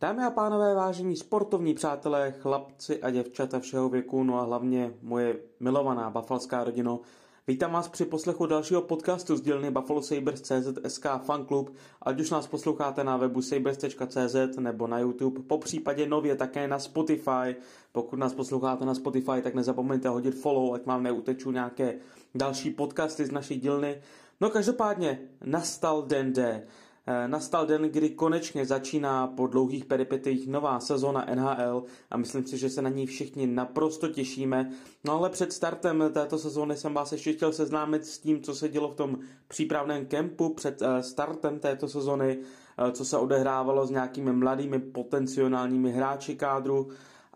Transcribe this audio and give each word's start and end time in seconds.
Dámy 0.00 0.24
a 0.24 0.30
pánové, 0.30 0.74
vážení 0.74 1.16
sportovní 1.16 1.74
přátelé, 1.74 2.34
chlapci 2.38 3.02
a 3.02 3.10
děvčata 3.10 3.60
všeho 3.60 3.88
věku, 3.88 4.22
no 4.22 4.40
a 4.40 4.42
hlavně 4.42 4.94
moje 5.02 5.36
milovaná 5.60 6.10
bafalská 6.10 6.64
rodino, 6.64 7.00
vítám 7.46 7.72
vás 7.72 7.88
při 7.88 8.04
poslechu 8.04 8.46
dalšího 8.46 8.82
podcastu 8.82 9.36
z 9.36 9.40
dílny 9.40 9.70
Buffalo 9.70 10.02
Sabres 10.02 10.40
CZ 10.40 11.00
Fan 11.18 11.46
Club, 11.46 11.74
ať 12.02 12.20
už 12.20 12.30
nás 12.30 12.46
posloucháte 12.46 13.04
na 13.04 13.16
webu 13.16 13.42
sabres.cz 13.42 14.56
nebo 14.58 14.86
na 14.86 14.98
YouTube, 14.98 15.42
po 15.42 15.58
případě 15.58 16.06
nově 16.06 16.36
také 16.36 16.68
na 16.68 16.78
Spotify. 16.78 17.56
Pokud 17.92 18.16
nás 18.18 18.34
posloucháte 18.34 18.84
na 18.84 18.94
Spotify, 18.94 19.42
tak 19.42 19.54
nezapomeňte 19.54 20.08
hodit 20.08 20.34
follow, 20.34 20.74
ať 20.74 20.86
vám 20.86 21.02
neutečou 21.02 21.50
nějaké 21.50 21.94
další 22.34 22.70
podcasty 22.70 23.26
z 23.26 23.30
naší 23.30 23.60
dílny. 23.60 24.00
No 24.40 24.50
každopádně, 24.50 25.20
nastal 25.44 26.02
den 26.02 26.32
D. 26.32 26.62
Eh, 27.06 27.28
nastal 27.28 27.66
den, 27.66 27.82
kdy 27.82 28.10
konečně 28.10 28.66
začíná 28.66 29.26
po 29.26 29.46
dlouhých 29.46 29.84
peripetích 29.84 30.46
nová 30.48 30.80
sezona 30.80 31.26
NHL 31.34 31.84
a 32.10 32.16
myslím 32.16 32.46
si, 32.46 32.58
že 32.58 32.70
se 32.70 32.82
na 32.82 32.90
ní 32.90 33.06
všichni 33.06 33.46
naprosto 33.46 34.08
těšíme. 34.08 34.70
No 35.04 35.12
ale 35.12 35.30
před 35.30 35.52
startem 35.52 36.04
této 36.12 36.38
sezóny 36.38 36.76
jsem 36.76 36.94
vás 36.94 37.12
ještě 37.12 37.32
chtěl 37.32 37.52
seznámit 37.52 38.06
s 38.06 38.18
tím, 38.18 38.42
co 38.42 38.54
se 38.54 38.68
dělo 38.68 38.88
v 38.88 38.94
tom 38.94 39.18
přípravném 39.48 40.06
kempu 40.06 40.54
před 40.54 40.82
eh, 40.82 41.02
startem 41.02 41.58
této 41.58 41.88
sezony, 41.88 42.38
eh, 42.78 42.92
co 42.92 43.04
se 43.04 43.18
odehrávalo 43.18 43.86
s 43.86 43.90
nějakými 43.90 44.32
mladými 44.32 44.78
potenciálními 44.78 45.92
hráči 45.92 46.36
kádru. 46.36 46.88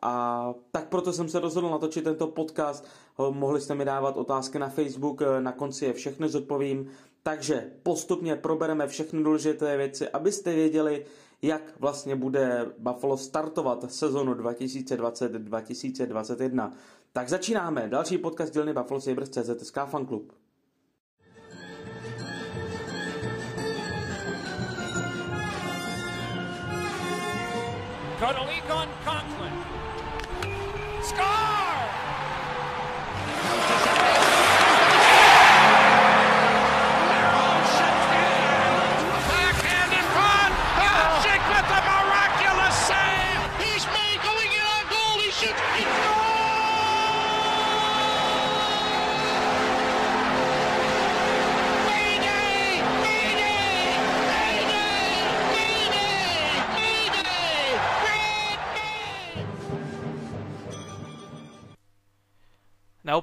A 0.03 0.55
tak 0.71 0.89
proto 0.89 1.13
jsem 1.13 1.29
se 1.29 1.41
rozhodl 1.41 1.71
natočit 1.71 2.05
tento 2.05 2.27
podcast. 2.27 2.87
Mohli 3.31 3.61
jste 3.61 3.75
mi 3.75 3.85
dávat 3.85 4.17
otázky 4.17 4.59
na 4.59 4.69
Facebook, 4.69 5.23
na 5.41 5.53
konci 5.53 5.85
je 5.85 5.93
všechny 5.93 6.29
zodpovím. 6.29 6.91
Takže 7.27 7.71
postupně 7.83 8.37
probereme 8.37 8.87
všechny 8.87 9.23
důležité 9.23 9.77
věci, 9.77 10.09
abyste 10.09 10.55
věděli, 10.55 11.07
jak 11.43 11.63
vlastně 11.81 12.17
bude 12.17 12.67
Buffalo 12.79 13.17
startovat 13.17 13.93
sezonu 13.93 14.35
2020-2021. 14.35 16.73
Tak 17.13 17.29
začínáme. 17.29 17.89
Další 17.89 18.19
podcast 18.19 18.53
dílny 18.53 18.73
Buffalo 18.73 19.01
Sabres 19.01 19.31
CZSK 19.31 19.79
Fan 19.87 20.07
Club. 20.07 20.33
on 28.71 28.94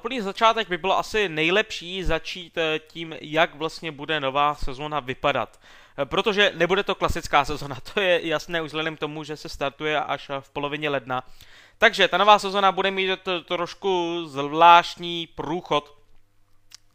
úplný 0.02 0.20
začátek 0.20 0.68
by 0.68 0.78
bylo 0.78 0.98
asi 0.98 1.28
nejlepší 1.28 2.04
začít 2.04 2.58
eh, 2.58 2.78
tím, 2.78 3.14
jak 3.20 3.54
vlastně 3.54 3.92
bude 3.92 4.20
nová 4.20 4.54
sezona 4.54 5.00
vypadat. 5.00 5.60
Eh, 5.98 6.04
protože 6.04 6.52
nebude 6.54 6.82
to 6.82 6.94
klasická 6.94 7.44
sezona, 7.44 7.78
to 7.94 8.00
je 8.00 8.26
jasné 8.26 8.62
už 8.62 8.66
vzhledem 8.66 8.96
k 8.96 9.00
tomu, 9.00 9.24
že 9.24 9.36
se 9.36 9.48
startuje 9.48 10.00
až 10.00 10.30
v 10.40 10.50
polovině 10.50 10.88
ledna. 10.90 11.22
Takže 11.78 12.08
ta 12.08 12.18
nová 12.18 12.38
sezona 12.38 12.72
bude 12.72 12.90
mít 12.90 13.20
trošku 13.44 14.22
zvláštní 14.26 15.26
průchod. 15.26 15.94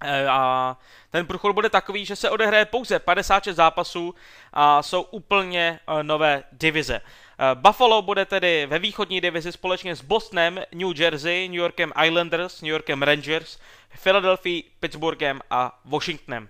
Eh, 0.04 0.28
a 0.28 0.78
ten 1.10 1.26
průchod 1.26 1.56
bude 1.56 1.70
takový, 1.70 2.06
že 2.06 2.16
se 2.16 2.30
odehraje 2.30 2.66
pouze 2.66 3.00
56 3.00 3.56
zápasů 3.56 4.16
a 4.54 4.84
jsou 4.84 5.02
úplně 5.02 5.80
nové 6.02 6.44
divize. 6.52 7.02
Eh, 7.40 7.56
Buffalo 7.56 8.02
bude 8.02 8.26
tedy 8.26 8.66
ve 8.66 8.80
východní 8.80 9.22
divizi 9.22 9.52
společně 9.52 9.96
s 9.96 10.02
Bostonem, 10.02 10.60
New 10.74 11.02
Jersey, 11.02 11.48
New 11.48 11.58
Yorkem 11.58 11.94
Islanders, 12.06 12.62
New 12.62 12.72
Yorkem 12.72 13.04
Rangers, 13.04 13.60
Philadelphia, 14.04 14.62
Pittsburghem 14.80 15.42
a 15.50 15.80
Washingtonem. 15.86 16.50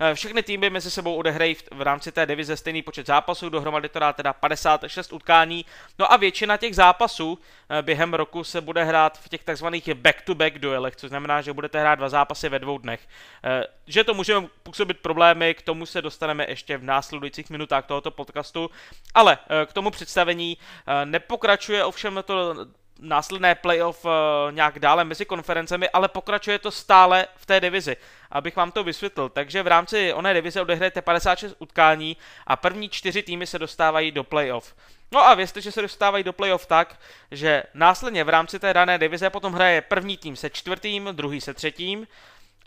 Eh, 0.00 0.14
všechny 0.14 0.42
týmy 0.42 0.70
mezi 0.70 0.90
sebou 0.90 1.14
odehrají 1.14 1.56
v 1.70 1.82
rámci 1.82 2.12
té 2.12 2.26
divize 2.26 2.56
stejný 2.56 2.82
počet 2.82 3.06
zápasů, 3.06 3.48
dohromady 3.48 3.88
to 3.88 3.98
dá 3.98 4.12
teda 4.12 4.32
56 4.32 5.12
utkání. 5.12 5.64
No 5.98 6.12
a 6.12 6.16
většina 6.16 6.56
těch 6.56 6.74
zápasů 6.74 7.38
eh, 7.68 7.82
během 7.82 8.14
roku 8.14 8.44
se 8.44 8.60
bude 8.60 8.84
hrát 8.84 9.18
v 9.18 9.28
těch 9.28 9.44
takzvaných 9.44 9.94
back-to-back 9.94 10.58
duelech, 10.58 10.96
což 10.96 11.08
znamená, 11.08 11.42
že 11.42 11.52
budete 11.52 11.80
hrát 11.80 11.94
dva 11.94 12.08
zápasy 12.08 12.48
ve 12.48 12.58
dvou 12.58 12.78
dnech. 12.78 13.08
Eh, 13.44 13.64
že 13.86 14.04
to 14.04 14.14
může 14.14 14.34
působit 14.62 14.98
problémy, 14.98 15.54
k 15.54 15.62
tomu 15.62 15.86
se 15.86 16.02
dostaneme 16.02 16.46
ještě 16.48 16.76
v 16.76 16.84
následujících 16.84 17.50
minutách 17.50 17.86
tohoto 17.86 18.10
podcastu, 18.10 18.70
ale 19.14 19.38
k 19.66 19.72
tomu 19.72 19.90
představení 19.90 20.58
nepokračuje 21.04 21.84
ovšem 21.84 22.22
to 22.24 22.66
následné 22.98 23.54
playoff 23.54 24.04
uh, 24.04 24.10
nějak 24.50 24.78
dále 24.78 25.04
mezi 25.04 25.24
konferencemi, 25.24 25.88
ale 25.90 26.08
pokračuje 26.08 26.58
to 26.58 26.70
stále 26.70 27.26
v 27.36 27.46
té 27.46 27.60
divizi. 27.60 27.96
Abych 28.30 28.56
vám 28.56 28.72
to 28.72 28.84
vysvětlil. 28.84 29.28
Takže 29.28 29.62
v 29.62 29.66
rámci 29.66 30.12
oné 30.12 30.34
divize 30.34 30.60
odehrajete 30.60 31.02
56 31.02 31.56
utkání 31.58 32.16
a 32.46 32.56
první 32.56 32.88
čtyři 32.88 33.22
týmy 33.22 33.46
se 33.46 33.58
dostávají 33.58 34.10
do 34.10 34.24
playoff. 34.24 34.74
No 35.12 35.26
a 35.26 35.34
věřte, 35.34 35.60
že 35.60 35.72
se 35.72 35.82
dostávají 35.82 36.24
do 36.24 36.32
playoff 36.32 36.66
tak, 36.66 37.00
že 37.30 37.62
následně 37.74 38.24
v 38.24 38.28
rámci 38.28 38.58
té 38.58 38.74
dané 38.74 38.98
divize 38.98 39.30
potom 39.30 39.52
hraje 39.52 39.80
první 39.80 40.16
tým 40.16 40.36
se 40.36 40.50
čtvrtým, 40.50 41.08
druhý 41.12 41.40
se 41.40 41.54
třetím 41.54 42.06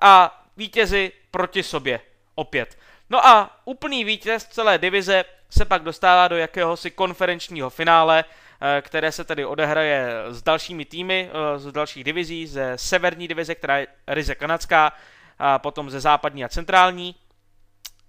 a 0.02 0.44
vítězi 0.58 1.12
proti 1.32 1.64
sobě 1.64 2.00
opět. 2.36 2.78
No 3.10 3.28
a 3.28 3.60
úplný 3.66 4.04
vítěz 4.04 4.46
celé 4.46 4.78
divize 4.78 5.26
se 5.50 5.66
pak 5.66 5.84
dostává 5.84 6.28
do 6.28 6.38
jakéhosi 6.38 6.92
konferenčního 6.92 7.70
finále, 7.70 8.24
Eh, 8.24 8.51
které 8.82 9.12
se 9.12 9.24
tedy 9.24 9.46
odehraje 9.46 10.10
s 10.30 10.44
dalšími 10.44 10.86
týmy 10.86 11.30
eh, 11.30 11.60
z 11.60 11.72
dalších 11.72 12.04
divizí, 12.04 12.48
ze 12.48 12.74
severní 12.76 13.28
divize, 13.28 13.56
která 13.56 13.78
je 13.78 13.88
ryze 14.08 14.36
kanadská, 14.36 14.92
a 15.40 15.60
potom 15.60 15.90
ze 15.90 16.00
západní 16.00 16.44
a 16.44 16.50
centrální. 16.50 17.16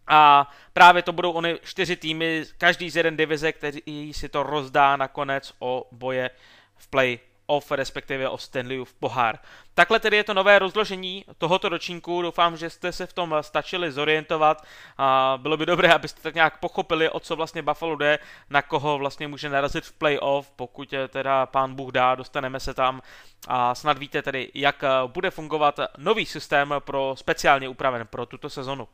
A 0.07 0.51
právě 0.73 1.03
to 1.03 1.13
budou 1.13 1.33
ony 1.33 1.59
čtyři 1.65 1.97
týmy, 1.97 2.45
každý 2.59 2.91
z 2.91 2.97
jeden 2.97 3.17
divize, 3.17 3.53
který 3.53 4.13
si 4.13 4.29
to 4.29 4.43
rozdá 4.43 4.97
nakonec 4.97 5.55
o 5.59 5.89
boje 5.93 6.31
v 6.77 6.89
play 6.89 7.19
off, 7.53 7.71
respektive 7.71 8.29
o 8.29 8.39
Stanleyův 8.39 8.95
pohár. 8.95 9.39
Takhle 9.75 10.01
tedy 10.01 10.17
je 10.17 10.25
to 10.25 10.35
nové 10.35 10.59
rozložení 10.59 11.25
tohoto 11.39 11.69
ročníku, 11.69 12.23
doufám, 12.23 12.57
že 12.57 12.71
jste 12.71 12.93
se 12.93 13.07
v 13.07 13.13
tom 13.13 13.35
stačili 13.41 13.93
zorientovat 13.93 14.63
a 14.99 15.39
bylo 15.43 15.57
by 15.57 15.67
dobré, 15.67 15.93
abyste 15.93 16.23
tak 16.23 16.35
nějak 16.35 16.59
pochopili, 16.59 17.11
o 17.11 17.21
co 17.21 17.37
vlastně 17.37 17.63
Buffalo 17.63 17.97
jde, 17.97 18.19
na 18.51 18.63
koho 18.63 18.99
vlastně 18.99 19.29
může 19.29 19.49
narazit 19.49 19.85
v 19.85 19.93
playoff, 19.93 20.51
pokud 20.57 20.95
teda 21.09 21.47
pán 21.47 21.75
Bůh 21.75 21.93
dá, 21.93 22.15
dostaneme 22.15 22.61
se 22.61 22.75
tam 22.75 23.03
a 23.49 23.75
snad 23.75 23.99
víte 23.99 24.23
tedy, 24.23 24.51
jak 24.55 24.85
bude 25.07 25.31
fungovat 25.31 25.81
nový 25.99 26.27
systém 26.27 26.75
pro 26.79 27.15
speciálně 27.19 27.69
upraven 27.69 28.07
pro 28.07 28.27
tuto 28.27 28.51
sezonu. 28.51 28.89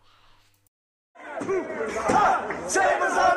On 1.41 3.28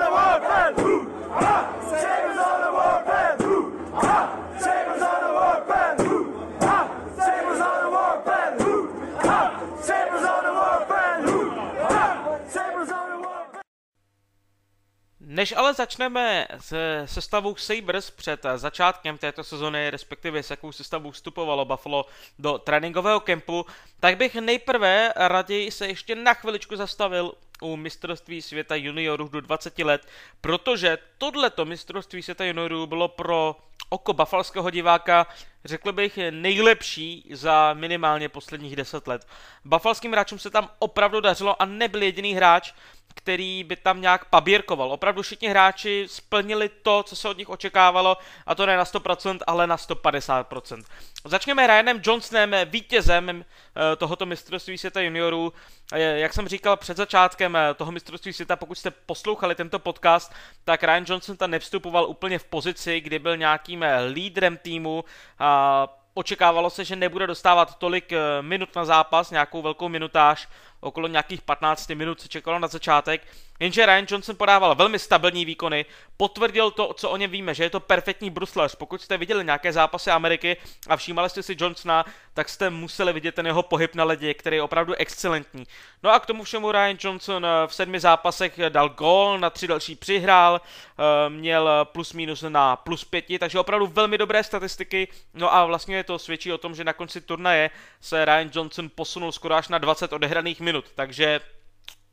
Než 15.42 15.54
ale 15.58 15.74
začneme 15.74 16.48
se 16.60 17.04
sestavou 17.06 17.56
Sabres 17.56 18.12
před 18.12 18.46
začátkem 18.56 19.18
této 19.18 19.44
sezony, 19.44 19.90
respektive 19.90 20.44
s 20.44 20.50
jakou 20.50 20.72
sestavou 20.72 21.12
vstupovalo 21.12 21.66
Buffalo 21.66 22.06
do 22.40 22.58
tréninkového 22.58 23.20
kempu, 23.20 23.66
tak 24.00 24.18
bych 24.18 24.36
nejprve 24.36 25.14
raději 25.16 25.72
se 25.72 25.88
ještě 25.88 26.16
na 26.16 26.34
chviličku 26.34 26.76
zastavil 26.76 27.34
u 27.62 27.76
mistrovství 27.76 28.42
světa 28.42 28.76
juniorů 28.76 29.28
do 29.28 29.42
20 29.42 29.80
let, 29.80 30.08
protože 30.42 30.98
tohleto 31.18 31.66
mistrovství 31.66 32.24
světa 32.24 32.46
juniorů 32.46 32.88
bylo 32.88 33.08
pro 33.08 33.56
oko 33.90 34.14
bafalského 34.14 34.70
diváka, 34.70 35.28
řekl 35.66 35.92
bych, 35.92 36.20
nejlepší 36.30 37.30
za 37.34 37.74
minimálně 37.74 38.30
posledních 38.30 38.76
10 38.76 39.08
let. 39.08 39.28
Bafalským 39.66 40.12
hráčům 40.12 40.40
se 40.40 40.50
tam 40.50 40.70
opravdu 40.80 41.22
dařilo 41.22 41.62
a 41.62 41.66
nebyl 41.66 42.02
jediný 42.04 42.34
hráč, 42.34 42.74
který 43.16 43.64
by 43.64 43.76
tam 43.76 44.02
nějak 44.02 44.26
pabírkoval. 44.26 44.92
Opravdu 44.92 45.22
všichni 45.22 45.48
hráči 45.48 46.06
splnili 46.10 46.70
to, 46.70 47.04
co 47.04 47.16
se 47.16 47.30
od 47.30 47.38
nich 47.38 47.50
očekávalo, 47.50 48.18
a 48.46 48.56
to 48.56 48.66
ne 48.66 48.78
na 48.78 48.84
100%, 48.84 49.40
ale 49.48 49.68
na 49.68 49.78
150%. 49.78 50.84
Začněme 51.26 51.68
Ryanem 51.68 52.02
Johnsonem, 52.04 52.56
vítězem 52.66 53.30
eh, 53.30 53.96
tohoto 53.96 54.26
mistrovství 54.26 54.78
světa 54.78 55.02
juniorů. 55.02 55.54
Jak 55.96 56.34
jsem 56.34 56.48
říkal 56.48 56.78
před 56.78 56.98
začátkem 56.98 57.56
eh, 57.56 57.74
toho 57.74 57.92
mistrovství 57.92 58.34
světa, 58.34 58.56
pokud 58.56 58.78
jste 58.78 58.92
poslouchali 58.92 59.56
tento 59.56 59.80
podcast, 59.80 60.34
tak 60.64 60.84
Ryan 60.84 61.06
Johnson 61.08 61.38
tam 61.38 61.52
nevstupoval 61.52 62.06
úplně 62.06 62.40
v 62.40 62.44
pozici, 62.44 63.02
kdy 63.02 63.20
byl 63.20 63.38
nějakým 63.38 63.84
eh, 63.84 64.06
lídrem 64.06 64.58
týmu 64.58 65.04
a 65.40 65.88
očekávalo 66.14 66.70
se, 66.70 66.86
že 66.86 66.96
nebude 66.96 67.28
dostávat 67.28 67.78
tolik 67.78 68.14
minut 68.42 68.76
na 68.76 68.86
zápas, 68.86 69.32
nějakou 69.32 69.62
velkou 69.62 69.90
minutáž, 69.90 70.48
okolo 70.82 71.08
nějakých 71.08 71.42
15 71.42 71.90
minut 71.90 72.22
se 72.22 72.28
čekalo 72.28 72.60
na 72.60 72.68
začátek, 72.68 73.28
jenže 73.60 73.86
Ryan 73.86 74.06
Johnson 74.10 74.36
podával 74.36 74.76
velmi 74.76 75.00
stabilní 75.00 75.46
výkony, 75.46 75.86
potvrdil 76.18 76.72
to, 76.72 76.94
co 76.94 77.10
o 77.10 77.18
něm 77.18 77.32
víme, 77.32 77.54
že 77.54 77.64
je 77.64 77.70
to 77.70 77.80
perfektní 77.80 78.30
bruslař. 78.30 78.76
Pokud 78.76 79.02
jste 79.02 79.18
viděli 79.18 79.46
nějaké 79.46 79.74
zápasy 79.74 80.12
Ameriky 80.12 80.58
a 80.88 80.98
všímali 80.98 81.30
jste 81.30 81.44
si 81.44 81.56
Johnsona, 81.60 82.06
tak 82.34 82.50
jste 82.50 82.70
museli 82.70 83.14
vidět 83.14 83.36
ten 83.36 83.46
jeho 83.46 83.64
pohyb 83.64 83.96
na 83.96 84.04
ledě, 84.04 84.34
který 84.34 84.58
je 84.58 84.64
opravdu 84.64 84.94
excelentní. 84.94 85.64
No 86.04 86.12
a 86.14 86.20
k 86.20 86.26
tomu 86.26 86.44
všemu 86.44 86.72
Ryan 86.72 86.98
Johnson 87.00 87.46
eh, 87.46 87.68
v 87.68 87.74
sedmi 87.74 88.00
zápasech 88.00 88.60
dal 88.70 88.90
gól, 88.90 89.40
na 89.40 89.50
tři 89.50 89.68
další 89.68 89.96
přihrál, 89.96 90.62
eh, 90.62 91.30
měl 91.30 91.70
plus 91.84 92.14
minus 92.14 92.42
na 92.42 92.76
plus 92.76 93.04
pěti, 93.04 93.40
takže 93.40 93.60
opravdu 93.60 93.88
velmi 93.88 94.18
dobré 94.18 94.44
statistiky. 94.44 95.08
No 95.34 95.54
a 95.54 95.66
vlastně 95.66 96.04
to 96.04 96.20
svědčí 96.20 96.54
o 96.54 96.58
tom, 96.58 96.76
že 96.76 96.84
na 96.84 96.94
konci 96.94 97.22
turnaje 97.22 97.70
se 98.02 98.26
Ryan 98.26 98.50
Johnson 98.54 98.90
posunul 98.96 99.32
skoro 99.32 99.56
až 99.56 99.68
na 99.68 99.78
20 99.78 100.14
odehraných 100.14 100.62
minut, 100.62 100.71
takže 100.96 101.40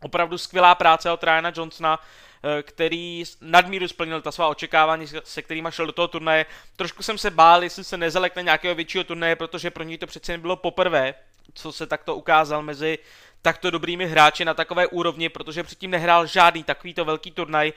opravdu 0.02 0.38
skvělá 0.38 0.75
práce 0.75 1.10
od 1.10 1.25
Ryana 1.25 1.52
Johnsona, 1.56 1.99
eh, 1.99 2.62
který 2.62 3.25
nadmíru 3.40 3.88
splnil 3.88 4.22
ta 4.22 4.32
svá 4.32 4.49
očekávání, 4.49 5.06
se 5.25 5.43
kterými 5.43 5.69
šel 5.70 5.87
do 5.87 5.93
toho 5.93 6.08
turnaje. 6.08 6.46
Trošku 6.76 7.02
jsem 7.02 7.19
se 7.19 7.31
bál, 7.31 7.62
jestli 7.62 7.84
se 7.84 7.96
nezalekne 7.96 8.43
nějakého 8.43 8.75
většího 8.75 9.05
turnaje, 9.05 9.37
protože 9.37 9.70
pro 9.70 9.84
něj 9.84 9.99
to 9.99 10.06
přece 10.06 10.32
nebylo 10.32 10.56
poprvé, 10.56 11.14
co 11.55 11.72
se 11.72 11.87
takto 11.87 12.16
ukázal 12.16 12.62
mezi 12.62 12.99
takto 13.43 13.70
dobrými 13.70 14.06
hráči 14.06 14.44
na 14.44 14.55
takové 14.55 14.87
úrovni, 14.87 15.28
protože 15.28 15.62
předtím 15.62 15.90
nehrál 15.90 16.26
žádný 16.26 16.64
takovýto 16.64 17.04
velký 17.04 17.31
turnaj. 17.31 17.72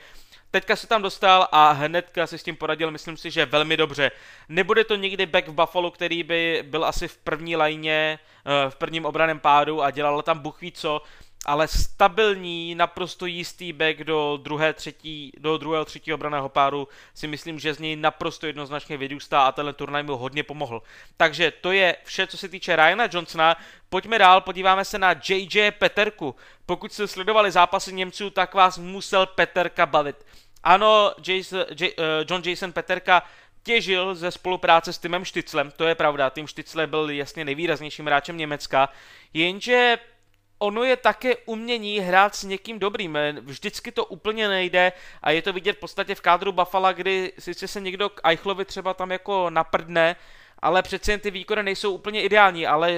Teďka 0.52 0.76
se 0.76 0.86
tam 0.86 1.02
dostal 1.02 1.48
a 1.52 1.72
hnedka 1.72 2.26
si 2.26 2.38
s 2.38 2.42
tím 2.42 2.56
poradil, 2.56 2.90
myslím 2.90 3.16
si, 3.16 3.30
že 3.30 3.46
velmi 3.46 3.76
dobře. 3.76 4.10
Nebude 4.48 4.84
to 4.84 4.96
nikdy 4.96 5.26
back 5.26 5.48
v 5.48 5.52
Buffalo, 5.52 5.90
který 5.90 6.22
by 6.22 6.64
byl 6.66 6.84
asi 6.84 7.08
v 7.08 7.16
první 7.16 7.56
lajně, 7.56 8.18
eh, 8.46 8.70
v 8.70 8.76
prvním 8.76 9.06
obraném 9.06 9.40
pádu 9.40 9.82
a 9.82 9.90
dělal 9.90 10.22
tam 10.22 10.38
buch 10.38 10.60
ví 10.60 10.72
co, 10.72 11.02
ale 11.44 11.68
stabilní, 11.68 12.74
naprosto 12.74 13.26
jistý 13.26 13.72
back 13.72 13.98
do 13.98 14.38
druhé, 14.42 14.72
třetí, 14.72 15.32
do 15.38 15.58
druhého, 15.58 15.84
třetího 15.84 16.14
obraného 16.14 16.48
páru 16.48 16.88
si 17.14 17.26
myslím, 17.26 17.58
že 17.58 17.74
z 17.74 17.78
něj 17.78 17.96
naprosto 17.96 18.46
jednoznačně 18.46 18.96
vyrůstá 18.96 19.42
a 19.42 19.52
tenhle 19.52 19.72
turnaj 19.72 20.02
mu 20.02 20.16
hodně 20.16 20.42
pomohl. 20.42 20.82
Takže 21.16 21.52
to 21.60 21.72
je 21.72 21.96
vše, 22.04 22.26
co 22.26 22.38
se 22.38 22.48
týče 22.48 22.76
Ryana 22.76 23.08
Johnsona. 23.12 23.56
Pojďme 23.88 24.18
dál, 24.18 24.40
podíváme 24.40 24.84
se 24.84 24.98
na 24.98 25.14
JJ 25.28 25.70
Peterku. 25.70 26.34
Pokud 26.66 26.92
jste 26.92 27.08
sledovali 27.08 27.50
zápasy 27.50 27.92
Němců, 27.92 28.30
tak 28.30 28.54
vás 28.54 28.78
musel 28.78 29.26
Peterka 29.26 29.86
bavit. 29.86 30.16
Ano, 30.62 31.12
Jason, 31.26 31.64
J, 31.80 31.94
uh, 31.98 32.04
John 32.30 32.42
Jason 32.44 32.72
Peterka 32.72 33.22
těžil 33.62 34.14
ze 34.14 34.30
spolupráce 34.30 34.92
s 34.92 34.98
Timem 34.98 35.24
Štyclem, 35.24 35.70
to 35.76 35.84
je 35.84 35.94
pravda, 35.94 36.30
Tim 36.30 36.46
Štycle 36.46 36.86
byl 36.86 37.10
jasně 37.10 37.44
nejvýraznějším 37.44 38.06
hráčem 38.06 38.36
Německa, 38.36 38.88
jenže 39.34 39.98
ono 40.62 40.84
je 40.84 40.96
také 40.96 41.36
umění 41.36 41.98
hrát 41.98 42.34
s 42.34 42.44
někým 42.44 42.78
dobrým. 42.78 43.18
Vždycky 43.40 43.92
to 43.92 44.04
úplně 44.04 44.48
nejde 44.48 44.92
a 45.22 45.30
je 45.30 45.42
to 45.42 45.52
vidět 45.52 45.72
v 45.72 45.80
podstatě 45.80 46.14
v 46.14 46.20
kádru 46.20 46.52
Buffalo, 46.52 46.92
kdy 46.92 47.32
sice 47.38 47.68
se 47.68 47.80
někdo 47.80 48.08
k 48.08 48.20
Eichlovi 48.24 48.64
třeba 48.64 48.94
tam 48.94 49.10
jako 49.10 49.50
naprdne, 49.50 50.16
ale 50.58 50.82
přece 50.82 51.12
jen 51.12 51.20
ty 51.20 51.30
výkony 51.30 51.62
nejsou 51.62 51.92
úplně 51.92 52.22
ideální, 52.22 52.66
ale 52.66 52.92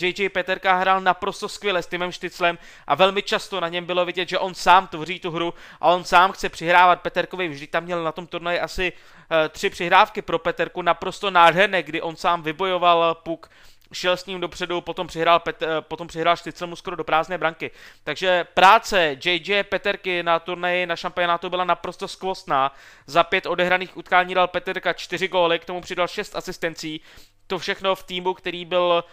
JJ 0.00 0.26
eh, 0.26 0.28
Peterka 0.28 0.74
hrál 0.74 1.00
naprosto 1.00 1.48
skvěle 1.48 1.82
s 1.82 1.86
Timem 1.86 2.12
Štyclem 2.12 2.58
a 2.86 2.94
velmi 2.94 3.22
často 3.22 3.60
na 3.60 3.68
něm 3.68 3.84
bylo 3.84 4.04
vidět, 4.04 4.28
že 4.28 4.38
on 4.38 4.54
sám 4.54 4.86
tvoří 4.86 5.20
tu 5.20 5.30
hru 5.30 5.54
a 5.80 5.90
on 5.90 6.04
sám 6.04 6.32
chce 6.32 6.48
přihrávat 6.48 7.00
Peterkovi, 7.00 7.48
vždy 7.48 7.66
tam 7.66 7.84
měl 7.84 8.04
na 8.04 8.12
tom 8.12 8.26
turnaji 8.26 8.60
asi 8.60 8.92
uh, 8.92 9.36
tři 9.48 9.70
přihrávky 9.70 10.22
pro 10.22 10.38
Peterku, 10.38 10.82
naprosto 10.82 11.30
nádherné, 11.30 11.82
kdy 11.82 12.02
on 12.02 12.16
sám 12.16 12.42
vybojoval 12.42 13.14
puk 13.14 13.50
šel 13.92 14.16
s 14.16 14.26
ním 14.26 14.40
dopředu, 14.40 14.80
potom 14.80 15.06
přihrál, 15.06 15.40
Pet, 15.40 15.62
eh, 15.62 15.66
potom 15.80 16.08
přihrál 16.08 16.36
mu 16.66 16.76
skoro 16.76 16.96
do 16.96 17.04
prázdné 17.04 17.38
branky. 17.38 17.70
Takže 18.04 18.44
práce 18.54 19.16
JJ 19.24 19.62
Peterky 19.62 20.22
na 20.22 20.38
turnaji 20.38 20.86
na 20.86 20.96
šampionátu 20.96 21.50
byla 21.50 21.64
naprosto 21.64 22.08
skvostná. 22.08 22.74
Za 23.06 23.24
pět 23.24 23.46
odehraných 23.46 23.96
utkání 23.96 24.34
dal 24.34 24.48
Peterka 24.48 24.92
čtyři 24.92 25.28
góly, 25.28 25.58
k 25.58 25.64
tomu 25.64 25.80
přidal 25.80 26.08
šest 26.08 26.36
asistencí. 26.36 27.00
To 27.46 27.58
všechno 27.58 27.94
v 27.94 28.02
týmu, 28.02 28.34
který 28.34 28.64
byl 28.64 29.04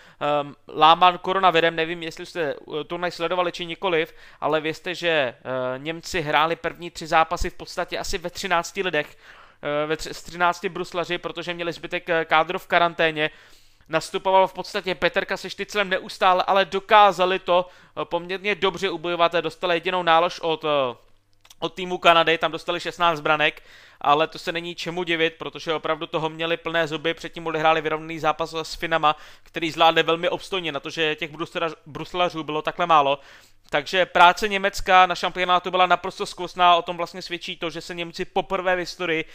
um, 0.42 0.56
lámán 0.68 1.18
koronavirem, 1.18 1.76
nevím, 1.76 2.04
jestli 2.04 2.26
jste 2.26 2.42
eh, 2.42 2.84
turnaj 2.84 3.12
sledovali 3.12 3.52
či 3.52 3.66
nikoliv, 3.66 4.14
ale 4.42 4.62
vězte, 4.62 4.96
že 4.96 5.36
uh, 5.38 5.84
Němci 5.84 6.22
hráli 6.22 6.56
první 6.56 6.92
tři 6.92 7.08
zápasy 7.08 7.50
v 7.50 7.54
podstatě 7.54 8.00
asi 8.00 8.18
ve 8.18 8.30
13 8.30 8.78
lidech, 8.78 9.08
uh, 9.08 9.90
ve 9.90 9.98
tři, 9.98 10.14
s 10.14 10.24
13 10.24 10.66
bruslaři, 10.66 11.18
protože 11.18 11.54
měli 11.54 11.74
zbytek 11.74 12.10
kádru 12.26 12.60
v 12.60 12.68
karanténě 12.68 13.30
nastupoval 13.90 14.48
v 14.48 14.54
podstatě 14.54 14.96
Peterka 14.96 15.38
se 15.38 15.50
Štyclem 15.50 15.90
neustále, 15.90 16.44
ale 16.48 16.66
dokázali 16.66 17.40
to 17.40 17.68
eh, 18.02 18.06
poměrně 18.06 18.56
dobře 18.56 18.90
ubojovat 18.90 19.34
dostali 19.34 19.76
jedinou 19.76 20.04
nálož 20.04 20.40
od, 20.40 20.64
eh, 20.66 20.96
od 21.60 21.74
týmu 21.74 21.98
Kanady, 21.98 22.38
tam 22.38 22.52
dostali 22.52 22.80
16 22.80 23.22
branek, 23.22 23.64
ale 24.02 24.28
to 24.28 24.40
se 24.40 24.52
není 24.52 24.76
čemu 24.76 25.04
divit, 25.04 25.34
protože 25.34 25.74
opravdu 25.74 26.08
toho 26.08 26.30
měli 26.30 26.58
plné 26.58 26.88
zuby, 26.88 27.14
předtím 27.14 27.48
odehráli 27.48 27.82
vyrovnaný 27.82 28.20
zápas 28.20 28.54
s 28.54 28.76
Finama, 28.76 29.16
který 29.44 29.72
zvládli 29.72 30.04
velmi 30.04 30.30
obstojně, 30.30 30.72
na 30.72 30.80
to, 30.80 30.90
že 30.90 31.16
těch 31.16 31.32
bruslařů 31.86 32.44
bylo 32.44 32.62
takhle 32.62 32.86
málo. 32.86 33.20
Takže 33.70 34.06
práce 34.06 34.48
Německa 34.48 35.06
na 35.06 35.16
šampionátu 35.16 35.72
byla 35.72 35.86
naprosto 35.86 36.26
zkusná, 36.26 36.76
o 36.76 36.82
tom 36.82 36.98
vlastně 36.98 37.22
svědčí 37.22 37.58
to, 37.58 37.70
že 37.70 37.82
se 37.82 37.96
Němci 37.96 38.26
poprvé 38.26 38.76
v 38.76 38.80
historii 38.80 39.26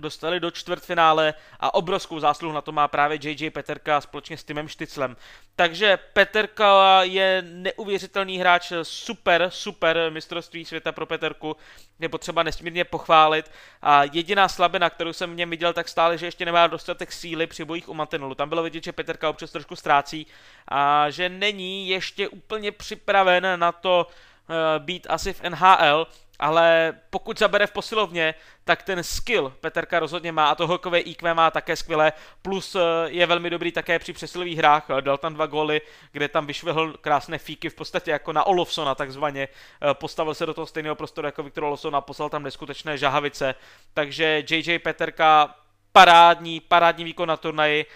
dostali 0.00 0.40
do 0.40 0.50
čtvrtfinále 0.50 1.34
a 1.60 1.74
obrovskou 1.74 2.20
zásluhu 2.20 2.54
na 2.54 2.60
to 2.60 2.72
má 2.72 2.88
právě 2.88 3.18
JJ 3.22 3.50
Peterka 3.50 4.00
společně 4.00 4.36
s 4.36 4.44
Timem 4.44 4.68
Štyclem. 4.68 5.16
Takže 5.56 5.98
Peterka 6.12 7.02
je 7.02 7.42
neuvěřitelný 7.46 8.38
hráč, 8.38 8.72
super, 8.82 9.46
super 9.50 10.10
mistrovství 10.10 10.64
světa 10.64 10.92
pro 10.92 11.06
Peterku, 11.06 11.56
je 12.00 12.08
potřeba 12.08 12.42
nesmírně 12.42 12.84
pochválit 12.84 13.50
a 13.82 14.04
jediná 14.12 14.48
slabina, 14.48 14.90
kterou 14.90 15.12
jsem 15.12 15.32
v 15.32 15.36
něm 15.36 15.50
viděl, 15.50 15.72
tak 15.72 15.88
stále, 15.88 16.18
že 16.18 16.26
ještě 16.26 16.44
nemá 16.44 16.66
dostatek 16.66 17.12
síly 17.12 17.46
při 17.46 17.64
bojích 17.64 17.88
u 17.88 17.94
mantinelu. 17.94 18.34
Tam 18.34 18.48
bylo 18.48 18.62
vidět, 18.62 18.84
že 18.84 18.92
Peterka 18.92 19.30
občas 19.30 19.50
trošku 19.50 19.76
ztrácí 19.76 20.26
a 20.68 21.10
že 21.10 21.28
není 21.28 21.88
ještě 21.88 22.28
úplně 22.28 22.72
připraven 22.72 23.46
na 23.56 23.72
to 23.72 24.06
uh, 24.06 24.84
být 24.84 25.06
asi 25.10 25.32
v 25.32 25.42
NHL, 25.42 26.06
ale 26.40 26.92
pokud 27.10 27.38
zabere 27.38 27.66
v 27.66 27.72
posilovně, 27.72 28.34
tak 28.64 28.82
ten 28.82 29.02
skill 29.02 29.52
Peterka 29.60 29.98
rozhodně 30.00 30.32
má 30.32 30.48
a 30.48 30.54
to 30.54 30.66
hokové 30.66 31.00
IQ 31.00 31.34
má 31.34 31.50
také 31.50 31.76
skvěle, 31.76 32.12
plus 32.42 32.74
eh, 32.74 32.80
je 33.06 33.26
velmi 33.26 33.50
dobrý 33.50 33.72
také 33.72 33.98
při 33.98 34.12
přesilových 34.12 34.58
hrách, 34.58 34.86
dal 35.00 35.18
tam 35.18 35.34
dva 35.34 35.46
góly, 35.46 35.80
kde 36.12 36.28
tam 36.28 36.46
vyšvihl 36.46 36.92
krásné 37.00 37.38
fíky 37.38 37.68
v 37.68 37.74
podstatě 37.74 38.10
jako 38.10 38.32
na 38.32 38.46
Olofsona 38.46 38.94
takzvaně, 38.94 39.48
eh, 39.48 39.94
postavil 39.94 40.34
se 40.34 40.46
do 40.46 40.54
toho 40.54 40.66
stejného 40.66 40.94
prostoru 40.94 41.26
jako 41.26 41.42
Viktor 41.42 41.64
Olofsson 41.64 41.96
a 41.96 42.00
poslal 42.00 42.28
tam 42.28 42.42
neskutečné 42.42 42.98
žahavice, 42.98 43.54
takže 43.94 44.42
JJ 44.50 44.78
Peterka 44.78 45.54
parádní, 45.92 46.60
parádní 46.60 47.04
výkon 47.04 47.28
na 47.28 47.36
turnaji, 47.36 47.86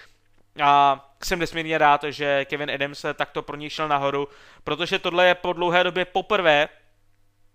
a 0.63 1.01
jsem 1.23 1.39
nesmírně 1.39 1.79
rád, 1.79 2.05
že 2.09 2.45
Kevin 2.45 2.71
Adams 2.71 3.05
takto 3.15 3.43
pro 3.43 3.57
něj 3.57 3.71
šel 3.71 3.89
nahoru, 3.89 4.29
protože 4.65 4.99
tohle 4.99 5.27
je 5.27 5.35
po 5.35 5.53
dlouhé 5.53 5.85
době 5.85 6.05
poprvé, 6.05 6.69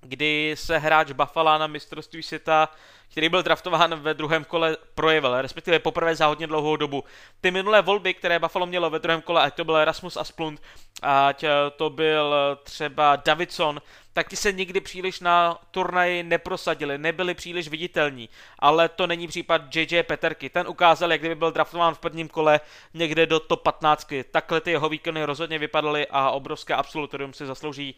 kdy 0.02 0.56
se 0.58 0.78
hráč 0.78 1.12
Buffalo 1.12 1.58
na 1.58 1.68
mistrovství 1.68 2.24
světa, 2.24 2.70
který 3.12 3.30
byl 3.30 3.44
draftován 3.44 3.96
ve 3.96 4.14
druhém 4.14 4.44
kole, 4.44 4.78
projevil, 4.96 5.42
respektive 5.42 5.80
poprvé 5.80 6.16
za 6.16 6.26
hodně 6.26 6.48
dlouhou 6.48 6.76
dobu. 6.76 7.04
Ty 7.42 7.52
minulé 7.52 7.82
volby, 7.82 8.14
které 8.14 8.40
Buffalo 8.40 8.66
mělo 8.66 8.90
ve 8.90 9.00
druhém 9.00 9.22
kole, 9.22 9.42
ať 9.42 9.56
to 9.56 9.66
byl 9.66 9.78
Erasmus 9.78 10.18
Asplund, 10.18 10.62
ať 11.02 11.46
to 11.76 11.90
byl 11.90 12.36
třeba 12.64 13.16
Davidson, 13.16 13.82
tak 14.14 14.30
ti 14.30 14.36
se 14.36 14.52
nikdy 14.52 14.82
příliš 14.82 15.20
na 15.20 15.58
turnaji 15.72 16.24
neprosadili, 16.24 16.98
nebyli 16.98 17.34
příliš 17.34 17.68
viditelní. 17.68 18.30
Ale 18.60 18.90
to 18.90 19.08
není 19.08 19.28
případ 19.28 19.76
JJ 19.76 20.04
Peterky. 20.04 20.50
Ten 20.50 20.68
ukázal, 20.68 21.12
jak 21.12 21.22
kdyby 21.22 21.36
byl 21.36 21.52
draftován 21.52 21.96
v 21.96 22.00
prvním 22.00 22.28
kole 22.28 22.60
někde 22.94 23.26
do 23.26 23.40
top 23.40 23.62
15. 23.62 24.14
Takhle 24.32 24.62
ty 24.62 24.72
jeho 24.72 24.90
výkony 24.90 25.24
rozhodně 25.24 25.60
vypadaly 25.60 26.08
a 26.10 26.32
obrovské 26.32 26.74
absolutorium 26.74 27.34
si 27.34 27.46
zaslouží 27.46 27.96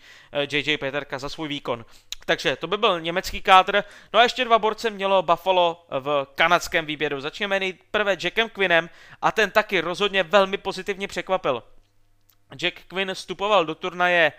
JJ 0.51 0.73
eh, 0.73 0.77
Peterka 0.77 1.19
za 1.19 1.29
svůj 1.29 1.47
výkon. 1.47 1.85
Takže 2.25 2.55
to 2.55 2.67
by 2.67 2.77
byl 2.77 3.01
německý 3.01 3.41
kádr. 3.41 3.83
No 4.13 4.19
a 4.19 4.23
ještě 4.23 4.45
dva 4.45 4.59
borce 4.59 4.89
mělo 4.89 5.21
Buffalo 5.21 5.85
v 5.99 6.27
kanadském 6.35 6.85
výběru. 6.85 7.21
Začneme 7.21 7.59
nejprve 7.59 8.17
Jackem 8.23 8.49
Quinnem 8.49 8.89
a 9.21 9.31
ten 9.31 9.51
taky 9.51 9.81
rozhodně 9.81 10.23
velmi 10.23 10.57
pozitivně 10.57 11.07
překvapil. 11.07 11.63
Jack 12.55 12.81
Quinn 12.87 13.13
vstupoval 13.13 13.65
do 13.65 13.75
turnaje 13.75 14.31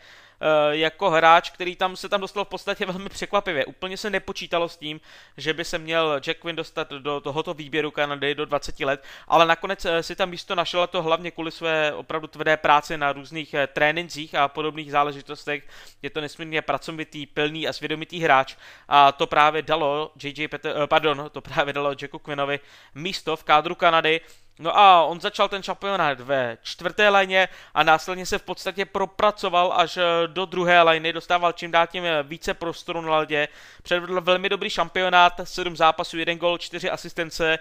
jako 0.70 1.10
hráč, 1.10 1.50
který 1.50 1.76
tam 1.76 1.96
se 1.96 2.08
tam 2.08 2.20
dostal 2.20 2.44
v 2.44 2.48
podstatě 2.48 2.86
velmi 2.86 3.08
překvapivě. 3.08 3.64
Úplně 3.64 3.96
se 3.96 4.10
nepočítalo 4.10 4.68
s 4.68 4.76
tím, 4.76 5.00
že 5.36 5.54
by 5.54 5.64
se 5.64 5.78
měl 5.78 6.20
Jack 6.20 6.40
Quinn 6.40 6.56
dostat 6.56 6.90
do 6.90 7.20
tohoto 7.20 7.54
výběru 7.54 7.90
Kanady 7.90 8.34
do 8.34 8.44
20 8.46 8.80
let, 8.80 9.04
ale 9.28 9.46
nakonec 9.46 9.86
si 10.00 10.16
tam 10.16 10.30
místo 10.30 10.54
našel 10.54 10.86
to 10.86 11.02
hlavně 11.02 11.30
kvůli 11.30 11.50
své 11.50 11.92
opravdu 11.92 12.26
tvrdé 12.26 12.56
práci 12.56 12.96
na 12.96 13.12
různých 13.12 13.54
trénincích 13.72 14.34
a 14.34 14.48
podobných 14.48 14.90
záležitostech. 14.90 15.68
Je 16.02 16.10
to 16.10 16.20
nesmírně 16.20 16.62
pracovitý, 16.62 17.26
pilný 17.26 17.68
a 17.68 17.72
svědomitý 17.72 18.20
hráč 18.20 18.56
a 18.88 19.12
to 19.12 19.26
právě 19.26 19.62
dalo 19.62 20.12
JJ 20.22 20.48
Peter, 20.48 20.86
pardon, 20.86 21.30
to 21.32 21.40
právě 21.40 21.72
dalo 21.72 21.90
Jacku 21.90 22.18
Quinnovi 22.18 22.60
místo 22.94 23.36
v 23.36 23.44
kádru 23.44 23.74
Kanady 23.74 24.20
No 24.58 24.78
a 24.78 25.04
on 25.04 25.20
začal 25.20 25.48
ten 25.48 25.62
šampionát 25.62 26.20
ve 26.20 26.58
čtvrté 26.62 27.08
léně 27.08 27.48
a 27.74 27.82
následně 27.82 28.26
se 28.26 28.38
v 28.38 28.42
podstatě 28.42 28.84
propracoval 28.84 29.72
až 29.76 29.96
eh, 29.96 30.02
do 30.26 30.44
druhé 30.44 30.82
lény, 30.82 31.12
dostával 31.12 31.52
čím 31.52 31.70
dál 31.70 31.86
tím 31.86 32.04
eh, 32.04 32.22
více 32.22 32.54
prostoru 32.54 33.00
na 33.00 33.16
ledě, 33.16 33.48
předvedl 33.82 34.20
velmi 34.20 34.48
dobrý 34.48 34.70
šampionát, 34.70 35.40
7 35.44 35.76
zápasů, 35.76 36.18
1 36.18 36.34
gol, 36.34 36.58
4 36.58 36.90
asistence, 36.90 37.58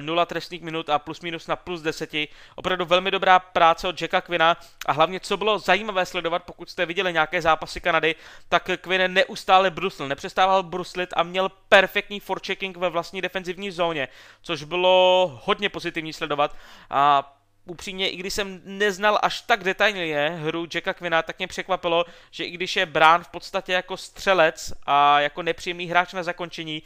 0 0.00 0.26
trestných 0.26 0.62
minut 0.62 0.90
a 0.90 0.98
plus 0.98 1.20
minus 1.20 1.46
na 1.46 1.56
plus 1.56 1.82
10. 1.82 2.10
Opravdu 2.54 2.84
velmi 2.84 3.10
dobrá 3.10 3.38
práce 3.38 3.88
od 3.88 4.00
Jacka 4.00 4.20
Quina. 4.20 4.56
A 4.86 4.92
hlavně 4.92 5.20
co 5.20 5.36
bylo 5.36 5.58
zajímavé 5.58 6.06
sledovat, 6.06 6.42
pokud 6.42 6.70
jste 6.70 6.86
viděli 6.86 7.12
nějaké 7.12 7.42
zápasy 7.42 7.80
Kanady, 7.80 8.14
tak 8.48 8.70
Quinn 8.80 9.14
neustále 9.14 9.70
brusl, 9.70 10.08
nepřestával 10.08 10.62
bruslit 10.62 11.10
a 11.16 11.22
měl 11.22 11.48
perfektní 11.68 12.20
forechecking 12.20 12.76
ve 12.76 12.88
vlastní 12.88 13.20
defenzivní 13.20 13.70
zóně, 13.70 14.08
což 14.42 14.62
bylo 14.64 15.40
hodně 15.44 15.68
pozitivní 15.68 16.12
sledovat. 16.12 16.56
A 16.90 17.34
upřímně, 17.64 18.10
i 18.10 18.16
když 18.16 18.34
jsem 18.34 18.60
neznal 18.64 19.18
až 19.22 19.40
tak 19.40 19.64
detailně 19.64 20.28
hru 20.28 20.66
Jacka 20.74 20.94
Quina, 20.94 21.22
tak 21.22 21.38
mě 21.38 21.46
překvapilo, 21.46 22.04
že 22.30 22.44
i 22.44 22.50
když 22.50 22.76
je 22.76 22.86
brán 22.86 23.24
v 23.24 23.28
podstatě 23.28 23.72
jako 23.72 23.96
střelec 23.96 24.72
a 24.86 25.20
jako 25.20 25.42
nepříjemný 25.42 25.86
hráč 25.86 26.12
na 26.12 26.22
zakončení, 26.22 26.82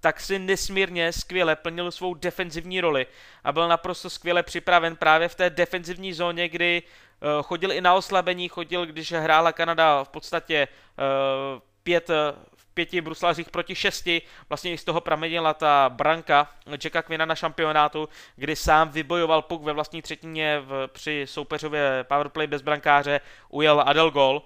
tak 0.00 0.20
si 0.20 0.38
nesmírně 0.38 1.12
skvěle 1.12 1.56
plnil 1.56 1.90
svou 1.90 2.14
defenzivní 2.14 2.80
roli 2.80 3.06
a 3.44 3.52
byl 3.52 3.68
naprosto 3.68 4.10
skvěle 4.10 4.42
připraven 4.42 4.96
právě 4.96 5.28
v 5.28 5.34
té 5.34 5.50
defenzivní 5.50 6.12
zóně, 6.12 6.48
kdy 6.48 6.82
uh, 6.82 7.42
chodil 7.42 7.72
i 7.72 7.80
na 7.80 7.94
oslabení, 7.94 8.48
chodil, 8.48 8.86
když 8.86 9.12
hrála 9.12 9.52
Kanada 9.52 10.04
v 10.04 10.08
podstatě 10.08 10.68
uh, 10.68 11.60
pět 11.82 12.08
v 12.56 12.66
pěti 12.74 13.00
bruslařích 13.00 13.50
proti 13.50 13.74
šesti, 13.74 14.22
vlastně 14.48 14.72
i 14.72 14.78
z 14.78 14.84
toho 14.84 15.00
pramenila 15.00 15.54
ta 15.54 15.88
branka 15.88 16.50
Jacka 16.66 17.02
Quina 17.02 17.24
na 17.24 17.34
šampionátu, 17.34 18.08
kdy 18.36 18.56
sám 18.56 18.88
vybojoval 18.88 19.42
puk 19.42 19.62
ve 19.62 19.72
vlastní 19.72 20.02
třetině 20.02 20.60
v, 20.60 20.88
při 20.92 21.22
soupeřově 21.24 22.04
powerplay 22.08 22.46
bez 22.46 22.62
brankáře, 22.62 23.20
ujel 23.48 23.82
Adel 23.86 24.10
gol, 24.10 24.42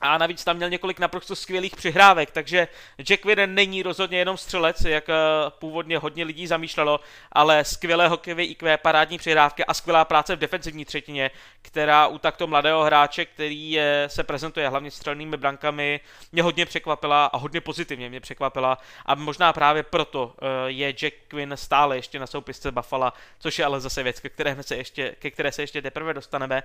a 0.00 0.18
navíc 0.18 0.44
tam 0.44 0.56
měl 0.56 0.70
několik 0.70 0.98
naprosto 0.98 1.36
skvělých 1.36 1.76
přihrávek, 1.76 2.30
takže 2.30 2.68
Jack 3.02 3.24
Widen 3.24 3.54
není 3.54 3.82
rozhodně 3.82 4.18
jenom 4.18 4.36
střelec, 4.36 4.80
jak 4.84 5.08
eh, 5.08 5.14
původně 5.48 5.98
hodně 5.98 6.24
lidí 6.24 6.46
zamýšlelo, 6.46 7.00
ale 7.32 7.64
skvělé 7.64 8.08
hokejové 8.08 8.44
IQ, 8.44 8.76
parádní 8.76 9.18
přihrávky 9.18 9.64
a 9.64 9.74
skvělá 9.74 10.04
práce 10.04 10.36
v 10.36 10.38
defenzivní 10.38 10.84
třetině, 10.84 11.30
která 11.62 12.06
u 12.06 12.18
takto 12.18 12.46
mladého 12.46 12.84
hráče, 12.84 13.24
který 13.24 13.78
se 14.06 14.24
prezentuje 14.24 14.68
hlavně 14.68 14.90
střelnými 14.90 15.36
brankami, 15.36 16.00
mě 16.32 16.42
hodně 16.42 16.66
překvapila 16.66 17.26
a 17.26 17.36
hodně 17.36 17.60
pozitivně 17.60 18.08
mě 18.08 18.20
překvapila 18.20 18.78
a 19.06 19.14
možná 19.14 19.52
právě 19.52 19.82
proto 19.82 20.34
eh, 20.38 20.46
je 20.70 20.92
Jack 20.92 21.14
Quinn 21.28 21.52
stále 21.54 21.96
ještě 21.96 22.18
na 22.18 22.26
soupisce 22.26 22.72
Buffalo, 22.72 23.12
což 23.38 23.58
je 23.58 23.64
ale 23.64 23.80
zase 23.80 24.02
věc, 24.02 24.20
ke 24.20 24.28
které 24.28 24.62
se 24.62 24.76
ještě, 24.76 25.14
ke 25.18 25.30
které 25.30 25.52
se 25.52 25.62
ještě 25.62 25.82
teprve 25.82 26.14
dostaneme. 26.14 26.62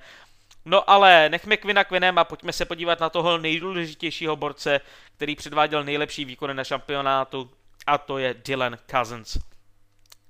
No 0.66 0.89
ale 0.89 1.30
nechme 1.30 1.58
Quina 1.58 1.84
Quinem 1.84 2.18
a 2.18 2.24
pojďme 2.24 2.54
se 2.54 2.66
podívat 2.66 3.00
na 3.00 3.10
toho 3.10 3.38
nejdůležitějšího 3.38 4.36
borce, 4.36 4.82
který 5.16 5.36
předváděl 5.36 5.84
nejlepší 5.84 6.25
výkony 6.25 6.54
na 6.54 6.63
šampionátu 6.63 7.51
a 7.88 7.98
to 7.98 8.18
je 8.18 8.34
Dylan 8.34 8.78
Cousins. 8.92 9.38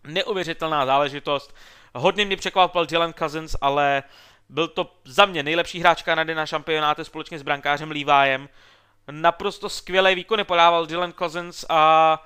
Neuvěřitelná 0.03 0.85
záležitost. 0.85 1.55
Hodně 1.95 2.25
mě 2.25 2.37
překvapil 2.37 2.85
Dylan 2.85 3.13
Cousins, 3.13 3.55
ale 3.61 4.03
byl 4.49 4.67
to 4.67 4.95
za 5.05 5.25
mě 5.25 5.43
nejlepší 5.43 5.79
hráč 5.79 6.01
Kanady 6.01 6.35
na 6.35 6.45
šampionátu 6.45 7.03
společně 7.03 7.39
s 7.39 7.43
brankářem 7.43 7.91
Levyem. 7.91 8.49
Naprosto 9.11 9.69
skvělé 9.69 10.15
výkony 10.15 10.43
podával 10.43 10.85
Dylan 10.85 11.13
Cousins 11.13 11.65
a 11.69 12.23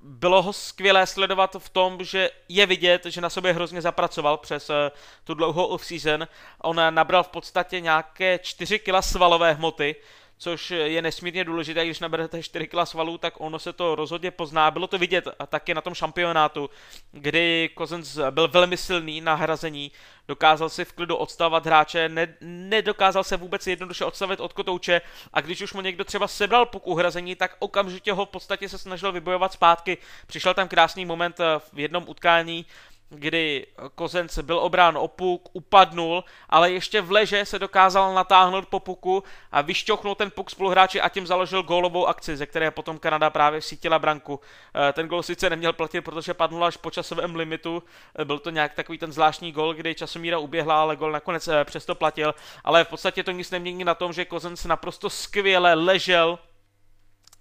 bylo 0.00 0.42
ho 0.42 0.52
skvělé 0.52 1.06
sledovat 1.06 1.56
v 1.58 1.68
tom, 1.68 2.04
že 2.04 2.30
je 2.48 2.66
vidět, 2.66 3.06
že 3.06 3.20
na 3.20 3.30
sobě 3.30 3.52
hrozně 3.52 3.82
zapracoval 3.82 4.36
přes 4.36 4.70
uh, 4.70 4.76
tu 5.24 5.34
dlouhou 5.34 5.66
off-season. 5.66 6.28
On 6.62 6.76
nabral 6.90 7.22
v 7.22 7.28
podstatě 7.28 7.80
nějaké 7.80 8.38
4 8.38 8.78
kg 8.78 8.92
svalové 9.00 9.52
hmoty, 9.52 9.96
což 10.38 10.70
je 10.70 11.02
nesmírně 11.02 11.44
důležité, 11.44 11.84
když 11.84 12.00
naberete 12.00 12.42
4 12.42 12.66
kg 12.66 12.76
svalů, 12.84 13.18
tak 13.18 13.34
ono 13.40 13.58
se 13.58 13.72
to 13.72 13.94
rozhodně 13.94 14.30
pozná. 14.30 14.70
Bylo 14.70 14.86
to 14.86 14.98
vidět 14.98 15.28
a 15.38 15.46
taky 15.46 15.74
na 15.74 15.80
tom 15.80 15.94
šampionátu, 15.94 16.70
kdy 17.12 17.70
Kozens 17.74 18.18
byl 18.30 18.48
velmi 18.48 18.76
silný 18.76 19.20
na 19.20 19.34
hrazení, 19.34 19.92
dokázal 20.28 20.68
si 20.68 20.84
v 20.84 20.92
klidu 20.92 21.16
odstavovat 21.16 21.66
hráče, 21.66 22.08
ne, 22.08 22.34
nedokázal 22.40 23.24
se 23.24 23.36
vůbec 23.36 23.66
jednoduše 23.66 24.04
odstavit 24.04 24.40
od 24.40 24.52
kotouče 24.52 25.00
a 25.32 25.40
když 25.40 25.62
už 25.62 25.72
mu 25.72 25.80
někdo 25.80 26.04
třeba 26.04 26.28
sebral 26.28 26.66
puk 26.66 26.86
uhrazení, 26.86 27.34
tak 27.34 27.56
okamžitě 27.58 28.12
ho 28.12 28.26
v 28.26 28.28
podstatě 28.28 28.68
se 28.68 28.78
snažil 28.78 29.12
vybojovat 29.12 29.52
zpátky. 29.52 29.98
Přišel 30.26 30.54
tam 30.54 30.68
krásný 30.68 31.04
moment 31.04 31.38
v 31.72 31.78
jednom 31.78 32.04
utkání, 32.08 32.66
kdy 33.10 33.66
Kozenc 33.94 34.38
byl 34.38 34.58
obrán 34.58 34.98
o 34.98 35.08
puk, 35.08 35.48
upadnul, 35.52 36.24
ale 36.48 36.70
ještě 36.70 37.00
v 37.00 37.12
leže 37.12 37.44
se 37.44 37.58
dokázal 37.58 38.14
natáhnout 38.14 38.68
po 38.68 38.80
puku 38.80 39.24
a 39.52 39.60
vyšťouknul 39.60 40.14
ten 40.14 40.30
puk 40.30 40.50
spoluhráči 40.50 41.00
a 41.00 41.08
tím 41.08 41.26
založil 41.26 41.62
gólovou 41.62 42.06
akci, 42.06 42.36
ze 42.36 42.46
které 42.46 42.70
potom 42.70 42.98
Kanada 42.98 43.30
právě 43.30 43.62
sítila 43.62 43.98
branku. 43.98 44.40
Eh, 44.88 44.92
ten 44.92 45.08
gol 45.08 45.22
sice 45.22 45.50
neměl 45.50 45.72
platit, 45.72 46.00
protože 46.00 46.34
padnul 46.34 46.64
až 46.64 46.76
po 46.76 46.90
časovém 46.90 47.34
limitu, 47.34 47.82
eh, 48.18 48.24
byl 48.24 48.38
to 48.38 48.50
nějak 48.50 48.74
takový 48.74 48.98
ten 48.98 49.12
zvláštní 49.12 49.52
gol, 49.52 49.74
kdy 49.74 49.94
časomíra 49.94 50.38
uběhla, 50.38 50.80
ale 50.80 50.96
gol 50.96 51.12
nakonec 51.12 51.48
eh, 51.48 51.64
přesto 51.64 51.94
platil, 51.94 52.34
ale 52.64 52.84
v 52.84 52.88
podstatě 52.88 53.22
to 53.22 53.30
nic 53.30 53.50
nemění 53.50 53.84
na 53.84 53.94
tom, 53.94 54.12
že 54.12 54.24
Kozenc 54.24 54.64
naprosto 54.64 55.10
skvěle 55.10 55.74
ležel 55.74 56.38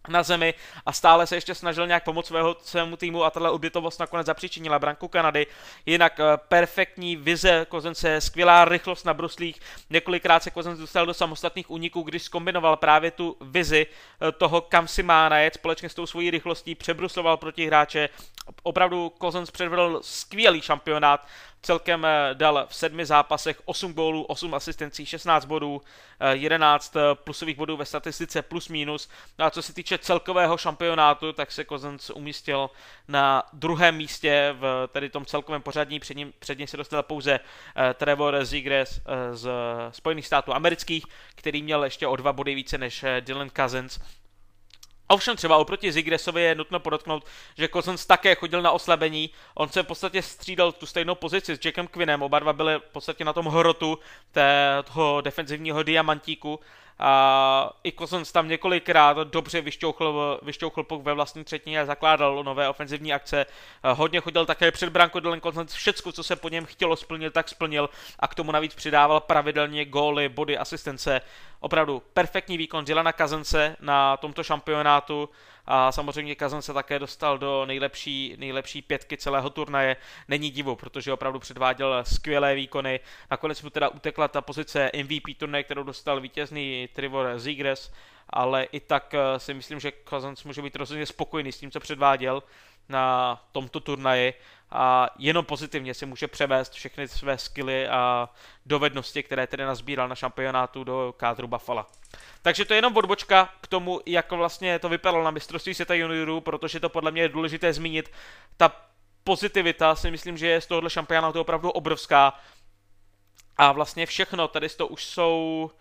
na 0.10 0.24
zemi 0.24 0.54
a 0.86 0.94
stále 0.94 1.28
se 1.28 1.36
ještě 1.36 1.56
snažil 1.56 1.88
nějak 1.88 2.04
pomoct 2.04 2.28
svého, 2.28 2.56
svému 2.62 2.98
týmu 2.98 3.24
a 3.24 3.30
tahle 3.30 3.52
obětovost 3.52 4.00
nakonec 4.00 4.26
zapříčinila 4.26 4.80
branku 4.80 5.08
Kanady. 5.08 5.48
Jinak 5.86 6.20
eh, 6.20 6.24
perfektní 6.38 7.16
vize 7.16 7.66
Kozence, 7.70 8.22
skvělá 8.22 8.66
rychlost 8.66 9.06
na 9.06 9.14
bruslích, 9.14 9.60
několikrát 9.90 10.44
se 10.44 10.52
Kozenc 10.52 10.80
dostal 10.80 11.06
do 11.06 11.14
samostatných 11.14 11.72
úniků, 11.72 12.02
když 12.02 12.24
skombinoval 12.24 12.78
právě 12.78 13.12
tu 13.12 13.38
vizi 13.42 13.88
eh, 13.88 14.32
toho, 14.32 14.62
kam 14.62 14.88
si 14.88 15.04
má 15.04 15.30
najet 15.30 15.54
společně 15.54 15.90
s 15.90 15.94
tou 15.94 16.06
svojí 16.06 16.32
rychlostí, 16.32 16.76
přebrusloval 16.76 17.38
proti 17.38 17.68
hráče. 17.68 18.10
Opravdu 18.63 19.10
Kozenc 19.10 19.51
předvedl 19.51 20.00
skvělý 20.04 20.62
šampionát, 20.62 21.27
Celkem 21.62 22.06
eh, 22.06 22.30
dal 22.34 22.66
v 22.70 22.75
sedmi 22.75 23.06
zápasech 23.06 23.62
8 23.66 23.94
gólů, 23.94 24.24
8 24.24 24.54
asistencí, 24.54 25.06
16 25.06 25.46
bodů, 25.46 25.82
11 26.32 26.96
eh, 26.96 27.00
plusových 27.13 27.58
bodů 27.58 27.77
ve 27.77 27.86
statistice 27.86 28.42
plus 28.42 28.70
minus. 28.70 29.10
No 29.39 29.46
a 29.46 29.50
co 29.50 29.62
se 29.62 29.74
týče 29.74 29.98
celkového 29.98 30.58
šampionátu, 30.58 31.34
tak 31.34 31.51
se 31.51 31.63
Kozenc 31.63 32.10
umístil 32.10 32.70
na 33.08 33.44
druhém 33.54 33.96
místě 33.96 34.56
v 34.60 34.88
tedy 34.92 35.10
tom 35.10 35.25
celkovém 35.25 35.62
pořadí. 35.62 36.00
Před 36.00 36.18
ním, 36.18 36.34
před 36.39 36.58
ním 36.58 36.68
se 36.68 36.77
dostal 36.77 37.04
pouze 37.04 37.39
Trevor 37.94 38.46
Zigres 38.46 39.01
z 39.34 39.50
Spojených 39.92 40.27
států 40.27 40.54
amerických, 40.54 41.06
který 41.36 41.63
měl 41.63 41.84
ještě 41.84 42.08
o 42.08 42.16
dva 42.16 42.34
body 42.34 42.56
více 42.56 42.77
než 42.77 43.06
Dylan 43.20 43.50
Cousins. 43.50 44.00
Ovšem 45.08 45.36
třeba 45.36 45.58
oproti 45.58 45.92
Zigresovi 45.92 46.42
je 46.42 46.56
nutno 46.56 46.80
podotknout, 46.80 47.26
že 47.58 47.68
Cousins 47.68 48.06
také 48.06 48.36
chodil 48.36 48.62
na 48.62 48.72
oslabení, 48.72 49.30
on 49.54 49.70
se 49.70 49.84
v 49.84 49.86
podstatě 49.86 50.22
střídal 50.22 50.72
tu 50.72 50.86
stejnou 50.86 51.16
pozici 51.16 51.56
s 51.56 51.66
Jackem 51.66 51.88
Quinnem, 51.88 52.22
oba 52.22 52.40
dva 52.40 52.54
byli 52.54 52.76
v 52.76 52.92
podstatě 52.92 53.26
na 53.26 53.34
tom 53.34 53.46
hrotu 53.46 54.00
té, 54.32 54.84
toho 54.94 55.22
defenzivního 55.22 55.84
diamantíku 55.84 56.60
a 57.00 57.72
i 57.84 57.92
Cousins 57.92 58.32
tam 58.32 58.48
několikrát 58.48 59.18
dobře 59.18 59.62
vyšťouchl, 59.62 60.39
vyšťouchl 60.42 60.84
puk 60.84 61.04
ve 61.04 61.13
vlastní 61.13 61.44
třetině 61.44 61.82
a 61.82 61.86
zakládal 61.86 62.44
nové 62.44 62.70
ofenzivní 62.70 63.13
akce. 63.13 63.46
Hodně 63.84 64.20
chodil 64.20 64.46
také 64.46 64.72
před 64.72 64.89
brankou 64.89 65.20
Dylan 65.20 65.42
Cousins, 65.42 65.74
všecko, 65.74 66.12
co 66.12 66.24
se 66.24 66.36
po 66.36 66.50
něm 66.50 66.66
chtělo 66.66 66.96
splnit, 66.96 67.34
tak 67.34 67.50
splnil 67.50 67.89
a 68.20 68.27
k 68.27 68.36
tomu 68.36 68.51
navíc 68.51 68.75
přidával 68.75 69.20
pravidelně 69.20 69.86
góly, 69.86 70.30
body, 70.30 70.58
asistence. 70.58 71.22
Opravdu 71.60 72.04
perfektní 72.13 72.58
výkon 72.58 72.86
Dylana 72.86 73.13
Kazence 73.13 73.75
na 73.80 74.18
tomto 74.18 74.44
šampionátu 74.44 75.30
a 75.67 75.91
samozřejmě 75.91 76.36
Kazan 76.36 76.62
se 76.62 76.74
také 76.74 77.00
dostal 77.00 77.38
do 77.38 77.65
nejlepší, 77.65 78.36
nejlepší 78.38 78.81
pětky 78.81 79.17
celého 79.17 79.50
turnaje. 79.50 79.95
Není 80.27 80.51
divu, 80.51 80.75
protože 80.75 81.13
opravdu 81.13 81.39
předváděl 81.39 82.03
skvělé 82.03 82.55
výkony. 82.55 83.00
Nakonec 83.31 83.62
mu 83.62 83.69
teda 83.69 83.89
utekla 83.89 84.27
ta 84.27 84.41
pozice 84.41 84.91
MVP 85.03 85.38
turnaje, 85.38 85.63
kterou 85.63 85.83
dostal 85.83 86.21
vítězný 86.21 86.89
Trivor 86.93 87.39
Zigres, 87.39 87.93
ale 88.29 88.63
i 88.63 88.79
tak 88.79 89.13
eh, 89.13 89.39
si 89.39 89.53
myslím, 89.53 89.79
že 89.79 89.91
Kazans 89.91 90.43
může 90.43 90.62
být 90.62 90.75
rozhodně 90.75 91.05
spokojený 91.05 91.51
s 91.51 91.59
tím, 91.59 91.71
co 91.71 91.79
předváděl 91.79 92.43
na 92.89 93.36
tomto 93.51 93.79
turnaji 93.79 94.33
a 94.71 95.09
jenom 95.17 95.45
pozitivně 95.45 95.93
si 95.93 96.05
může 96.05 96.27
převést 96.27 96.74
všechny 96.74 97.07
své 97.07 97.38
skily 97.38 97.88
a 97.88 98.29
dovednosti, 98.65 99.24
které 99.24 99.47
tedy 99.47 99.63
nazbíral 99.63 100.07
na 100.07 100.15
šampionátu 100.15 100.83
do 100.83 101.13
kádru 101.17 101.47
Buffalo. 101.47 101.86
Takže 102.41 102.65
to 102.65 102.74
je 102.74 102.77
jenom 102.77 102.97
odbočka 102.97 103.53
k 103.62 103.67
tomu, 103.67 104.01
jak 104.05 104.31
vlastně 104.31 104.79
to 104.79 104.89
vypadalo 104.89 105.24
na 105.24 105.31
mistrovství 105.31 105.74
světa 105.74 105.93
juniorů, 105.93 106.41
protože 106.41 106.79
to 106.79 106.89
podle 106.89 107.12
mě 107.12 107.21
je 107.21 107.29
důležité 107.29 107.74
zmínit. 107.74 108.12
Ta 108.57 108.71
pozitivita 109.24 109.95
si 109.95 110.12
myslím, 110.12 110.38
že 110.38 110.47
je 110.47 110.62
z 110.62 110.67
tohohle 110.67 110.89
šampionátu 110.89 111.41
opravdu 111.41 111.71
obrovská. 111.71 112.33
A 113.57 113.71
vlastně 113.71 114.05
všechno, 114.05 114.47
tady 114.47 114.69
to 114.69 114.88
už 114.88 115.05
jsou, 115.05 115.71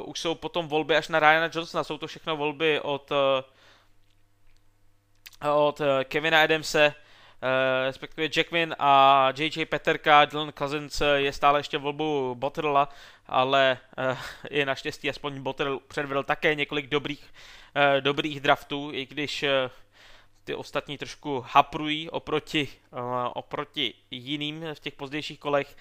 uh, 0.00 0.10
už 0.10 0.20
jsou 0.20 0.34
potom 0.34 0.68
volby 0.68 0.96
až 0.96 1.08
na 1.08 1.20
Ryana 1.20 1.50
Johnsona, 1.54 1.84
jsou 1.84 1.98
to 1.98 2.06
všechno 2.06 2.36
volby 2.36 2.80
od, 2.80 3.10
uh, 3.10 3.16
od 5.50 5.80
uh, 5.80 5.86
Kevina 6.04 6.42
Adamse, 6.42 6.94
respektive 7.86 8.28
Jackman 8.36 8.74
a 8.78 9.32
JJ 9.36 9.64
Peterka, 9.64 10.24
Dylan 10.24 10.52
Cousins 10.58 11.02
je 11.14 11.32
stále 11.32 11.58
ještě 11.58 11.78
volbu 11.78 12.34
Bottrella, 12.34 12.88
ale 13.26 13.78
uh, 14.10 14.18
je 14.50 14.66
naštěstí 14.66 15.10
aspoň 15.10 15.42
Bottrell 15.42 15.80
předvedl 15.88 16.22
také 16.22 16.54
několik 16.54 16.86
dobrých, 16.86 17.32
dobrých 18.00 18.40
draftů, 18.40 18.90
i 18.92 19.06
když 19.06 19.44
ty 20.44 20.54
ostatní 20.54 20.98
trošku 20.98 21.44
haprují 21.48 22.10
oproti, 22.10 22.68
oproti 23.32 23.94
jiným 24.10 24.64
v 24.74 24.80
těch 24.80 24.94
pozdějších 24.94 25.38
kolech. 25.38 25.76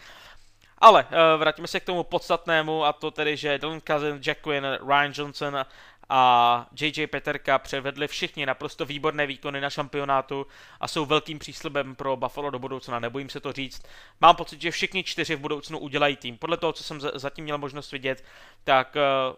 Ale 0.78 1.06
vrátíme 1.38 1.68
se 1.68 1.80
k 1.80 1.84
tomu 1.84 2.04
podstatnému 2.04 2.86
a 2.86 2.94
to 2.94 3.12
tedy, 3.12 3.38
že 3.38 3.58
Dylan 3.58 3.82
Cousins, 3.88 4.28
Jack 4.28 4.42
Quinn, 4.42 4.66
Ryan 4.88 5.14
Johnson 5.16 5.66
a 6.10 6.68
JJ 6.82 7.08
Peterka 7.08 7.60
převedli 7.60 8.08
všichni 8.08 8.46
naprosto 8.46 8.86
výborné 8.86 9.28
výkony 9.28 9.62
na 9.62 9.70
šampionátu 9.70 10.48
a 10.80 10.88
jsou 10.88 11.06
velkým 11.06 11.40
příslibem 11.40 11.96
pro 11.96 12.18
Buffalo 12.18 12.50
do 12.50 12.60
budoucna, 12.60 13.00
nebojím 13.00 13.30
se 13.30 13.40
to 13.40 13.54
říct. 13.54 13.84
Mám 14.22 14.36
pocit, 14.36 14.62
že 14.62 14.72
všichni 14.72 15.04
čtyři 15.04 15.36
v 15.36 15.40
budoucnu 15.40 15.80
udělají 15.80 16.16
tým. 16.16 16.38
Podle 16.38 16.58
toho, 16.58 16.74
co 16.74 16.84
jsem 16.84 17.00
zatím 17.02 17.44
měl 17.44 17.58
možnost 17.58 17.92
vidět, 17.92 18.24
tak 18.64 18.96
uh, 18.96 19.36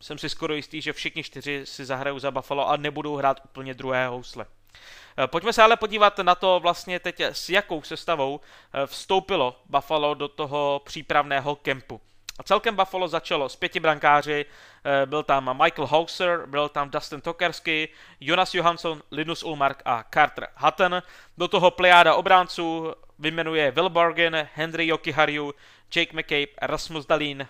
jsem 0.00 0.18
si 0.18 0.28
skoro 0.28 0.54
jistý, 0.54 0.80
že 0.80 0.92
všichni 0.92 1.22
čtyři 1.22 1.66
si 1.66 1.84
zahrajou 1.84 2.18
za 2.18 2.30
Buffalo 2.30 2.68
a 2.68 2.76
nebudou 2.76 3.16
hrát 3.16 3.40
úplně 3.44 3.74
druhé 3.74 4.08
housle. 4.08 4.46
Eh, 5.18 5.26
pojďme 5.26 5.52
se 5.52 5.62
ale 5.62 5.76
podívat 5.76 6.18
na 6.18 6.34
to 6.34 6.60
vlastně 6.60 7.00
teď, 7.00 7.20
s 7.20 7.50
jakou 7.50 7.82
sestavou 7.82 8.40
eh, 8.40 8.86
vstoupilo 8.86 9.60
Buffalo 9.66 10.14
do 10.14 10.28
toho 10.28 10.80
přípravného 10.84 11.56
kempu. 11.56 12.00
A 12.38 12.42
celkem 12.42 12.76
Buffalo 12.76 13.08
začalo 13.08 13.48
s 13.48 13.56
pěti 13.56 13.80
brankáři, 13.80 14.46
eh, 14.84 15.06
byl 15.06 15.22
tam 15.22 15.62
Michael 15.62 15.86
Hauser, 15.86 16.46
byl 16.46 16.68
tam 16.68 16.90
Dustin 16.90 17.20
Tokersky, 17.20 17.88
Jonas 18.20 18.54
Johansson, 18.54 19.02
Linus 19.10 19.42
Ulmark 19.42 19.82
a 19.84 20.04
Carter 20.14 20.48
Hutton. 20.56 21.02
Do 21.38 21.48
toho 21.48 21.70
plejáda 21.70 22.14
obránců 22.14 22.94
vymenuje 23.18 23.70
Will 23.70 23.88
Bargain, 23.88 24.48
Henry 24.54 24.86
Jokihariu, 24.86 25.54
Jake 25.96 26.16
McCabe, 26.16 26.52
Rasmus 26.62 27.06
Dalin, 27.06 27.48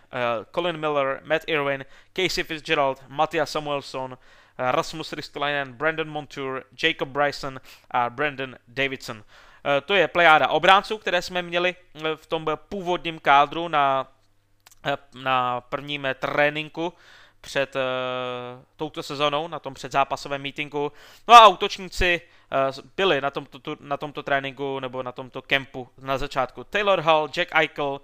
Colin 0.54 0.76
Miller, 0.76 1.20
Matt 1.24 1.44
Irwin, 1.46 1.84
Casey 2.12 2.44
Fitzgerald, 2.44 3.02
Matthias 3.08 3.50
Samuelson, 3.50 4.18
Rasmus 4.58 5.12
Ristolainen, 5.12 5.72
Brandon 5.72 6.08
Montour, 6.08 6.64
Jacob 6.82 7.08
Bryson 7.08 7.60
a 7.90 8.10
Brandon 8.10 8.56
Davidson. 8.68 9.24
Eh, 9.66 9.80
to 9.80 9.94
je 9.94 10.08
plejáda 10.08 10.48
obránců, 10.48 10.98
které 10.98 11.22
jsme 11.22 11.42
měli 11.42 11.74
eh, 11.94 12.16
v 12.16 12.26
tom 12.26 12.46
původním 12.68 13.18
kádru 13.18 13.68
na, 13.68 14.08
eh, 14.08 14.15
na 15.14 15.60
prvním 15.60 16.06
tréninku 16.18 16.92
před 17.40 17.76
uh, 17.76 17.82
touto 18.76 19.02
sezónou, 19.02 19.48
na 19.48 19.58
tom 19.58 19.74
předzápasovém 19.74 20.42
meetingu. 20.42 20.92
No 21.28 21.34
a 21.34 21.46
útočníci 21.48 22.20
uh, 22.20 22.84
byli 22.96 23.20
na 23.20 23.30
tomto, 23.30 23.58
tu, 23.58 23.76
na 23.80 23.96
tomto 23.96 24.22
tréninku 24.22 24.80
nebo 24.80 25.02
na 25.02 25.12
tomto 25.12 25.42
kempu 25.42 25.88
na 25.98 26.18
začátku. 26.18 26.64
Taylor 26.64 27.00
Hall, 27.00 27.28
Jack 27.36 27.48
Eichel, 27.54 27.86
uh, 27.86 27.98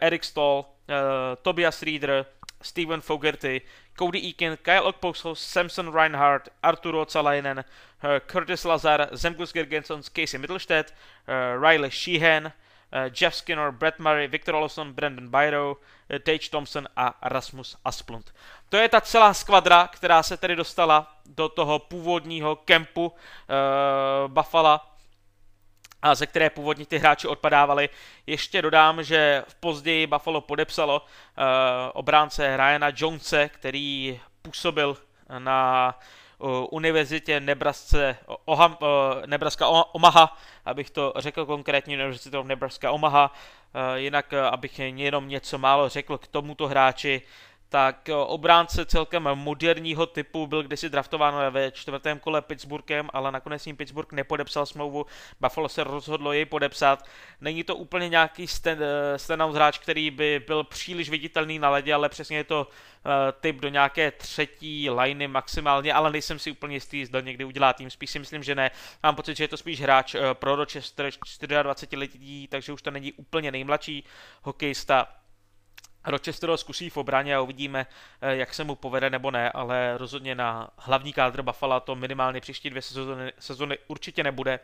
Eric 0.00 0.24
Stoll, 0.24 0.58
uh, 0.58 0.94
Tobias 1.42 1.82
Reeder, 1.82 2.26
Steven 2.62 3.00
Fogerty, 3.00 3.60
Cody 3.98 4.18
Eakin, 4.28 4.58
Kyle 4.62 4.84
Okposo, 4.92 5.34
Samson 5.34 5.92
Reinhardt, 5.92 6.48
Arturo 6.62 7.04
Zalainen, 7.04 7.58
uh, 7.58 8.20
Curtis 8.26 8.64
Lazar, 8.64 9.08
Zemgus 9.12 9.52
Gergenson, 9.52 10.02
Casey 10.02 10.38
Middlestead, 10.38 10.92
uh, 11.28 11.62
Riley 11.62 11.90
Sheehan, 11.90 12.52
Jeff 13.20 13.36
Skinner, 13.36 13.70
Brett 13.70 13.98
Murray, 13.98 14.28
Victor 14.28 14.54
Olson, 14.54 14.92
Brandon 14.92 15.30
Byro, 15.30 15.72
uh, 15.72 16.18
Tage 16.18 16.50
Thompson 16.50 16.88
a 16.96 17.14
Rasmus 17.22 17.76
Asplund. 17.84 18.34
To 18.68 18.76
je 18.76 18.88
ta 18.88 19.00
celá 19.00 19.34
skvadra, 19.34 19.88
která 19.88 20.22
se 20.22 20.36
tedy 20.36 20.56
dostala 20.56 21.16
do 21.26 21.48
toho 21.48 21.78
původního 21.78 22.56
kempu 22.56 23.06
uh, 23.06 23.14
Buffalo 24.32 24.80
a 26.02 26.14
ze 26.14 26.26
které 26.26 26.50
původně 26.50 26.86
ty 26.86 26.98
hráči 26.98 27.28
odpadávali. 27.28 27.88
Ještě 28.26 28.62
dodám, 28.62 29.02
že 29.02 29.44
v 29.48 29.54
později 29.54 30.06
Buffalo 30.06 30.40
podepsalo 30.40 31.00
uh, 31.00 31.04
obránce 31.92 32.56
Ryana 32.56 32.88
Jonese, 32.96 33.48
který 33.48 34.20
působil 34.42 34.96
na 35.38 35.94
uh, 35.96 36.02
univerzitě 36.70 37.40
Nebraska, 37.40 37.98
Oham, 38.44 38.78
uh, 38.82 38.88
Nebraska 39.26 39.68
Omaha, 39.68 40.36
abych 40.64 40.90
to 40.90 41.12
řekl 41.16 41.46
konkrétně 41.46 41.96
univerzitou 41.96 42.42
Nebraska 42.42 42.90
Omaha, 42.90 43.32
uh, 43.32 43.94
jinak 43.94 44.32
abych 44.32 44.78
jenom 44.78 45.28
něco 45.28 45.58
málo 45.58 45.88
řekl 45.88 46.18
k 46.18 46.26
tomuto 46.26 46.68
hráči, 46.68 47.22
tak 47.68 48.08
eh, 48.08 48.14
obránce 48.14 48.86
celkem 48.86 49.28
moderního 49.34 50.06
typu 50.06 50.46
byl 50.46 50.62
kdysi 50.62 50.88
draftován 50.88 51.52
ve 51.52 51.70
čtvrtém 51.70 52.18
kole 52.18 52.42
Pittsburghem, 52.42 53.10
ale 53.12 53.32
nakonec 53.32 53.66
jim 53.66 53.76
Pittsburgh 53.76 54.12
nepodepsal 54.12 54.66
smlouvu, 54.66 55.06
Buffalo 55.40 55.68
se 55.68 55.84
rozhodlo 55.84 56.32
jej 56.32 56.44
podepsat. 56.44 57.08
Není 57.40 57.64
to 57.64 57.76
úplně 57.76 58.08
nějaký 58.08 58.46
eh, 58.66 59.18
stand 59.18 59.54
hráč, 59.54 59.78
který 59.78 60.10
by 60.10 60.44
byl 60.46 60.64
příliš 60.64 61.10
viditelný 61.10 61.58
na 61.58 61.70
ledě, 61.70 61.94
ale 61.94 62.08
přesně 62.08 62.36
je 62.36 62.44
to 62.44 62.66
uh, 62.66 63.12
typ 63.40 63.56
do 63.56 63.68
nějaké 63.68 64.10
třetí 64.10 64.90
liney 64.90 65.28
maximálně, 65.28 65.94
ale 65.94 66.10
nejsem 66.10 66.38
si 66.38 66.50
úplně 66.50 66.76
jistý, 66.76 67.04
zda 67.04 67.20
někdy 67.20 67.44
udělá 67.44 67.72
tým, 67.72 67.90
spíš 67.90 68.10
si 68.10 68.18
myslím, 68.18 68.42
že 68.42 68.54
ne. 68.54 68.70
Mám 69.02 69.14
pocit, 69.14 69.36
že 69.36 69.44
je 69.44 69.48
to 69.48 69.56
spíš 69.56 69.80
hráč 69.80 70.16
pro 70.32 70.56
Rochester 70.56 71.10
24 71.62 71.96
letí, 71.96 72.48
takže 72.48 72.72
už 72.72 72.82
to 72.82 72.90
není 72.90 73.12
úplně 73.12 73.52
nejmladší 73.52 74.04
hokejista 74.42 75.08
Rochester 76.06 76.50
ho 76.50 76.56
zkusí 76.56 76.90
v 76.90 76.96
obraně 76.96 77.36
a 77.36 77.40
uvidíme, 77.40 77.86
eh, 78.20 78.36
jak 78.36 78.54
se 78.54 78.64
mu 78.64 78.74
povede 78.74 79.10
nebo 79.10 79.30
ne, 79.30 79.50
ale 79.50 79.98
rozhodně 79.98 80.34
na 80.34 80.70
hlavní 80.76 81.12
kádr 81.12 81.42
Buffalo 81.42 81.80
to 81.80 81.94
minimálně 81.94 82.40
příští 82.40 82.70
dvě 82.70 82.82
sezony, 82.82 83.32
sezony 83.38 83.78
určitě 83.88 84.24
nebude. 84.24 84.60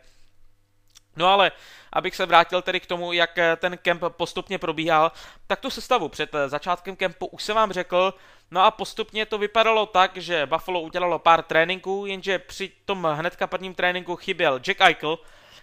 No 1.15 1.27
ale, 1.27 1.51
abych 1.93 2.15
se 2.15 2.25
vrátil 2.25 2.61
tedy 2.61 2.79
k 2.79 2.85
tomu, 2.85 3.13
jak 3.13 3.37
eh, 3.37 3.55
ten 3.55 3.77
kemp 3.77 4.03
postupně 4.09 4.57
probíhal, 4.57 5.11
tak 5.47 5.59
tu 5.59 5.69
sestavu 5.69 6.09
před 6.09 6.35
eh, 6.35 6.49
začátkem 6.49 6.95
kempu 6.95 7.25
už 7.25 7.43
jsem 7.43 7.55
vám 7.55 7.71
řekl, 7.71 8.13
no 8.51 8.61
a 8.61 8.71
postupně 8.71 9.25
to 9.25 9.37
vypadalo 9.37 9.85
tak, 9.85 10.17
že 10.17 10.45
Buffalo 10.45 10.81
udělalo 10.81 11.19
pár 11.19 11.43
tréninků, 11.43 12.05
jenže 12.05 12.39
při 12.39 12.71
tom 12.85 13.07
hnedka 13.13 13.47
prvním 13.47 13.75
tréninku 13.75 14.15
chyběl 14.15 14.59
Jack 14.59 14.81
Eichel, 14.81 15.19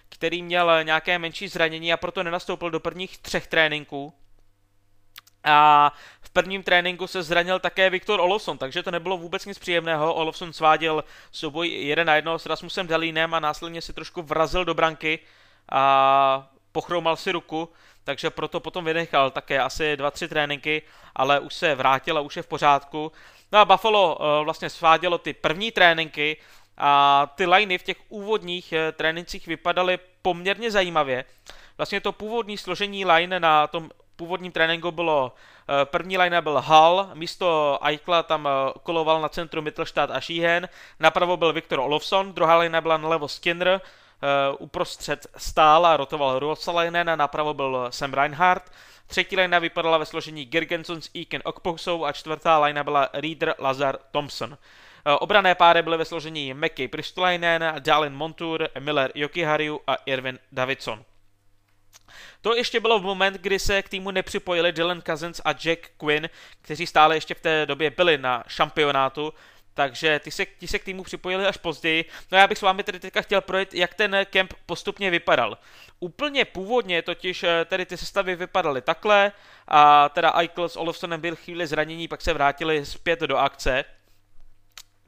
který 0.09 0.43
měl 0.43 0.83
nějaké 0.83 1.19
menší 1.19 1.47
zranění 1.47 1.93
a 1.93 1.97
proto 1.97 2.23
nenastoupil 2.23 2.69
do 2.69 2.79
prvních 2.79 3.17
třech 3.17 3.47
tréninků. 3.47 4.13
A 5.43 5.91
v 6.21 6.29
prvním 6.29 6.63
tréninku 6.63 7.07
se 7.07 7.23
zranil 7.23 7.59
také 7.59 7.89
Viktor 7.89 8.19
Olofsson, 8.19 8.57
takže 8.57 8.83
to 8.83 8.91
nebylo 8.91 9.17
vůbec 9.17 9.45
nic 9.45 9.59
příjemného. 9.59 10.13
Olofsson 10.13 10.53
sváděl 10.53 11.03
souboj 11.31 11.67
jeden 11.67 12.07
na 12.07 12.15
jedno 12.15 12.39
s 12.39 12.45
Rasmusem 12.45 12.87
Dalínem 12.87 13.33
a 13.33 13.39
následně 13.39 13.81
si 13.81 13.93
trošku 13.93 14.21
vrazil 14.21 14.65
do 14.65 14.73
branky 14.73 15.19
a 15.71 16.47
pochromal 16.71 17.15
si 17.15 17.31
ruku, 17.31 17.69
takže 18.03 18.29
proto 18.29 18.59
potom 18.59 18.85
vynechal 18.85 19.31
také 19.31 19.59
asi 19.59 19.97
dva, 19.97 20.11
tři 20.11 20.27
tréninky, 20.27 20.81
ale 21.15 21.39
už 21.39 21.53
se 21.53 21.75
vrátil 21.75 22.17
a 22.17 22.21
už 22.21 22.37
je 22.37 22.43
v 22.43 22.47
pořádku. 22.47 23.11
No 23.51 23.59
a 23.59 23.65
Buffalo 23.65 24.15
uh, 24.15 24.43
vlastně 24.43 24.69
svádělo 24.69 25.17
ty 25.17 25.33
první 25.33 25.71
tréninky 25.71 26.37
a 26.77 27.27
ty 27.35 27.45
liney 27.45 27.77
v 27.77 27.83
těch 27.83 27.97
úvodních 28.09 28.73
uh, 28.73 28.91
trénincích 28.91 29.47
vypadaly 29.47 29.99
poměrně 30.21 30.71
zajímavě. 30.71 31.25
Vlastně 31.77 32.01
to 32.01 32.11
původní 32.11 32.57
složení 32.57 33.05
line 33.05 33.39
na 33.39 33.67
tom 33.67 33.89
původním 34.15 34.51
tréninku 34.51 34.91
bylo 34.91 35.33
eh, 35.33 35.85
první 35.85 36.17
line 36.17 36.41
byl 36.41 36.61
Hall, 36.61 37.09
místo 37.13 37.79
Eichla 37.83 38.23
tam 38.23 38.47
eh, 38.47 38.79
koloval 38.83 39.21
na 39.21 39.29
centru 39.29 39.61
Mittelstadt 39.61 40.11
a 40.11 40.21
Sheehan, 40.21 40.67
napravo 40.99 41.37
byl 41.37 41.53
Viktor 41.53 41.79
Olofsson, 41.79 42.33
druhá 42.33 42.57
line 42.57 42.81
byla 42.81 42.97
nalevo 42.97 43.27
Skinner, 43.27 43.81
uh, 44.21 44.55
uprostřed 44.59 45.27
stál 45.37 45.85
a 45.85 45.97
rotoval 45.97 46.39
Ruotsalainen 46.39 47.09
a 47.09 47.15
napravo 47.15 47.53
byl 47.53 47.87
Sam 47.89 48.13
Reinhardt. 48.13 48.71
Třetí 49.07 49.35
line 49.35 49.59
vypadala 49.59 49.97
ve 49.97 50.05
složení 50.05 50.45
Gergenson 50.45 51.01
s 51.01 51.09
Iken 51.13 51.41
Okposou 51.45 52.05
a 52.05 52.11
čtvrtá 52.11 52.59
line 52.59 52.83
byla 52.83 53.09
Reader 53.13 53.55
Lazar 53.59 53.97
Thompson. 54.11 54.57
Obrané 55.19 55.55
páry 55.55 55.81
byly 55.81 55.97
ve 55.97 56.05
složení 56.05 56.53
McKay 56.53 56.87
Pristolainen, 56.87 57.75
Dallin 57.79 58.13
Montour, 58.13 58.67
Miller 58.79 59.11
Jokihariu 59.15 59.79
a 59.87 59.95
Irvin 60.05 60.39
Davidson. 60.51 61.03
To 62.41 62.55
ještě 62.55 62.79
bylo 62.79 62.99
v 62.99 63.03
moment, 63.03 63.37
kdy 63.37 63.59
se 63.59 63.81
k 63.81 63.89
týmu 63.89 64.11
nepřipojili 64.11 64.71
Dylan 64.71 65.01
Cousins 65.01 65.41
a 65.45 65.53
Jack 65.53 65.89
Quinn, 65.97 66.29
kteří 66.61 66.87
stále 66.87 67.15
ještě 67.15 67.33
v 67.33 67.39
té 67.39 67.65
době 67.65 67.89
byli 67.89 68.17
na 68.17 68.43
šampionátu, 68.47 69.33
takže 69.73 70.19
ty 70.19 70.31
se, 70.31 70.45
ty 70.45 70.67
se 70.67 70.79
k 70.79 70.83
týmu 70.83 71.03
připojili 71.03 71.45
až 71.45 71.57
později. 71.57 72.05
No 72.31 72.37
já 72.37 72.47
bych 72.47 72.57
s 72.57 72.61
vámi 72.61 72.83
tedy 72.83 72.99
teďka 72.99 73.21
chtěl 73.21 73.41
projet, 73.41 73.73
jak 73.73 73.93
ten 73.93 74.17
kemp 74.29 74.53
postupně 74.65 75.09
vypadal. 75.09 75.57
Úplně 75.99 76.45
původně 76.45 77.01
totiž 77.01 77.43
eh, 77.43 77.65
tedy 77.65 77.85
ty 77.85 77.97
sestavy 77.97 78.35
vypadaly 78.35 78.81
takhle 78.81 79.31
a 79.67 80.09
teda 80.09 80.33
Eichel 80.37 80.69
s 80.69 80.75
Olofsonem 80.75 81.21
byl 81.21 81.35
chvíli 81.35 81.67
zranění, 81.67 82.07
pak 82.07 82.21
se 82.21 82.33
vrátili 82.33 82.85
zpět 82.85 83.19
do 83.19 83.37
akce. 83.37 83.85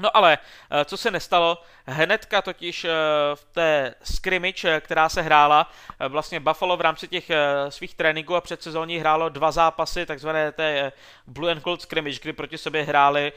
No 0.04 0.18
ale 0.18 0.38
eh, 0.72 0.86
co 0.86 0.98
se 0.98 1.12
nestalo, 1.12 1.64
hnedka 1.86 2.42
totiž 2.42 2.86
eh, 2.86 2.92
v 3.36 3.46
té 3.52 3.96
scrimmage, 4.04 4.82
která 4.82 5.10
se 5.10 5.22
hrála, 5.22 5.72
vlastně 6.08 6.40
Buffalo 6.40 6.78
v 6.78 6.82
rámci 6.82 7.08
těch 7.08 7.32
svých 7.70 7.96
tréninků 7.96 8.36
a 8.36 8.42
předsezóní 8.42 8.98
hrálo 8.98 9.30
dva 9.30 9.52
zápasy, 9.52 10.06
takzvané 10.06 10.52
té 10.52 10.92
Blue 11.28 11.52
and 11.52 11.64
Gold 11.64 11.82
scrimmage, 11.82 12.20
kdy 12.22 12.34
proti 12.34 12.58
sobě 12.58 12.84
hráli 12.84 13.34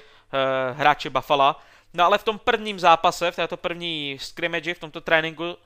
hráči 0.73 1.11
Buffalo. 1.11 1.57
No 1.95 2.05
ale 2.05 2.19
v 2.19 2.23
tom 2.23 2.39
prvním 2.39 2.81
zápase, 2.81 3.31
v 3.31 3.37
této 3.37 3.57
první 3.57 4.19
scrimmage, 4.21 4.75
v 4.75 4.79
tomto 4.79 5.01
tréninku, 5.01 5.57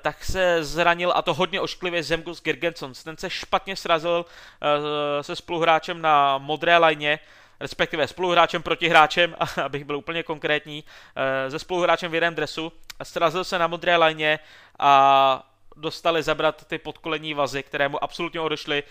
tak 0.00 0.24
se 0.24 0.64
zranil 0.64 1.12
a 1.16 1.22
to 1.22 1.34
hodně 1.34 1.60
ošklivě 1.60 2.02
Zemgus 2.02 2.42
Girgensons. 2.42 3.04
Ten 3.04 3.16
se 3.16 3.30
špatně 3.30 3.76
srazil 3.76 4.26
se 5.20 5.36
spoluhráčem 5.36 6.02
na 6.02 6.38
modré 6.38 6.78
lajně, 6.78 7.18
respektive 7.60 8.08
spoluhráčem 8.08 8.62
proti 8.62 8.88
hráčem, 8.88 9.36
abych 9.64 9.84
byl 9.84 9.96
úplně 9.96 10.22
konkrétní, 10.22 10.84
se 11.48 11.58
spoluhráčem 11.58 12.10
v 12.10 12.14
jednom 12.14 12.34
dresu. 12.34 12.72
Srazil 13.02 13.44
se 13.44 13.58
na 13.58 13.66
modré 13.66 13.96
lajně 13.96 14.38
a 14.78 15.49
dostali 15.80 16.22
zabrat 16.22 16.64
ty 16.64 16.78
podkolení 16.78 17.34
vazy, 17.34 17.62
které 17.62 17.88
mu 17.88 18.04
absolutně 18.04 18.40
odešly. 18.40 18.82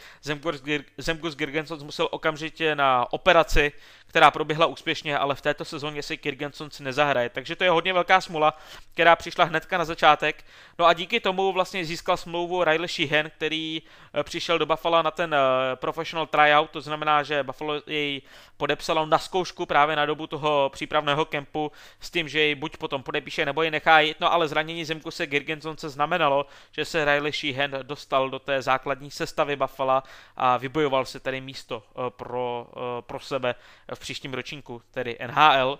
Zemgus 0.97 1.35
Girgensons 1.35 1.83
musel 1.83 2.07
okamžitě 2.11 2.75
na 2.75 3.13
operaci, 3.13 3.71
která 4.09 4.31
proběhla 4.31 4.65
úspěšně, 4.65 5.17
ale 5.17 5.35
v 5.35 5.41
této 5.41 5.65
sezóně 5.65 6.03
si 6.03 6.17
Kirgensons 6.17 6.79
nezahraje. 6.79 7.29
Takže 7.29 7.55
to 7.55 7.63
je 7.63 7.69
hodně 7.69 7.93
velká 7.93 8.21
smula, 8.21 8.57
která 8.93 9.15
přišla 9.15 9.45
hnedka 9.45 9.77
na 9.77 9.85
začátek. 9.85 10.45
No 10.79 10.85
a 10.85 10.93
díky 10.93 11.19
tomu 11.19 11.51
vlastně 11.51 11.85
získal 11.85 12.17
smlouvu 12.17 12.63
Riley 12.63 12.87
Sheehan, 12.87 13.29
který 13.29 13.81
eh, 14.13 14.23
přišel 14.23 14.59
do 14.59 14.65
Buffalo 14.65 15.03
na 15.03 15.11
ten 15.11 15.33
eh, 15.33 15.75
professional 15.75 16.27
tryout, 16.27 16.69
to 16.69 16.81
znamená, 16.81 17.23
že 17.23 17.43
Buffalo 17.43 17.81
jej 17.87 18.21
podepsalo 18.57 19.05
na 19.05 19.17
zkoušku 19.17 19.65
právě 19.65 19.95
na 19.95 20.05
dobu 20.05 20.27
toho 20.27 20.69
přípravného 20.73 21.25
kempu 21.25 21.71
s 21.99 22.11
tím, 22.11 22.29
že 22.29 22.39
jej 22.39 22.55
buď 22.55 22.77
potom 22.77 23.03
podepíše 23.03 23.45
nebo 23.45 23.63
ji 23.63 23.71
nechá 23.71 23.99
jít, 23.99 24.17
no 24.19 24.33
ale 24.33 24.47
zranění 24.47 24.85
Zemkuse 24.85 25.27
Girgensonce 25.27 25.89
znamenalo, 25.89 26.45
že 26.71 26.78
se 26.85 27.05
Riley 27.05 27.31
Sheehan 27.31 27.71
dostal 27.83 28.29
do 28.29 28.39
té 28.39 28.61
základní 28.61 29.11
sestavy 29.11 29.55
Buffalo 29.55 30.03
a 30.35 30.57
vybojoval 30.57 31.05
se 31.05 31.19
tedy 31.19 31.41
místo 31.41 31.83
eh, 31.89 32.09
pro, 32.09 32.67
pro 33.01 33.19
sebe 33.19 33.55
v 33.93 33.99
příštím 33.99 34.33
ročníku, 34.33 34.81
tedy 34.91 35.17
NHL. 35.27 35.79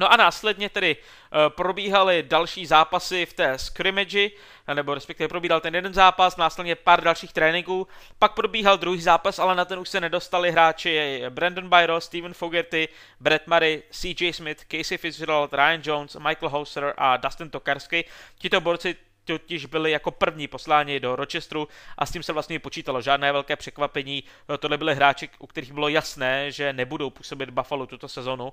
No 0.00 0.12
a 0.12 0.16
následně 0.16 0.68
tedy 0.68 0.96
uh, 0.96 1.38
probíhaly 1.48 2.22
další 2.22 2.66
zápasy 2.66 3.26
v 3.26 3.32
té 3.32 3.58
scrimmage, 3.58 4.30
nebo 4.74 4.94
respektive 4.94 5.28
probíhal 5.28 5.60
ten 5.60 5.74
jeden 5.74 5.94
zápas, 5.94 6.36
následně 6.36 6.74
pár 6.74 7.04
dalších 7.04 7.32
tréninků, 7.32 7.88
pak 8.18 8.34
probíhal 8.34 8.78
druhý 8.78 9.00
zápas, 9.00 9.38
ale 9.38 9.54
na 9.54 9.64
ten 9.64 9.78
už 9.78 9.88
se 9.88 10.00
nedostali 10.00 10.52
hráči 10.52 11.22
Brandon 11.28 11.68
Byro, 11.68 12.00
Steven 12.00 12.34
Fogerty, 12.34 12.88
Brett 13.20 13.46
Murray, 13.46 13.82
CJ 13.90 14.32
Smith, 14.32 14.64
Casey 14.68 14.98
Fitzgerald, 14.98 15.52
Ryan 15.52 15.80
Jones, 15.84 16.16
Michael 16.16 16.48
Hauser 16.50 16.94
a 16.96 17.16
Dustin 17.16 17.50
Tokarsky. 17.50 18.04
Tito 18.38 18.60
borci 18.60 18.96
totiž 19.24 19.66
byli 19.66 19.90
jako 19.90 20.10
první 20.10 20.48
posláni 20.48 21.00
do 21.00 21.16
Rochesteru 21.16 21.68
a 21.98 22.06
s 22.06 22.12
tím 22.12 22.22
se 22.22 22.32
vlastně 22.32 22.58
počítalo. 22.58 23.02
Žádné 23.02 23.32
velké 23.32 23.56
překvapení. 23.56 24.24
Tohle 24.58 24.78
byly 24.78 24.94
hráči, 24.94 25.28
u 25.38 25.46
kterých 25.46 25.72
bylo 25.72 25.88
jasné, 25.88 26.52
že 26.52 26.72
nebudou 26.72 27.10
působit 27.10 27.50
Buffalo 27.50 27.86
tuto 27.86 28.08
sezonu. 28.08 28.52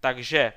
Takže 0.00 0.52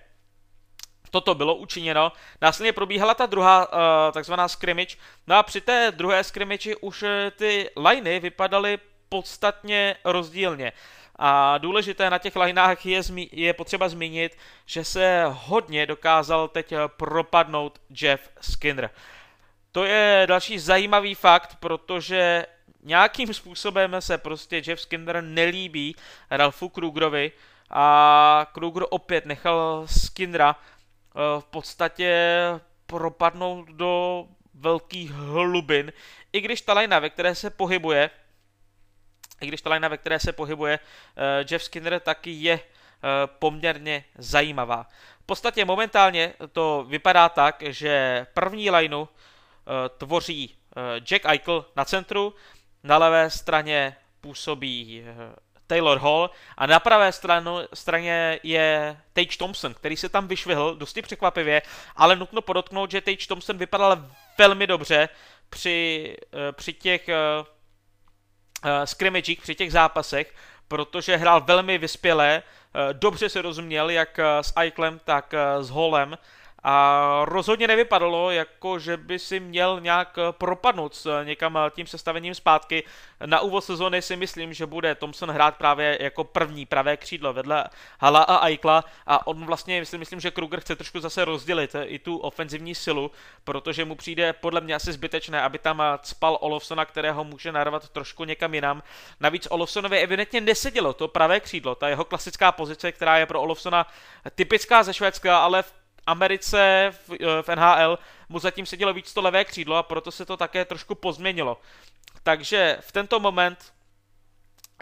toto 1.09 1.35
bylo 1.35 1.55
učiněno. 1.55 2.11
Následně 2.41 2.73
probíhala 2.73 3.13
ta 3.13 3.25
druhá 3.25 3.67
uh, 3.67 3.79
takzvaná 4.13 4.47
scrimmage. 4.47 4.95
No 5.27 5.35
a 5.35 5.43
při 5.43 5.61
té 5.61 5.91
druhé 5.95 6.23
scrimmage 6.23 6.75
už 6.75 7.03
eh, 7.03 7.31
ty 7.31 7.69
liney 7.77 8.19
vypadaly 8.19 8.79
podstatně 9.09 9.95
rozdílně. 10.03 10.73
A 11.19 11.57
důležité 11.57 12.09
na 12.09 12.17
těch 12.17 12.35
lineách 12.35 12.85
je, 12.85 13.01
je 13.31 13.53
potřeba 13.53 13.89
zmínit, 13.89 14.37
že 14.65 14.83
se 14.83 15.23
hodně 15.27 15.85
dokázal 15.85 16.47
teď 16.47 16.73
propadnout 16.87 17.79
Jeff 18.01 18.29
Skinner. 18.41 18.89
To 19.75 19.85
je 19.85 20.23
další 20.27 20.59
zajímavý 20.59 21.15
fakt, 21.15 21.55
protože 21.59 22.45
nějakým 22.83 23.33
způsobem 23.33 23.95
se 23.99 24.17
prostě 24.17 24.61
Jeff 24.67 24.81
Skinner 24.81 25.23
nelíbí 25.23 25.95
Ralfu 26.31 26.69
Krugerovi 26.69 27.31
a 27.69 28.47
Kruger 28.51 28.83
opět 28.89 29.25
nechal 29.25 29.83
Skinnera 29.87 30.55
eh, 30.55 31.41
v 31.41 31.45
podstatě 31.45 32.35
propadnout 32.85 33.67
do 33.67 34.25
velkých 34.53 35.11
hlubin, 35.11 35.93
i 36.33 36.41
když 36.41 36.61
ta 36.61 36.73
lajna, 36.73 36.99
ve 36.99 37.09
které 37.09 37.35
se 37.35 37.49
pohybuje, 37.49 38.09
i 39.41 39.47
když 39.47 39.61
ta 39.61 39.69
lajna, 39.69 39.87
ve 39.87 39.97
které 39.97 40.19
se 40.19 40.33
pohybuje 40.33 40.79
uh, 40.79 41.23
Jeff 41.51 41.65
Skinner, 41.65 41.99
taky 41.99 42.31
je 42.31 42.53
uh, 42.53 42.59
poměrně 43.39 44.03
zajímavá. 44.17 44.87
V 45.21 45.25
podstatě 45.25 45.65
momentálně 45.65 46.33
to 46.51 46.85
vypadá 46.87 47.29
tak, 47.29 47.63
že 47.67 48.25
první 48.33 48.69
lajnu 48.69 49.07
Eh, 49.07 49.07
tvoří 49.97 50.55
eh, 50.77 50.99
Jack 50.99 51.25
Eichel 51.25 51.65
na 51.75 51.85
centru, 51.85 52.33
na 52.83 52.97
levé 52.97 53.29
straně 53.29 53.95
působí 54.21 55.03
eh, 55.05 55.35
Taylor 55.67 55.97
Hall 55.97 56.29
a 56.57 56.65
na 56.65 56.79
pravé 56.79 57.11
stranu, 57.11 57.59
straně 57.73 58.39
je 58.43 58.97
Tage 59.13 59.37
Thompson, 59.37 59.73
který 59.73 59.97
se 59.97 60.09
tam 60.09 60.27
vyšvihl 60.27 60.75
dosti 60.75 61.01
překvapivě, 61.01 61.61
ale 61.95 62.15
nutno 62.15 62.41
podotknout, 62.41 62.91
že 62.91 63.01
Tage 63.01 63.27
Thompson 63.27 63.57
vypadal 63.57 64.05
velmi 64.37 64.67
dobře 64.67 65.09
při, 65.49 66.17
při 66.51 66.73
těch 66.73 67.09
scrimmagech, 68.85 69.41
při 69.41 69.55
těch 69.55 69.71
zápasech, 69.71 70.33
protože 70.67 71.17
hrál 71.17 71.41
velmi 71.41 71.77
vyspělé, 71.77 72.43
dobře 72.93 73.29
se 73.29 73.41
rozuměl 73.41 73.89
jak 73.89 74.19
s 74.41 74.53
Eichlem, 74.57 74.99
tak 75.05 75.33
s 75.61 75.69
Hallem 75.69 76.17
a 76.67 77.21
rozhodně 77.25 77.67
nevypadalo, 77.67 78.31
jako 78.31 78.79
že 78.79 78.97
by 78.97 79.19
si 79.19 79.39
měl 79.39 79.79
nějak 79.81 80.17
propadnout 80.31 81.07
někam 81.23 81.59
tím 81.69 81.87
sestavením 81.87 82.35
zpátky. 82.35 82.83
Na 83.25 83.39
úvod 83.39 83.61
sezóny 83.63 84.01
si 84.01 84.15
myslím, 84.15 84.53
že 84.53 84.65
bude 84.65 84.95
Thompson 84.95 85.31
hrát 85.31 85.55
právě 85.55 85.97
jako 86.01 86.23
první 86.23 86.65
pravé 86.65 86.97
křídlo 86.97 87.33
vedle 87.33 87.65
Hala 87.99 88.23
a 88.23 88.35
Aikla 88.35 88.83
a 89.07 89.27
on 89.27 89.45
vlastně, 89.45 89.79
myslím, 89.79 89.99
myslím, 89.99 90.19
že 90.19 90.31
Kruger 90.31 90.59
chce 90.59 90.75
trošku 90.75 90.99
zase 90.99 91.25
rozdělit 91.25 91.75
i 91.83 91.99
tu 91.99 92.17
ofenzivní 92.17 92.75
silu, 92.75 93.11
protože 93.43 93.85
mu 93.85 93.95
přijde 93.95 94.33
podle 94.33 94.61
mě 94.61 94.75
asi 94.75 94.93
zbytečné, 94.93 95.41
aby 95.41 95.59
tam 95.59 95.83
spal 96.03 96.37
Olofsona, 96.41 96.85
kterého 96.85 97.23
může 97.23 97.51
narvat 97.51 97.89
trošku 97.89 98.23
někam 98.23 98.53
jinam. 98.53 98.83
Navíc 99.19 99.47
Olofsonovi 99.49 99.99
evidentně 99.99 100.41
nesedělo 100.41 100.93
to 100.93 101.07
pravé 101.07 101.39
křídlo, 101.39 101.75
ta 101.75 101.89
jeho 101.89 102.05
klasická 102.05 102.51
pozice, 102.51 102.91
která 102.91 103.17
je 103.17 103.25
pro 103.25 103.41
Olofsona 103.41 103.87
typická 104.35 104.83
ze 104.83 104.93
Švédska, 104.93 105.39
ale 105.39 105.63
v 105.63 105.73
Americe 106.07 106.91
v, 107.07 107.13
eh, 107.13 107.41
v 107.41 107.55
NHL 107.55 107.99
mu 108.29 108.39
zatím 108.39 108.65
sedělo 108.65 108.93
víc 108.93 109.13
to 109.13 109.21
levé 109.21 109.45
křídlo 109.45 109.75
a 109.75 109.83
proto 109.83 110.11
se 110.11 110.25
to 110.25 110.37
také 110.37 110.65
trošku 110.65 110.95
pozměnilo. 110.95 111.61
Takže 112.23 112.77
v 112.81 112.91
tento 112.91 113.19
moment 113.19 113.73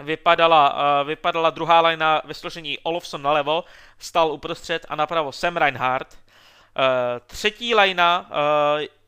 vypadala, 0.03 0.73
uh, 0.73 1.07
vypadala 1.07 1.49
druhá 1.49 1.81
lajna 1.81 2.21
ve 2.25 2.33
složení 2.33 2.79
Olofsson 2.79 3.21
nalevo, 3.21 3.63
stal 3.99 4.31
uprostřed 4.31 4.85
a 4.89 4.95
napravo 4.95 5.31
Sam 5.31 5.57
Reinhardt. 5.57 6.13
Uh, 6.13 6.83
třetí 7.27 7.75
lajna 7.75 8.29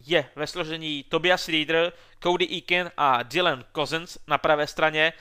je 0.06 0.30
ve 0.36 0.48
složení 0.48 1.04
Tobias 1.04 1.48
Reeder, 1.48 1.94
Cody 2.24 2.48
Eakin 2.56 2.92
a 2.98 3.24
Dylan 3.24 3.66
Cousins 3.76 4.18
na 4.28 4.38
pravé 4.38 4.68
straně. 4.68 5.14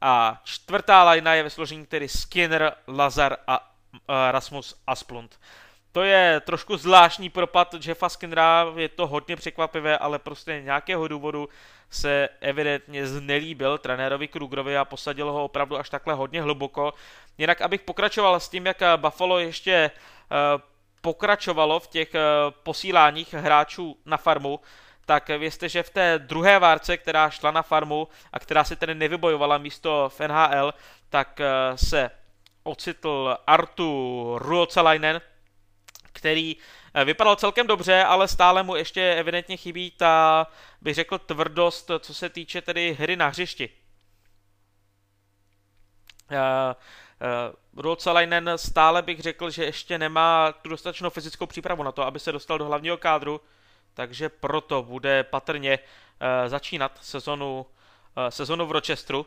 A 0.00 0.40
čtvrtá 0.44 1.04
lajna 1.04 1.34
je 1.34 1.42
ve 1.42 1.50
složení 1.50 1.86
tedy 1.86 2.08
Skinner, 2.08 2.72
Lazar 2.88 3.36
a 3.46 3.72
Rasmus 4.30 4.74
Asplund. 4.86 5.38
To 5.92 6.02
je 6.02 6.40
trošku 6.40 6.76
zvláštní 6.76 7.30
propad 7.30 7.74
Jeffa 7.86 8.08
Skinnera, 8.08 8.66
je 8.76 8.88
to 8.88 9.06
hodně 9.06 9.36
překvapivé, 9.36 9.98
ale 9.98 10.18
prostě 10.18 10.62
nějakého 10.62 11.08
důvodu 11.08 11.48
se 11.90 12.28
evidentně 12.40 13.06
znelíbil 13.06 13.78
trenérovi 13.78 14.28
Krugerovi 14.28 14.76
a 14.76 14.84
posadil 14.84 15.32
ho 15.32 15.44
opravdu 15.44 15.78
až 15.78 15.90
takhle 15.90 16.14
hodně 16.14 16.42
hluboko. 16.42 16.94
Jinak, 17.38 17.60
abych 17.60 17.80
pokračoval 17.80 18.40
s 18.40 18.48
tím, 18.48 18.66
jak 18.66 18.76
Buffalo 18.96 19.38
ještě 19.38 19.90
uh, 20.30 20.62
pokračovalo 21.00 21.80
v 21.80 21.86
těch 21.86 22.14
uh, 22.14 22.20
posíláních 22.62 23.34
hráčů 23.34 23.96
na 24.06 24.16
farmu, 24.16 24.60
tak 25.06 25.28
vězte, 25.28 25.68
že 25.68 25.82
v 25.82 25.90
té 25.90 26.18
druhé 26.18 26.58
várce, 26.58 26.96
která 26.96 27.30
šla 27.30 27.50
na 27.50 27.62
farmu 27.62 28.08
a 28.32 28.38
která 28.38 28.64
si 28.64 28.76
tedy 28.76 28.94
nevybojovala 28.94 29.58
místo 29.58 30.08
v 30.08 30.20
NHL, 30.20 30.74
tak 31.08 31.40
se 31.74 32.10
ocitl 32.62 33.36
Artu 33.46 34.34
Ruotsalainen, 34.38 35.20
který 36.22 36.56
eh, 36.94 37.04
vypadal 37.04 37.36
celkem 37.36 37.66
dobře, 37.66 38.04
ale 38.04 38.28
stále 38.28 38.62
mu 38.62 38.76
ještě 38.76 39.14
evidentně 39.14 39.56
chybí 39.56 39.90
ta, 39.90 40.46
bych 40.80 40.94
řekl, 40.94 41.18
tvrdost, 41.18 41.90
co 41.98 42.14
se 42.14 42.28
týče 42.28 42.62
tedy 42.62 42.92
hry 42.92 43.16
na 43.16 43.28
hřišti. 43.28 43.68
Uh, 46.30 46.38
Ruotsalainen 47.76 48.50
stále 48.56 49.02
bych 49.02 49.20
řekl, 49.20 49.50
že 49.50 49.64
ještě 49.64 49.98
nemá 49.98 50.52
tu 50.52 50.68
dostatečnou 50.68 51.10
fyzickou 51.10 51.46
přípravu 51.46 51.82
na 51.82 51.92
to, 51.92 52.02
aby 52.02 52.18
se 52.18 52.32
dostal 52.32 52.58
do 52.58 52.64
hlavního 52.64 52.96
kádru, 52.96 53.40
takže 53.94 54.28
proto 54.28 54.82
bude 54.82 55.22
patrně 55.24 55.78
začínat 56.46 56.98
sezonu, 57.02 57.66
sezonu 58.28 58.66
v 58.66 58.72
Rochesteru. 58.72 59.26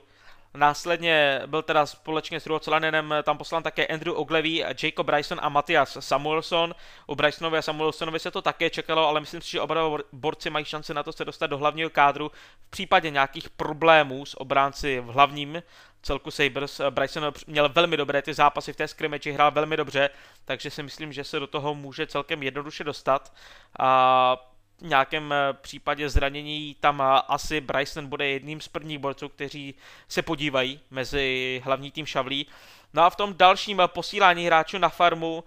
Následně 0.55 1.41
byl 1.45 1.61
teda 1.61 1.85
společně 1.85 2.39
s 2.39 2.45
Ruotsalanenem 2.45 3.13
tam 3.23 3.37
poslán 3.37 3.63
také 3.63 3.87
Andrew 3.87 4.17
Oglevy, 4.17 4.63
Jacob 4.83 5.05
Bryson 5.05 5.39
a 5.41 5.49
Matthias 5.49 5.97
Samuelson. 5.99 6.75
U 7.07 7.15
Brysonovi 7.15 7.57
a 7.57 7.61
Samuelsonovi 7.61 8.19
se 8.19 8.31
to 8.31 8.41
také 8.41 8.69
čekalo, 8.69 9.07
ale 9.07 9.19
myslím 9.19 9.41
si, 9.41 9.51
že 9.51 9.61
oba 9.61 9.97
borci 10.11 10.49
mají 10.49 10.65
šanci 10.65 10.93
na 10.93 11.03
to 11.03 11.13
se 11.13 11.25
dostat 11.25 11.47
do 11.47 11.57
hlavního 11.57 11.89
kádru 11.89 12.31
v 12.67 12.69
případě 12.69 13.09
nějakých 13.09 13.49
problémů 13.49 14.25
s 14.25 14.41
obránci 14.41 14.99
v 14.99 15.05
hlavním 15.05 15.63
celku 16.01 16.31
Sabres. 16.31 16.81
Bryson 16.89 17.31
měl 17.47 17.69
velmi 17.69 17.97
dobré 17.97 18.21
ty 18.21 18.33
zápasy 18.33 18.73
v 18.73 18.75
té 18.75 18.87
scrimmage, 18.87 19.31
hrál 19.31 19.51
velmi 19.51 19.77
dobře, 19.77 20.09
takže 20.45 20.69
si 20.69 20.83
myslím, 20.83 21.13
že 21.13 21.23
se 21.23 21.39
do 21.39 21.47
toho 21.47 21.75
může 21.75 22.07
celkem 22.07 22.43
jednoduše 22.43 22.83
dostat. 22.83 23.33
A 23.79 24.54
nějakém 24.81 25.33
eh, 25.33 25.53
případě 25.61 26.09
zranění 26.09 26.75
tam 26.79 27.03
asi 27.27 27.61
Bryson 27.61 28.07
bude 28.07 28.27
jedním 28.27 28.61
z 28.61 28.67
prvních 28.67 28.99
borců, 28.99 29.29
kteří 29.29 29.75
se 30.07 30.21
podívají 30.21 30.79
mezi 30.91 31.61
hlavní 31.65 31.91
tým 31.91 32.05
Šavlí. 32.05 32.47
No 32.93 33.03
a 33.03 33.09
v 33.09 33.15
tom 33.15 33.33
dalším 33.37 33.79
eh, 33.79 33.87
posílání 33.87 34.45
hráčů 34.45 34.77
na 34.77 34.89
farmu 34.89 35.43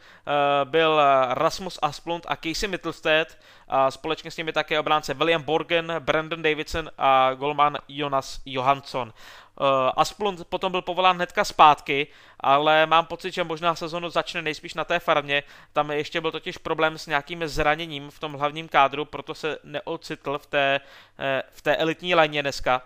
byl 0.64 1.00
Rasmus 1.30 1.78
Asplund 1.82 2.26
a 2.28 2.36
Casey 2.36 2.68
Mittelstedt 2.68 3.38
a 3.68 3.90
společně 3.90 4.30
s 4.30 4.36
nimi 4.36 4.52
také 4.52 4.80
obránce 4.80 5.14
William 5.14 5.42
Borgen, 5.42 5.94
Brandon 5.98 6.42
Davidson 6.42 6.90
a 6.98 7.34
golman 7.34 7.76
Jonas 7.88 8.40
Johansson. 8.46 9.12
Uh, 9.60 9.66
Asplund 9.96 10.44
potom 10.44 10.72
byl 10.72 10.82
povolán 10.82 11.16
hnedka 11.16 11.44
zpátky, 11.44 12.06
ale 12.40 12.86
mám 12.86 13.06
pocit, 13.06 13.34
že 13.34 13.44
možná 13.44 13.74
sezonu 13.74 14.10
začne 14.10 14.42
nejspíš 14.42 14.74
na 14.74 14.84
té 14.84 14.98
farmě. 14.98 15.42
Tam 15.72 15.90
ještě 15.90 16.20
byl 16.20 16.30
totiž 16.30 16.58
problém 16.58 16.98
s 16.98 17.06
nějakým 17.06 17.48
zraněním 17.48 18.10
v 18.10 18.18
tom 18.18 18.32
hlavním 18.32 18.68
kádru, 18.68 19.04
proto 19.04 19.34
se 19.34 19.58
neocitl 19.64 20.38
v 20.38 20.46
té, 20.46 20.80
eh, 21.18 21.42
v 21.52 21.62
té 21.62 21.76
elitní 21.76 22.14
léně 22.14 22.42
dneska. 22.42 22.82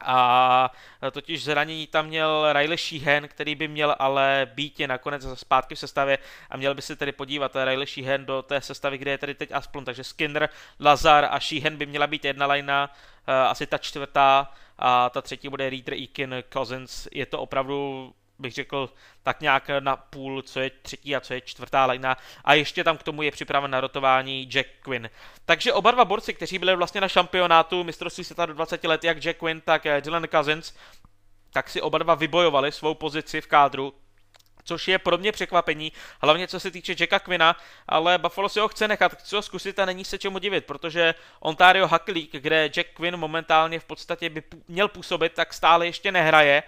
A 0.00 0.70
totiž 1.12 1.44
zranění 1.44 1.86
tam 1.86 2.06
měl 2.06 2.52
Riley 2.52 2.78
Sheehan, 2.78 3.28
který 3.28 3.54
by 3.54 3.68
měl 3.68 3.96
ale 3.98 4.50
být 4.54 4.80
nakonec 4.86 5.26
zpátky 5.34 5.74
v 5.74 5.78
sestavě 5.78 6.18
a 6.50 6.56
měl 6.56 6.74
by 6.74 6.82
se 6.82 6.96
tedy 6.96 7.12
podívat 7.12 7.56
Riley 7.64 7.86
Sheehan 7.86 8.26
do 8.26 8.42
té 8.42 8.60
sestavy, 8.60 8.98
kde 8.98 9.10
je 9.10 9.18
tedy 9.18 9.34
teď 9.34 9.52
Asplund. 9.52 9.84
Takže 9.84 10.04
Skinner, 10.04 10.48
Lazar 10.80 11.28
a 11.30 11.40
Sheehan 11.40 11.76
by 11.76 11.86
měla 11.86 12.06
být 12.06 12.24
jedna 12.24 12.46
lajna, 12.46 12.94
eh, 13.26 13.32
asi 13.32 13.66
ta 13.66 13.78
čtvrtá 13.78 14.52
a 14.78 15.10
ta 15.10 15.22
třetí 15.22 15.48
bude 15.48 15.70
Reader, 15.70 15.94
Eakin, 15.94 16.34
Cousins. 16.52 17.08
Je 17.12 17.26
to 17.26 17.40
opravdu 17.40 18.12
bych 18.40 18.54
řekl 18.54 18.90
tak 19.22 19.40
nějak 19.40 19.70
na 19.80 19.96
půl, 19.96 20.42
co 20.42 20.60
je 20.60 20.70
třetí 20.70 21.16
a 21.16 21.20
co 21.20 21.34
je 21.34 21.40
čtvrtá 21.40 21.86
lajna. 21.86 22.16
A 22.44 22.54
ještě 22.54 22.84
tam 22.84 22.96
k 22.96 23.02
tomu 23.02 23.22
je 23.22 23.30
připraven 23.30 23.70
na 23.70 23.80
rotování 23.80 24.48
Jack 24.50 24.68
Quinn. 24.82 25.10
Takže 25.44 25.72
oba 25.72 25.90
dva 25.90 26.04
borci, 26.04 26.34
kteří 26.34 26.58
byli 26.58 26.76
vlastně 26.76 27.00
na 27.00 27.08
šampionátu 27.08 27.84
mistrovství 27.84 28.24
světa 28.24 28.46
do 28.46 28.54
20 28.54 28.84
let, 28.84 29.04
jak 29.04 29.18
Jack 29.18 29.38
Quinn, 29.38 29.60
tak 29.60 29.86
eh, 29.86 30.00
Dylan 30.00 30.26
Cousins, 30.30 30.74
tak 31.52 31.70
si 31.70 31.80
oba 31.80 31.98
dva 31.98 32.14
vybojovali 32.14 32.72
svou 32.72 32.94
pozici 32.94 33.40
v 33.40 33.46
kádru 33.46 33.94
což 34.64 34.88
je 34.88 34.98
pro 34.98 35.18
mě 35.18 35.32
překvapení, 35.32 35.92
hlavně 36.22 36.48
co 36.48 36.60
se 36.60 36.70
týče 36.70 36.94
Jacka 37.00 37.18
Quina, 37.18 37.56
ale 37.88 38.18
Buffalo 38.18 38.48
si 38.48 38.60
ho 38.60 38.68
chce 38.68 38.88
nechat, 38.88 39.14
chce 39.14 39.36
ho 39.36 39.42
zkusit 39.42 39.78
a 39.78 39.84
není 39.84 40.04
se 40.04 40.18
čemu 40.18 40.38
divit, 40.38 40.64
protože 40.64 41.14
Ontario 41.40 41.88
Hockey 41.88 42.14
League, 42.14 42.30
kde 42.32 42.66
Jack 42.66 42.88
Quinn 42.94 43.16
momentálně 43.16 43.80
v 43.80 43.84
podstatě 43.84 44.30
by 44.30 44.42
měl 44.68 44.88
působit, 44.88 45.32
tak 45.32 45.54
stále 45.54 45.86
ještě 45.86 46.12
nehraje, 46.12 46.62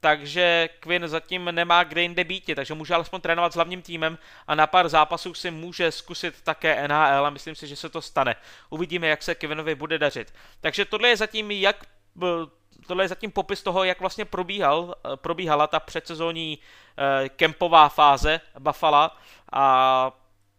takže 0.00 0.68
Quinn 0.80 1.08
zatím 1.08 1.44
nemá 1.44 1.84
kde 1.84 2.02
jinde 2.02 2.24
býti, 2.24 2.54
takže 2.54 2.74
může 2.74 2.94
alespoň 2.94 3.20
trénovat 3.20 3.52
s 3.52 3.54
hlavním 3.54 3.82
týmem 3.82 4.18
a 4.46 4.54
na 4.54 4.66
pár 4.66 4.88
zápasů 4.88 5.34
si 5.34 5.50
může 5.50 5.92
zkusit 5.92 6.42
také 6.42 6.88
NHL 6.88 7.26
a 7.26 7.30
myslím 7.30 7.54
si, 7.54 7.66
že 7.66 7.76
se 7.76 7.88
to 7.88 8.02
stane. 8.02 8.36
Uvidíme, 8.70 9.06
jak 9.06 9.22
se 9.22 9.34
Quinnovi 9.34 9.74
bude 9.74 9.98
dařit. 9.98 10.34
Takže 10.60 10.84
tohle 10.84 11.08
je 11.08 11.16
zatím 11.16 11.50
jak 11.50 11.86
tohle 12.86 13.04
je 13.04 13.08
zatím 13.08 13.30
popis 13.30 13.62
toho, 13.62 13.84
jak 13.84 14.00
vlastně 14.00 14.24
probíhal, 14.24 14.94
probíhala 15.16 15.66
ta 15.66 15.80
předsezónní 15.80 16.58
eh, 16.98 17.28
kempová 17.28 17.88
fáze 17.88 18.40
Buffalo 18.58 19.10
a 19.52 20.12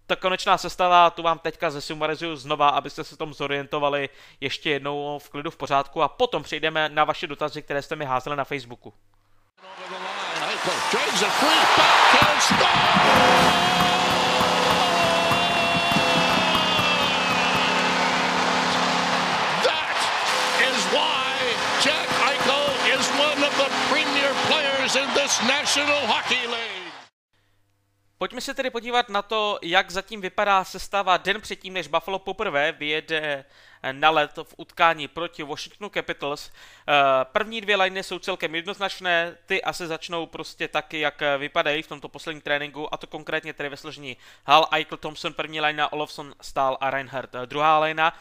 ta 0.07 0.15
konečná 0.15 0.57
sestava, 0.57 1.09
tu 1.09 1.23
vám 1.23 1.39
teďka 1.39 1.69
zesumarizuju 1.69 2.35
znova, 2.35 2.69
abyste 2.69 3.03
se 3.03 3.17
tom 3.17 3.33
zorientovali 3.33 4.09
ještě 4.41 4.69
jednou 4.69 5.19
v 5.19 5.29
klidu 5.29 5.51
v 5.51 5.57
pořádku 5.57 6.01
a 6.01 6.07
potom 6.07 6.43
přejdeme 6.43 6.89
na 6.89 7.03
vaše 7.03 7.27
dotazy, 7.27 7.61
které 7.61 7.81
jste 7.81 7.95
mi 7.95 8.05
házeli 8.05 8.35
na 8.35 8.43
Facebooku. 8.43 8.93
Franklin 10.59 10.91
drains 10.91 11.21
a 11.21 11.29
free, 11.39 11.63
backhand 11.77 12.41
score! 12.41 12.79
Jack 21.81 22.09
Eichel 22.09 22.99
is 22.99 23.07
one 23.11 23.41
of 23.41 23.55
the 23.55 23.69
premier 23.87 24.33
players 24.47 24.97
in 24.97 25.07
this 25.13 25.39
National 25.43 25.95
Hockey 26.07 26.45
League. 26.45 26.88
Pojďme 28.19 28.41
se 28.41 28.53
tedy 28.53 28.69
podívat 28.69 29.09
na 29.09 29.21
to, 29.21 29.59
jak 29.61 29.91
zatím 29.91 30.21
vypadá 30.21 30.63
sestava 30.63 31.17
den 31.17 31.41
předtím, 31.41 31.73
než 31.73 31.87
Buffalo 31.87 32.19
poprvé 32.19 32.71
vyjede 32.71 33.45
na 33.91 34.09
let 34.09 34.31
v 34.43 34.53
utkání 34.57 35.07
proti 35.07 35.43
Washingtonu 35.43 35.89
Capitals. 35.89 36.51
Eh, 36.51 36.93
první 37.23 37.61
dvě 37.61 37.75
liney 37.75 38.03
jsou 38.03 38.19
celkem 38.19 38.55
jednoznačné, 38.55 39.37
ty 39.45 39.63
asi 39.63 39.87
začnou 39.87 40.25
prostě 40.25 40.67
taky, 40.67 40.99
jak 40.99 41.21
vypadají 41.37 41.81
v 41.81 41.87
tomto 41.87 42.09
posledním 42.09 42.41
tréninku, 42.41 42.93
a 42.93 42.97
to 42.97 43.07
konkrétně 43.07 43.53
tedy 43.53 43.69
ve 43.69 43.77
složení 43.77 44.17
Hal, 44.45 44.67
Eichel, 44.71 44.97
Thompson, 44.97 45.33
první 45.33 45.61
linea, 45.61 45.87
Olofsson, 45.87 46.33
Stahl 46.41 46.77
a 46.81 46.89
Reinhardt, 46.89 47.35
eh, 47.35 47.45
druhá 47.45 47.79
linea. 47.79 48.13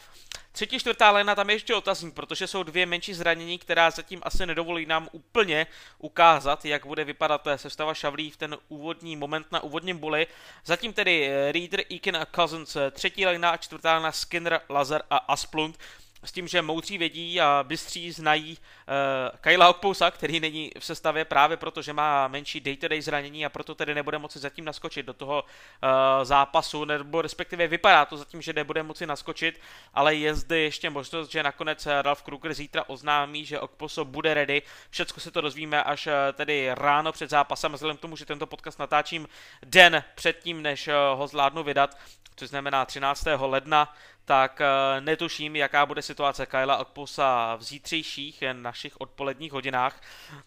Třetí, 0.53 0.79
čtvrtá 0.79 1.11
léna 1.11 1.35
tam 1.35 1.51
je 1.51 1.57
ještě 1.57 1.75
otazník, 1.75 2.15
protože 2.15 2.47
jsou 2.47 2.63
dvě 2.63 2.87
menší 2.87 3.15
zranění, 3.15 3.59
která 3.59 3.91
zatím 3.91 4.21
asi 4.23 4.47
nedovolí 4.47 4.87
nám 4.87 5.09
úplně 5.13 5.67
ukázat, 5.99 6.65
jak 6.65 6.87
bude 6.87 7.05
vypadat 7.05 7.49
sestava 7.57 7.95
Šavlí 7.95 8.31
v 8.31 8.37
ten 8.37 8.57
úvodní 8.69 9.17
moment 9.17 9.47
na 9.53 9.63
úvodním 9.63 9.99
boli. 9.99 10.27
Zatím 10.65 10.93
tedy 10.93 11.29
eh, 11.29 11.53
Reader, 11.53 11.81
Eakin 11.93 12.17
a 12.17 12.27
Cousins, 12.27 12.77
třetí 12.91 13.27
léna 13.27 13.51
a 13.51 13.57
čtvrtá 13.57 13.95
léna 13.95 14.13
Skinner, 14.13 14.61
Lazar 14.69 15.03
a 15.11 15.17
Asplund 15.17 15.79
s 16.25 16.33
tím, 16.33 16.49
že 16.49 16.63
moudří 16.63 16.99
vědí 16.99 17.41
a 17.41 17.65
bystří 17.69 18.13
znají 18.13 18.59
uh, 18.59 19.39
Kyla 19.41 19.69
Okpousa, 19.69 20.11
který 20.11 20.41
není 20.41 20.71
v 20.79 20.85
sestavě 20.85 21.25
právě 21.25 21.57
proto, 21.57 21.83
že 21.83 21.93
má 21.93 22.29
menší 22.29 22.61
day-to-day 22.61 23.03
zranění 23.03 23.47
a 23.47 23.49
proto 23.49 23.75
tedy 23.75 23.95
nebude 23.95 24.19
moci 24.19 24.39
zatím 24.39 24.65
naskočit 24.65 25.07
do 25.07 25.13
toho 25.13 25.43
uh, 25.43 26.25
zápasu, 26.25 26.85
nebo 26.85 27.23
respektive 27.23 27.67
vypadá 27.67 28.05
to 28.05 28.17
zatím, 28.17 28.43
že 28.43 28.53
nebude 28.53 28.83
moci 28.83 29.07
naskočit, 29.07 29.61
ale 29.95 30.15
je 30.15 30.35
zde 30.35 30.59
ještě 30.59 30.91
možnost, 30.91 31.31
že 31.31 31.43
nakonec 31.43 31.89
Ralf 32.03 32.23
Kruger 32.23 32.55
zítra 32.55 32.85
oznámí, 32.87 33.45
že 33.45 33.61
Okposo 33.61 34.05
bude 34.05 34.35
ready. 34.35 34.63
Všechno 34.91 35.21
se 35.21 35.31
to 35.31 35.41
dozvíme 35.41 35.83
až 35.83 36.07
uh, 36.07 36.13
tedy 36.33 36.71
ráno 36.75 37.13
před 37.13 37.31
zápasem, 37.31 37.73
vzhledem 37.73 37.97
k 37.97 38.01
tomu, 38.01 38.17
že 38.17 38.27
tento 38.27 38.47
podcast 38.47 38.79
natáčím 38.79 39.29
den 39.65 40.05
předtím, 40.15 40.63
než 40.63 40.89
uh, 40.89 40.95
ho 41.15 41.27
zvládnu 41.27 41.63
vydat, 41.63 41.99
což 42.37 42.49
znamená 42.49 42.85
13. 42.85 43.25
ledna, 43.41 43.95
tak 44.29 44.61
eh, 44.61 45.01
netuším, 45.01 45.57
jaká 45.57 45.87
bude 45.87 46.03
situace 46.03 46.47
Kyla 46.47 46.77
Okposa 46.77 47.57
v 47.57 47.63
zítřejších 47.63 48.43
eh, 48.43 48.55
našich 48.55 49.01
odpoledních 49.01 49.53
hodinách. 49.53 50.03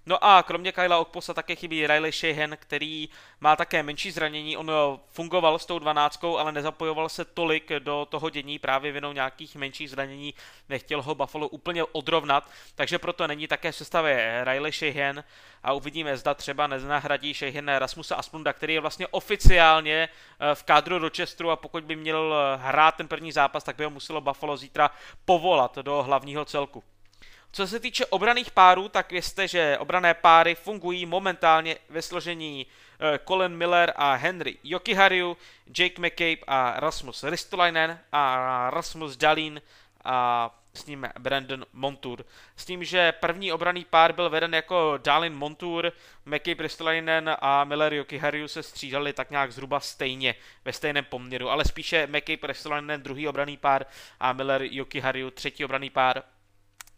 No 0.06 0.24
a 0.24 0.44
kromě 0.44 0.72
Kyla 0.72 0.98
Okposa 0.98 1.34
také 1.34 1.56
chybí 1.56 1.88
Riley 1.88 2.12
Sheehan, 2.12 2.58
který 2.60 3.10
má 3.39 3.56
také 3.56 3.84
menší 3.84 4.12
zranění. 4.12 4.58
On 4.58 4.72
eh, 4.72 5.00
fungoval 5.08 5.60
s 5.60 5.65
tou 5.65 5.80
dvanáctkou, 5.80 6.38
ale 6.38 6.52
nezapojoval 6.52 7.10
se 7.10 7.26
tolik 7.26 7.72
do 7.80 8.08
toho 8.10 8.30
dění 8.30 8.60
právě 8.60 8.91
vinou 8.91 9.12
nějakých 9.13 9.56
menších 9.56 9.89
zranění. 9.89 10.34
Nechtěl 10.70 11.02
ho 11.02 11.15
Buffalo 11.15 11.48
úplně 11.48 11.84
odrovnat, 11.84 12.50
takže 12.76 13.00
proto 13.00 13.28
není 13.28 13.48
také 13.48 13.72
v 13.72 13.76
sestavě 13.76 14.44
Riley 14.44 14.72
Sheehan 14.72 15.24
a 15.63 15.74
uvidíme, 15.74 16.17
zda 16.17 16.34
třeba 16.34 16.67
neznahradí 16.67 17.34
Sheehan 17.34 17.67
Rasmusa 17.67 18.15
Asplunda, 18.15 18.54
který 18.54 18.74
je 18.74 18.80
vlastně 18.80 19.08
oficiálně 19.08 20.10
v 20.54 20.63
kádru 20.63 20.98
Rochesteru 20.98 21.50
a 21.52 21.56
pokud 21.56 21.84
by 21.84 21.96
měl 21.96 22.36
hrát 22.58 22.96
ten 22.96 23.08
první 23.08 23.32
zápas, 23.32 23.63
tak 23.72 23.78
by 23.78 23.84
ho 23.84 23.90
muselo 23.90 24.22
Buffalo 24.22 24.58
zítra 24.58 24.92
povolat 25.26 25.78
do 25.78 26.04
hlavního 26.04 26.46
celku. 26.46 26.84
Co 27.52 27.68
se 27.68 27.80
týče 27.80 28.06
obraných 28.06 28.52
párů, 28.52 28.90
tak 28.90 29.12
vězte, 29.12 29.48
že 29.48 29.78
obrané 29.78 30.14
páry 30.14 30.56
fungují 30.56 31.06
momentálně 31.06 31.78
ve 31.90 32.02
složení 32.02 32.66
eh, 33.00 33.20
Colin 33.28 33.56
Miller 33.58 33.94
a 33.96 34.14
Henry 34.14 34.58
Jokihariu, 34.64 35.38
Jake 35.78 36.02
McCabe 36.02 36.44
a 36.48 36.80
Rasmus 36.80 37.24
Ristolainen 37.24 38.00
a 38.12 38.70
Rasmus 38.70 39.18
Dalin 39.18 39.62
a 40.04 40.50
s 40.74 40.86
ním 40.86 41.08
Brandon 41.20 41.66
Montour. 41.74 42.26
S 42.56 42.66
tím, 42.66 42.84
že 42.84 43.12
první 43.12 43.52
obraný 43.52 43.86
pár 43.86 44.14
byl 44.14 44.30
veden 44.30 44.54
jako 44.54 45.00
Dalin 45.04 45.34
Montour, 45.34 45.92
McKay 46.26 46.56
Bristolainen 46.56 47.36
a 47.40 47.64
Miller 47.64 47.94
Jokihariu 47.94 48.48
se 48.48 48.64
střídali 48.64 49.14
tak 49.14 49.32
nějak 49.32 49.52
zhruba 49.52 49.80
stejně, 49.80 50.36
ve 50.66 50.74
stejném 50.74 51.06
poměru, 51.06 51.50
ale 51.50 51.66
spíše 51.66 52.08
McKay 52.08 52.38
Bristolainen 52.38 53.02
druhý 53.02 53.28
obraný 53.28 53.58
pár 53.58 53.86
a 54.20 54.34
Miller 54.34 54.62
Jokihariu 54.64 55.32
třetí 55.32 55.66
obraný 55.66 55.90
pár. 55.90 56.24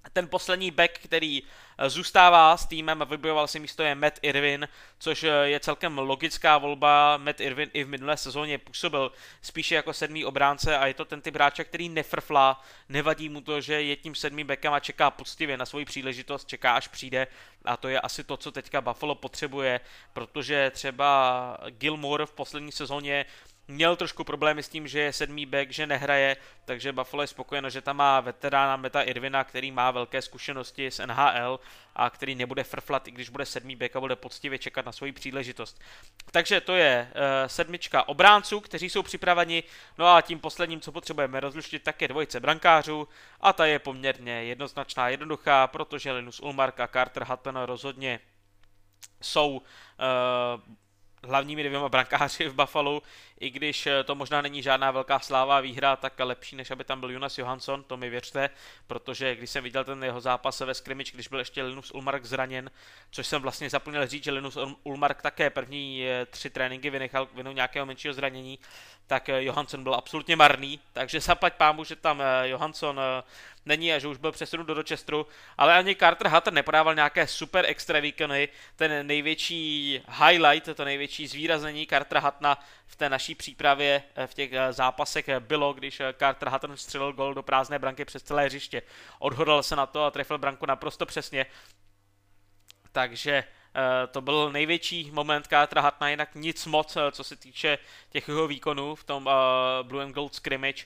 Ten 0.10 0.28
poslední 0.28 0.72
back, 0.72 1.00
který 1.00 1.44
eh, 1.78 1.90
zůstává 1.90 2.58
s 2.58 2.66
týmem 2.66 3.02
a 3.02 3.06
vybojoval 3.06 3.48
si 3.48 3.60
místo 3.60 3.84
je 3.84 3.96
Matt 3.96 4.20
Irvin, 4.22 4.68
což 5.00 5.24
eh, 5.24 5.30
je 5.44 5.60
celkem 5.60 5.98
logická 5.98 6.58
volba. 6.58 7.18
Matt 7.18 7.40
Irvin 7.42 7.70
i 7.74 7.84
v 7.84 7.88
minulé 7.88 8.18
sezóně 8.18 8.58
působil 8.58 9.12
spíše 9.42 9.76
jako 9.76 9.94
sedmý 9.94 10.26
obránce 10.26 10.78
a 10.78 10.88
je 10.88 10.94
to 10.94 11.06
ten 11.06 11.22
typ 11.22 11.36
hráče, 11.36 11.64
který 11.64 11.90
nefrflá, 11.90 12.64
nevadí 12.90 13.30
mu 13.30 13.42
to, 13.42 13.62
že 13.62 13.82
je 13.82 13.96
tím 13.96 14.16
sedmým 14.16 14.48
backem 14.48 14.74
a 14.74 14.80
čeká 14.80 15.12
poctivě 15.12 15.58
na 15.58 15.66
svoji 15.66 15.86
příležitost, 15.86 16.48
čeká 16.48 16.76
až 16.76 16.88
přijde 16.88 17.28
a 17.66 17.78
to 17.78 17.88
je 17.88 18.00
asi 18.00 18.24
to, 18.24 18.38
co 18.38 18.52
teďka 18.52 18.82
Buffalo 18.82 19.16
potřebuje, 19.16 19.80
protože 20.14 20.72
třeba 20.74 21.58
Gilmore 21.70 22.26
v 22.26 22.32
poslední 22.32 22.72
sezóně 22.72 23.26
měl 23.68 23.96
trošku 23.96 24.24
problémy 24.24 24.64
s 24.64 24.70
tím, 24.70 24.88
že 24.88 25.00
je 25.00 25.14
sedmý 25.14 25.46
back, 25.46 25.72
že 25.72 25.88
nehraje, 25.88 26.38
takže 26.66 26.92
Buffalo 26.92 27.24
je 27.24 27.28
spokojeno, 27.28 27.70
že 27.70 27.82
tam 27.82 27.98
má 27.98 28.20
veterána 28.20 28.76
Meta 28.76 29.02
Irvina, 29.02 29.44
který 29.44 29.72
má 29.72 29.92
velké 29.92 30.22
zkušenosti 30.22 30.88
s 30.88 31.06
NHL 31.06 31.60
a 31.96 32.10
který 32.10 32.36
nebude 32.36 32.64
frflat, 32.64 33.08
i 33.08 33.12
když 33.12 33.30
bude 33.30 33.46
sedmý 33.46 33.76
back 33.76 33.96
a 33.96 34.00
bude 34.00 34.16
poctivě 34.16 34.60
čekat 34.60 34.86
na 34.86 34.92
svoji 34.92 35.12
příležitost. 35.12 35.82
Takže 36.32 36.62
to 36.62 36.76
je 36.76 37.12
uh, 37.16 37.48
sedmička 37.48 38.08
obránců, 38.08 38.60
kteří 38.60 38.90
jsou 38.90 39.04
připraveni, 39.04 39.64
no 39.98 40.08
a 40.08 40.22
tím 40.22 40.40
posledním, 40.40 40.82
co 40.82 40.92
potřebujeme 40.92 41.40
rozluštit, 41.40 41.84
tak 41.84 42.02
je 42.02 42.08
dvojice 42.08 42.40
brankářů 42.40 43.08
a 43.42 43.54
ta 43.54 43.66
je 43.66 43.80
poměrně 43.80 44.44
jednoznačná, 44.44 45.10
jednoduchá, 45.10 45.68
protože 45.68 46.12
Linus 46.12 46.40
Ulmark 46.40 46.80
a 46.80 46.88
Carter 46.88 47.24
Hutton 47.24 47.58
rozhodně 47.58 48.20
jsou 49.22 49.50
uh, 49.58 50.74
hlavními 51.28 51.64
dvěma 51.64 51.90
brankáři 51.90 52.48
v 52.50 52.54
Buffalo, 52.54 53.02
i 53.40 53.50
když 53.50 53.88
eh, 53.88 54.04
to 54.04 54.16
možná 54.16 54.42
není 54.42 54.62
žádná 54.62 54.92
velká 54.92 55.20
sláva 55.20 55.60
výhra, 55.60 55.96
tak 55.96 56.20
lepší, 56.20 56.56
než 56.56 56.72
aby 56.72 56.84
tam 56.84 57.00
byl 57.00 57.12
Jonas 57.12 57.38
Johansson, 57.38 57.84
to 57.84 57.98
mi 57.98 58.10
věřte, 58.10 58.50
protože 58.88 59.36
když 59.36 59.50
jsem 59.50 59.64
viděl 59.64 59.84
ten 59.84 60.04
jeho 60.04 60.22
zápas 60.22 60.60
ve 60.60 60.74
scrimmage, 60.74 61.12
když 61.14 61.28
byl 61.28 61.40
ještě 61.40 61.64
Linus 61.64 61.92
Ulmark 61.92 62.26
zraněn, 62.26 62.72
což 63.12 63.28
jsem 63.28 63.42
vlastně 63.42 63.70
zapomněl 63.70 64.08
říct, 64.08 64.24
že 64.24 64.32
Linus 64.32 64.58
Ulmark 64.84 65.22
také 65.22 65.50
první 65.50 66.06
eh, 66.06 66.26
tři 66.26 66.50
tréninky 66.50 66.90
vynechal 66.90 67.28
vinou 67.34 67.52
nějakého 67.52 67.86
menšího 67.86 68.14
zranění, 68.14 68.60
tak 69.08 69.30
eh, 69.30 69.44
Johansson 69.44 69.84
byl 69.84 69.96
absolutně 69.96 70.36
marný, 70.36 70.80
takže 70.94 71.20
zaplať 71.20 71.54
pámu, 71.54 71.84
že 71.84 71.96
tam 71.96 72.24
Johansson 72.44 73.00
není 73.66 73.94
a 73.94 74.00
že 74.00 74.08
už 74.08 74.18
byl 74.18 74.32
přesunut 74.32 74.68
do 74.68 74.74
Rochesteru, 74.74 75.28
ale 75.58 75.74
ani 75.74 75.96
Carter 75.96 76.28
Hutter 76.28 76.54
nepodával 76.54 76.96
nějaké 76.96 77.28
super 77.28 77.66
extra 77.68 78.00
výkony. 78.00 78.50
Ten 78.76 79.08
největší 79.08 80.02
highlight, 80.28 80.76
to 80.76 80.86
největší 80.86 81.28
zvýraznění 81.28 81.88
Cartera 81.88 82.22
Huttna 82.22 82.58
v 82.88 82.96
té 82.96 83.10
naší 83.10 83.36
přípravě 83.36 84.04
eh, 84.16 84.28
v 84.28 84.34
těch 84.34 84.54
eh, 84.54 84.74
zápasech 84.74 85.26
bylo, 85.40 85.74
když 85.74 86.00
eh, 86.00 86.14
Carter 86.20 86.50
Hutton 86.50 86.78
střelil 86.78 87.14
gol 87.14 87.34
do 87.34 87.44
prázdné 87.44 87.80
branky 87.80 88.06
přes 88.06 88.24
celé 88.24 88.46
hřiště. 88.46 88.82
Odhodal 89.20 89.64
se 89.64 89.76
na 89.76 89.86
to 89.86 90.06
a 90.06 90.12
trefil 90.12 90.38
branku 90.38 90.66
naprosto 90.66 91.06
přesně. 91.06 91.46
Takže 92.92 93.44
Eh, 93.44 93.63
to 94.12 94.22
byl 94.22 94.52
největší 94.52 95.12
moment 95.12 95.48
Cartera 95.48 95.82
Hatna, 95.82 96.10
jinak 96.10 96.36
nic 96.36 96.66
moc, 96.66 96.96
eh, 96.96 97.12
co 97.12 97.24
se 97.24 97.36
týče 97.36 97.78
těch 98.10 98.28
jeho 98.28 98.48
výkonů 98.48 98.96
v 98.96 99.04
tom 99.04 99.26
uh, 99.26 99.34
Blue 99.88 100.04
and 100.04 100.12
Gold 100.12 100.36
scrimmage. 100.36 100.86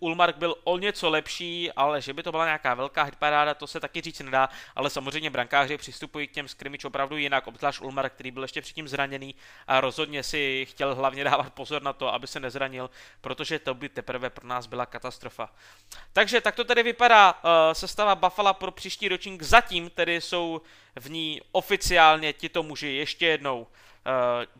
Ulmark 0.00 0.36
byl 0.36 0.54
o 0.64 0.78
něco 0.78 1.10
lepší, 1.10 1.72
ale 1.72 2.02
že 2.02 2.12
by 2.12 2.22
to 2.22 2.30
byla 2.30 2.44
nějaká 2.44 2.74
velká 2.74 3.02
hitparáda, 3.02 3.54
to 3.54 3.66
se 3.66 3.80
taky 3.80 4.00
říct 4.00 4.20
nedá, 4.20 4.48
ale 4.76 4.90
samozřejmě 4.90 5.30
brankáři 5.30 5.76
přistupují 5.76 6.26
k 6.26 6.32
těm 6.32 6.48
scrimmage 6.48 6.88
opravdu 6.88 7.16
jinak, 7.16 7.46
obzvlášť 7.46 7.80
Ulmark, 7.80 8.12
který 8.12 8.30
byl 8.30 8.42
ještě 8.42 8.62
předtím 8.62 8.88
zraněný 8.88 9.34
a 9.66 9.80
rozhodně 9.80 10.22
si 10.22 10.66
chtěl 10.70 10.94
hlavně 10.94 11.24
dávat 11.24 11.52
pozor 11.54 11.82
na 11.82 11.92
to, 11.92 12.14
aby 12.14 12.26
se 12.26 12.40
nezranil, 12.40 12.90
protože 13.20 13.58
to 13.58 13.74
by 13.74 13.88
teprve 13.88 14.30
pro 14.30 14.48
nás 14.48 14.66
byla 14.66 14.86
katastrofa. 14.86 15.50
Takže 16.12 16.40
tak 16.40 16.54
to 16.54 16.64
tedy 16.64 16.82
vypadá 16.82 17.32
uh, 17.32 17.50
sestava 17.72 18.14
Buffalo 18.14 18.54
pro 18.54 18.70
příští 18.70 19.08
ročník. 19.08 19.42
Zatím 19.42 19.90
tedy 19.90 20.20
jsou 20.20 20.62
v 21.00 21.10
ní 21.10 21.40
oficiálně 21.52 22.32
tito 22.32 22.62
muži 22.62 22.88
ještě 22.88 23.26
jednou. 23.26 23.60
Uh, 23.60 23.66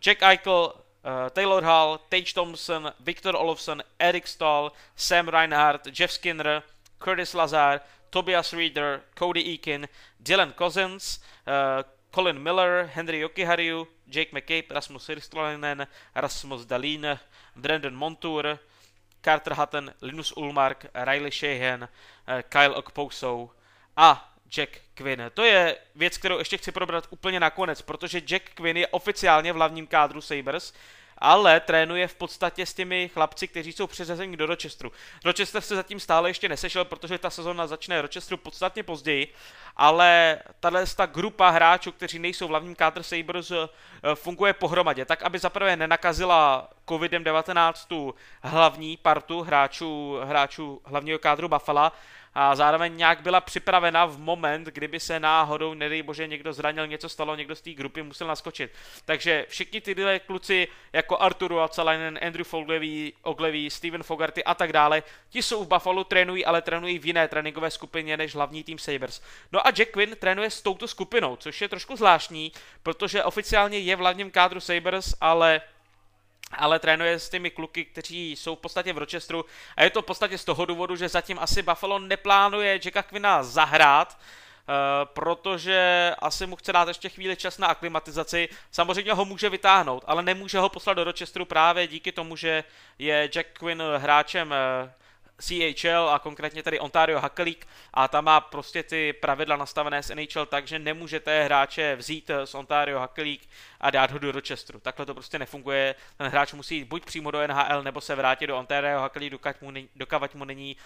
Jack 0.07 0.23
Eichel, 0.23 0.73
uh, 0.75 1.31
Taylor 1.31 1.65
Hall, 1.65 2.01
Tage 2.09 2.35
Thompson, 2.35 2.93
Victor 3.01 3.37
Olofsson, 3.37 3.83
Eric 3.99 4.27
Stahl, 4.27 4.73
Sam 4.97 5.29
Reinhardt, 5.29 5.87
Jeff 6.01 6.13
Skinner, 6.13 6.63
Curtis 7.05 7.35
Lazar, 7.35 7.81
Tobias 8.11 8.53
Reeder, 8.53 9.03
Cody 9.19 9.41
Eakin, 9.41 9.89
Dylan 10.21 10.53
Cousins, 10.53 11.21
uh, 11.47 11.83
Colin 12.13 12.43
Miller, 12.43 12.87
Henry 12.87 13.21
Jokihariu, 13.21 13.87
Jake 14.09 14.33
McCabe, 14.33 14.71
Rasmus 14.71 15.09
Hirstalainen, 15.09 15.87
Rasmus 16.15 16.67
Dalin, 16.67 17.19
Brandon 17.57 17.95
Montour, 17.95 18.59
Carter 19.23 19.55
Hutton, 19.55 19.91
Linus 20.01 20.33
Ulmark, 20.37 20.87
Riley 20.95 21.31
Sheehan, 21.31 21.89
Kyle 22.51 22.75
Okposo 22.75 23.51
a 23.97 24.17
Jack 24.51 24.71
Quinn. 24.95 25.31
To 25.35 25.45
je 25.45 25.77
věc, 25.95 26.19
kterou 26.19 26.39
ještě 26.39 26.59
chci 26.59 26.73
probrat 26.73 27.07
úplně 27.11 27.41
nakonec, 27.41 27.83
protože 27.83 28.21
Jack 28.21 28.51
Quinn 28.55 28.77
je 28.77 28.87
oficiálně 28.87 29.53
v 29.53 29.57
hlavním 29.57 29.87
kádru 29.87 30.21
Sabres, 30.21 30.75
ale 31.19 31.61
trénuje 31.61 32.09
v 32.09 32.15
podstatě 32.15 32.67
s 32.67 32.75
těmi 32.75 33.11
chlapci, 33.15 33.49
kteří 33.49 33.73
jsou 33.73 33.87
přeřazeni 33.87 34.37
do 34.37 34.47
Rochesteru. 34.47 34.93
Rochester 35.25 35.63
se 35.63 35.77
zatím 35.77 36.01
stále 36.01 36.31
ještě 36.31 36.49
nesešel, 36.49 36.85
protože 36.85 37.19
ta 37.19 37.31
sezona 37.31 37.67
začne 37.67 38.03
Rochesteru 38.03 38.37
podstatně 38.37 38.83
později, 38.83 39.33
ale 39.77 40.39
tahle 40.61 40.87
ta 40.97 41.07
grupa 41.07 41.51
hráčů, 41.51 41.93
kteří 41.93 42.19
nejsou 42.19 42.47
v 42.47 42.51
hlavním 42.51 42.75
kádru 42.75 43.03
Sabres, 43.03 43.51
eh, 43.51 43.69
funguje 44.15 44.53
pohromadě, 44.53 45.05
tak 45.05 45.23
aby 45.23 45.39
zaprvé 45.39 45.77
nenakazila 45.77 46.71
COVID-19 46.89 47.87
tu 47.87 48.15
hlavní 48.43 48.97
partu 48.97 49.43
hráčů, 49.43 50.19
hráčů 50.25 50.81
hlavního 50.85 51.19
kádru 51.19 51.49
Buffalo, 51.49 51.93
a 52.39 52.55
zároveň 52.57 52.97
nějak 52.97 53.21
byla 53.21 53.41
připravena 53.41 54.07
v 54.07 54.19
moment, 54.19 54.67
kdyby 54.67 55.01
se 55.01 55.21
náhodou, 55.21 55.75
nedej 55.75 56.03
bože, 56.03 56.27
někdo 56.27 56.53
zranil, 56.53 56.87
něco 56.87 57.09
stalo, 57.09 57.37
někdo 57.37 57.57
z 57.57 57.61
té 57.61 57.71
grupy 57.71 58.03
musel 58.03 58.27
naskočit. 58.27 58.73
Takže 59.05 59.47
všichni 59.49 59.81
tyhle 59.81 60.19
kluci, 60.19 60.69
jako 60.93 61.19
Arturu 61.19 61.61
Alcalainen, 61.61 62.19
Andrew 62.23 62.47
Foglevý, 62.47 63.13
Oglevý, 63.23 63.71
Steven 63.71 64.03
Fogarty 64.03 64.45
a 64.45 64.55
tak 64.55 64.73
dále, 64.73 65.03
ti 65.29 65.43
jsou 65.43 65.65
v 65.65 65.69
Buffalo, 65.69 66.05
trénují, 66.05 66.45
ale 66.45 66.63
trénují 66.63 66.99
v 66.99 67.07
jiné 67.07 67.29
tréninkové 67.29 67.71
skupině 67.71 68.17
než 68.17 68.35
hlavní 68.35 68.65
tým 68.65 68.79
Sabres. 68.79 69.23
No 69.53 69.67
a 69.67 69.71
Jack 69.71 69.91
Quinn 69.91 70.17
trénuje 70.17 70.51
s 70.51 70.63
touto 70.63 70.89
skupinou, 70.89 71.37
což 71.37 71.61
je 71.61 71.69
trošku 71.69 71.97
zvláštní, 71.97 72.53
protože 72.83 73.25
oficiálně 73.25 73.79
je 73.79 73.97
v 73.97 73.99
hlavním 73.99 74.31
kádru 74.31 74.61
Sabres, 74.61 75.15
ale 75.21 75.61
ale 76.53 76.79
trénuje 76.79 77.19
s 77.19 77.29
těmi 77.29 77.51
kluky, 77.51 77.85
kteří 77.85 78.37
jsou 78.37 78.57
v 78.57 78.59
podstatě 78.59 78.93
v 78.93 78.99
Rochesteru 78.99 79.45
a 79.77 79.85
je 79.85 79.91
to 79.91 80.03
v 80.03 80.05
podstatě 80.05 80.39
z 80.39 80.45
toho 80.45 80.65
důvodu, 80.65 80.97
že 80.97 81.09
zatím 81.09 81.39
asi 81.39 81.63
Buffalo 81.63 81.99
neplánuje 81.99 82.81
Jacka 82.85 83.03
Quina 83.03 83.43
zahrát, 83.43 84.19
Uh, 84.69 85.09
protože 85.13 86.13
asi 86.19 86.47
mu 86.47 86.57
chce 86.57 86.73
dát 86.73 86.89
ještě 86.89 87.09
chvíli 87.09 87.37
čas 87.37 87.59
na 87.59 87.67
aklimatizaci. 87.67 88.49
Samozřejmě 88.71 89.13
ho 89.13 89.25
může 89.25 89.49
vytáhnout, 89.49 90.05
ale 90.07 90.23
nemůže 90.23 90.59
ho 90.59 90.69
poslat 90.69 90.95
do 90.95 91.05
Rochesteru 91.05 91.45
právě 91.45 91.87
díky 91.87 92.13
tomu, 92.13 92.37
že 92.37 92.65
je 92.99 93.29
Jack 93.33 93.59
Quinn 93.59 93.83
hráčem 93.97 94.51
uh, 94.51 94.91
CHL 95.41 96.11
a 96.11 96.19
konkrétně 96.19 96.63
tady 96.63 96.81
Ontario 96.81 97.21
Hockey 97.21 97.45
League 97.45 97.65
a 97.95 98.09
tam 98.09 98.25
má 98.25 98.41
prostě 98.41 98.83
ty 98.83 99.13
pravidla 99.13 99.57
nastavené 99.57 100.03
s 100.03 100.15
NHL 100.15 100.47
tak, 100.47 100.67
že 100.67 100.79
nemůžete 100.79 101.45
hráče 101.45 101.97
vzít 101.97 102.31
z 102.45 102.55
Ontario 102.55 103.01
Hockey 103.01 103.25
League 103.25 103.47
a 103.81 103.91
dát 103.91 104.11
ho 104.11 104.19
do 104.19 104.33
Rochesteru. 104.33 104.81
Takhle 104.81 105.07
to 105.07 105.15
prostě 105.15 105.39
nefunguje. 105.39 105.95
Ten 106.17 106.27
hráč 106.27 106.53
musí 106.53 106.77
jít 106.77 106.85
buď 106.85 107.05
přímo 107.05 107.31
do 107.31 107.47
NHL 107.47 107.83
nebo 107.83 108.01
se 108.01 108.15
vrátit 108.15 108.47
do 108.47 108.59
Ontario 108.59 109.01
Hockey 109.01 109.21
League, 109.21 109.33
dokud 109.33 109.63
mu 109.63 109.71
není, 109.71 109.89
dokavať 109.97 110.35
mu 110.35 110.45
není 110.45 110.77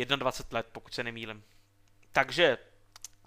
uh, 0.00 0.16
21 0.16 0.58
let, 0.58 0.66
pokud 0.72 0.94
se 0.94 1.04
nemýlim. 1.04 1.42
Takže 2.12 2.58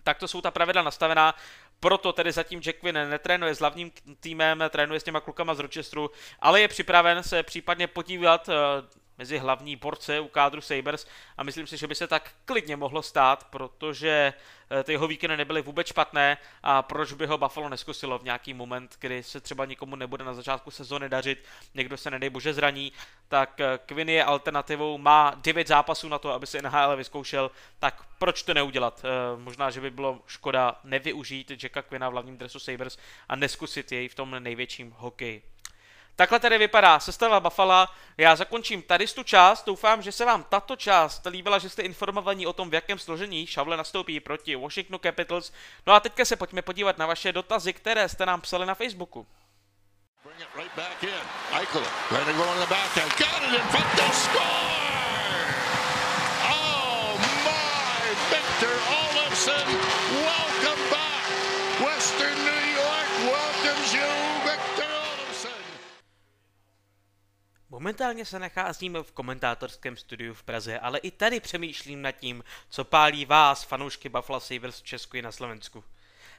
takto 0.03 0.27
jsou 0.27 0.41
ta 0.41 0.51
pravidla 0.51 0.81
nastavená. 0.81 1.35
Proto 1.79 2.13
tedy 2.13 2.31
zatím 2.31 2.61
Jack 2.61 2.79
Quinn 2.79 3.09
netrénuje 3.09 3.55
s 3.55 3.59
hlavním 3.59 3.91
týmem, 4.19 4.63
trénuje 4.69 4.99
s 4.99 5.03
těma 5.03 5.19
klukama 5.19 5.55
z 5.55 5.59
Rochesteru, 5.59 6.11
ale 6.39 6.61
je 6.61 6.67
připraven 6.67 7.23
se 7.23 7.43
případně 7.43 7.87
podívat 7.87 8.47
uh, 8.47 8.53
mezi 9.17 9.37
hlavní 9.37 9.75
porce 9.75 10.19
u 10.19 10.27
kádru 10.27 10.61
Sabres 10.61 11.07
a 11.37 11.43
myslím 11.43 11.67
si, 11.67 11.77
že 11.77 11.87
by 11.87 11.95
se 11.95 12.07
tak 12.07 12.31
klidně 12.45 12.75
mohlo 12.75 13.01
stát, 13.01 13.43
protože 13.49 14.33
eh, 14.79 14.83
ty 14.83 14.91
jeho 14.91 15.07
víkendy 15.07 15.37
nebyly 15.37 15.61
vůbec 15.61 15.87
špatné 15.87 16.37
a 16.63 16.81
proč 16.81 17.13
by 17.13 17.25
ho 17.25 17.37
Buffalo 17.37 17.69
neskusilo 17.69 18.19
v 18.19 18.23
nějaký 18.23 18.53
moment, 18.53 18.95
kdy 18.99 19.23
se 19.23 19.41
třeba 19.41 19.65
nikomu 19.65 19.95
nebude 19.95 20.25
na 20.25 20.33
začátku 20.33 20.71
sezóny 20.71 21.09
dařit, 21.09 21.43
někdo 21.73 21.97
se 21.97 22.11
nedej 22.11 22.29
bože 22.29 22.53
zraní, 22.53 22.91
tak 23.27 23.59
eh, 23.59 23.79
Quinn 23.85 24.09
je 24.09 24.23
alternativou, 24.23 24.97
má 24.97 25.33
9 25.43 25.67
zápasů 25.67 26.09
na 26.09 26.19
to, 26.19 26.31
aby 26.31 26.47
si 26.47 26.61
NHL 26.61 26.95
vyzkoušel, 26.95 27.51
tak 27.79 28.03
proč 28.17 28.43
to 28.43 28.53
neudělat? 28.53 29.05
Eh, 29.05 29.37
možná, 29.41 29.71
že 29.71 29.81
by 29.81 29.91
bylo 29.91 30.21
škoda 30.27 30.79
nevyužít 30.83 31.63
Jacka 31.63 31.81
Quinna 31.81 32.09
v 32.09 32.11
hlavním 32.11 32.37
dresu 32.37 32.59
Sabres 32.59 32.97
a 33.29 33.35
neskusit 33.35 33.91
jej 33.91 34.07
v 34.07 34.15
tom 34.15 34.35
největším 34.39 34.93
hokeji. 34.97 35.52
Takhle 36.15 36.39
tedy 36.39 36.57
vypadá 36.57 36.99
sestava 36.99 37.39
Buffalo. 37.39 37.87
Já 38.17 38.35
zakončím 38.35 38.81
tady 38.81 39.07
tu 39.07 39.23
část. 39.23 39.65
Doufám, 39.65 40.01
že 40.01 40.11
se 40.11 40.25
vám 40.25 40.43
tato 40.43 40.75
část 40.75 41.25
líbila, 41.25 41.59
že 41.59 41.69
jste 41.69 41.81
informovaní 41.81 42.47
o 42.47 42.53
tom, 42.53 42.69
v 42.69 42.73
jakém 42.73 42.99
složení 42.99 43.47
Šavle 43.47 43.77
nastoupí 43.77 44.19
proti 44.19 44.55
Washingtonu 44.55 44.99
Capitals. 45.03 45.53
No 45.87 45.93
a 45.93 45.99
teďka 45.99 46.25
se 46.25 46.35
pojďme 46.35 46.61
podívat 46.61 46.97
na 46.97 47.05
vaše 47.05 47.31
dotazy, 47.31 47.73
které 47.73 48.09
jste 48.09 48.25
nám 48.25 48.41
psali 48.41 48.65
na 48.65 48.75
Facebooku. 48.75 49.27
Oh, 50.25 50.31
Victor 53.71 54.92
Momentálně 67.73 68.25
se 68.25 68.39
nacházím 68.39 68.97
v 69.03 69.11
komentátorském 69.11 69.97
studiu 69.97 70.33
v 70.33 70.43
Praze, 70.43 70.79
ale 70.79 70.99
i 70.99 71.11
tady 71.11 71.39
přemýšlím 71.39 72.01
nad 72.01 72.11
tím, 72.11 72.43
co 72.69 72.83
pálí 72.83 73.25
vás, 73.25 73.63
fanoušky 73.63 74.09
Buffalo 74.09 74.39
Sabres 74.39 74.81
v 74.81 74.83
Česku 74.83 75.17
i 75.17 75.21
na 75.21 75.31
Slovensku. 75.31 75.83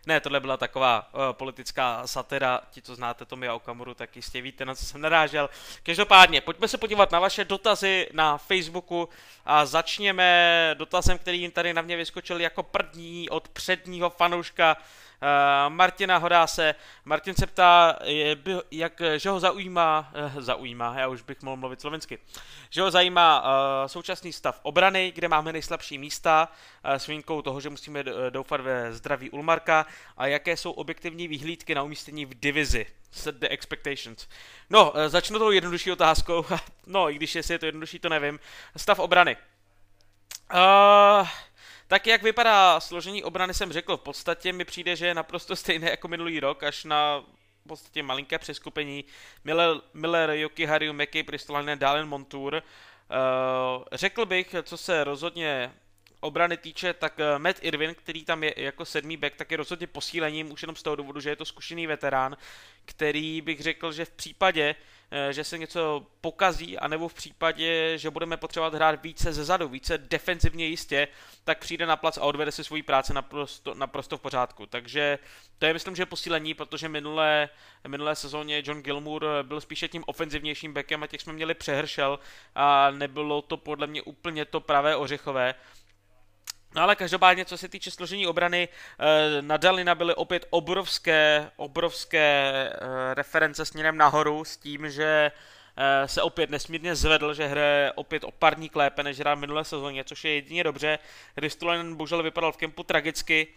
Ne, 0.07 0.21
tohle 0.21 0.41
byla 0.41 0.57
taková 0.57 1.15
uh, 1.15 1.21
politická 1.33 2.07
satira, 2.07 2.61
ti, 2.71 2.83
co 2.83 2.95
znáte 2.95 3.25
Tomia 3.25 3.55
Okamuru, 3.55 3.95
tak 3.95 4.17
jistě 4.17 4.43
víte, 4.43 4.65
na 4.65 4.75
co 4.75 4.85
jsem 4.85 5.01
narážel. 5.01 5.51
Každopádně, 5.83 6.41
pojďme 6.41 6.69
se 6.69 6.79
podívat 6.79 7.13
na 7.13 7.21
vaše 7.21 7.45
dotazy 7.45 8.09
na 8.13 8.39
Facebooku 8.39 9.09
a 9.45 9.67
začněme 9.67 10.71
dotazem, 10.79 11.19
který 11.19 11.41
jim 11.41 11.51
tady 11.51 11.75
na 11.75 11.83
mě 11.83 11.97
vyskočil 11.97 12.41
jako 12.41 12.63
první 12.63 13.31
od 13.31 13.49
předního 13.49 14.11
fanouška 14.11 14.77
Uh, 14.77 15.04
Martina 15.69 16.17
Horáse. 16.17 16.75
Martin 17.05 17.35
se 17.35 17.47
ptá, 17.47 17.99
jak, 18.71 19.03
že 19.17 19.31
ho 19.31 19.41
zaujímá, 19.41 20.13
uh, 20.35 20.43
zaujímá, 20.43 20.99
já 20.99 21.09
už 21.09 21.23
bych 21.23 21.43
mohl 21.43 21.57
mluvit 21.57 21.81
slovensky, 21.81 22.19
že 22.71 22.83
ho 22.83 22.91
zajímá 22.91 23.43
uh, 23.43 23.49
současný 23.87 24.33
stav 24.33 24.61
obrany, 24.63 25.13
kde 25.15 25.29
máme 25.29 25.53
nejslabší 25.53 25.99
místa, 25.99 26.49
s 26.85 27.07
výjimkou 27.07 27.43
toho, 27.43 27.61
že 27.61 27.71
musíme 27.71 28.05
doufat 28.31 28.61
ve 28.61 28.93
zdraví 28.93 29.31
Ulmarka 29.31 29.87
a 30.17 30.27
jaké 30.27 30.57
jsou 30.57 30.71
objektivní 30.71 31.29
výhlídky 31.29 31.75
na 31.75 31.83
umístění 31.83 32.27
v 32.27 32.41
divizi. 32.41 32.87
Set 33.11 33.35
the 33.35 33.47
expectations. 33.51 34.29
No, 34.71 34.93
začnu 35.07 35.39
tou 35.39 35.51
jednodušší 35.51 35.93
otázkou. 35.93 36.45
no, 36.87 37.11
i 37.11 37.15
když 37.15 37.35
jestli 37.35 37.55
je 37.55 37.59
to 37.59 37.67
jednodušší, 37.67 37.99
to 37.99 38.09
nevím. 38.09 38.41
Stav 38.77 38.99
obrany. 38.99 39.37
Uh, 40.55 41.29
tak 41.95 42.07
jak 42.07 42.23
vypadá 42.23 42.81
složení 42.81 43.25
obrany, 43.25 43.55
jsem 43.55 43.73
řekl, 43.73 43.97
v 43.97 44.01
podstatě 44.01 44.53
mi 44.53 44.65
přijde, 44.65 44.97
že 44.97 45.07
je 45.07 45.15
naprosto 45.15 45.57
stejné 45.63 45.91
jako 45.91 46.09
minulý 46.09 46.41
rok, 46.41 46.63
až 46.63 46.85
na 46.85 47.25
v 47.65 47.69
podstatě 47.69 48.03
malinké 48.03 48.39
přeskupení. 48.39 49.05
Miller, 49.45 49.77
Miller 49.95 50.31
Yoki, 50.31 50.65
Harry, 50.65 50.93
McKay, 50.93 51.23
Pristolainen, 51.23 51.79
Dalen 51.79 52.09
Montour. 52.09 52.55
Uh, 52.55 53.85
řekl 53.93 54.27
bych, 54.27 54.55
co 54.63 54.77
se 54.77 55.05
rozhodně 55.05 55.73
obrany 56.25 56.57
týče, 56.57 56.95
tak 56.95 57.21
eh, 57.21 57.39
Matt 57.39 57.59
Irvin, 57.63 57.95
který 57.95 58.25
tam 58.25 58.45
je 58.45 58.55
jako 58.57 58.85
sedmý 58.85 59.17
back, 59.17 59.37
tak 59.37 59.51
je 59.51 59.57
rozhodně 59.57 59.87
posílením 59.87 60.53
už 60.53 60.63
jenom 60.63 60.77
z 60.77 60.83
toho 60.83 60.97
důvodu, 60.97 61.21
že 61.21 61.31
je 61.31 61.37
to 61.37 61.45
zkušený 61.45 61.87
veterán, 61.87 62.37
který 62.85 63.41
bych 63.41 63.61
řekl, 63.61 63.93
že 63.93 64.05
v 64.05 64.11
případě, 64.11 64.75
eh, 65.11 65.33
že 65.33 65.45
se 65.45 65.59
něco 65.59 66.07
pokazí, 66.21 66.79
anebo 66.79 67.09
v 67.09 67.15
případě, 67.15 67.99
že 67.99 68.11
budeme 68.11 68.37
potřebovat 68.37 68.75
hrát 68.75 69.03
více 69.03 69.33
ze 69.33 69.45
zadu, 69.45 69.69
více 69.69 69.99
defenzivně 69.99 70.67
jistě, 70.67 71.09
tak 71.45 71.59
přijde 71.59 71.87
na 71.87 71.97
plac 71.97 72.19
a 72.19 72.23
odvede 72.23 72.53
si 72.53 72.65
svoji 72.65 72.83
práci 72.83 73.15
naprosto, 73.15 73.75
naprosto 73.75 74.19
v 74.19 74.21
pořádku. 74.21 74.67
Takže 74.67 75.19
to 75.59 75.67
je 75.67 75.73
myslím, 75.73 75.97
že 75.97 76.07
posílení, 76.07 76.55
protože 76.55 76.89
minulé, 76.89 77.49
minulé 77.89 78.17
sezóně 78.17 78.63
John 78.67 78.83
Gilmour 78.83 79.27
byl 79.43 79.61
spíše 79.61 79.89
tím 79.89 80.05
ofenzivnějším 80.07 80.73
backem 80.73 81.03
a 81.03 81.07
těch 81.07 81.21
jsme 81.21 81.33
měli 81.33 81.55
přehršel 81.55 82.19
a 82.55 82.91
nebylo 82.91 83.43
to 83.43 83.57
podle 83.57 83.87
mě 83.87 84.03
úplně 84.03 84.45
to 84.45 84.61
pravé 84.61 84.97
ořechové. 84.97 85.55
No 86.75 86.83
ale 86.83 86.97
každopádně, 86.97 87.45
co 87.45 87.59
se 87.59 87.69
týče 87.69 87.91
složení 87.91 88.27
obrany, 88.27 88.69
eh, 88.69 89.43
na 89.43 89.57
Dalina 89.57 89.95
byly 89.95 90.15
opět 90.15 90.47
obrovské, 90.51 91.51
obrovské 91.57 92.53
eh, 92.53 93.15
reference 93.15 93.65
směrem 93.65 93.97
nahoru 93.97 94.45
s 94.45 94.57
tím, 94.57 94.91
že 94.91 95.33
eh, 95.77 96.09
se 96.09 96.23
opět 96.23 96.51
nesmírně 96.51 96.97
zvedl, 96.97 97.35
že 97.35 97.47
hraje 97.47 97.93
opět 97.95 98.25
o 98.25 98.31
parník 98.31 98.77
lépe, 98.77 99.03
než 99.03 99.21
hrál 99.21 99.37
minulé 99.37 99.65
sezóně, 99.65 100.05
což 100.05 100.25
je 100.25 100.35
jedině 100.35 100.65
dobře. 100.65 100.99
Ristolainen 101.37 101.97
bohužel 101.97 102.23
vypadal 102.23 102.53
v 102.53 102.57
kempu 102.57 102.83
tragicky. 102.83 103.49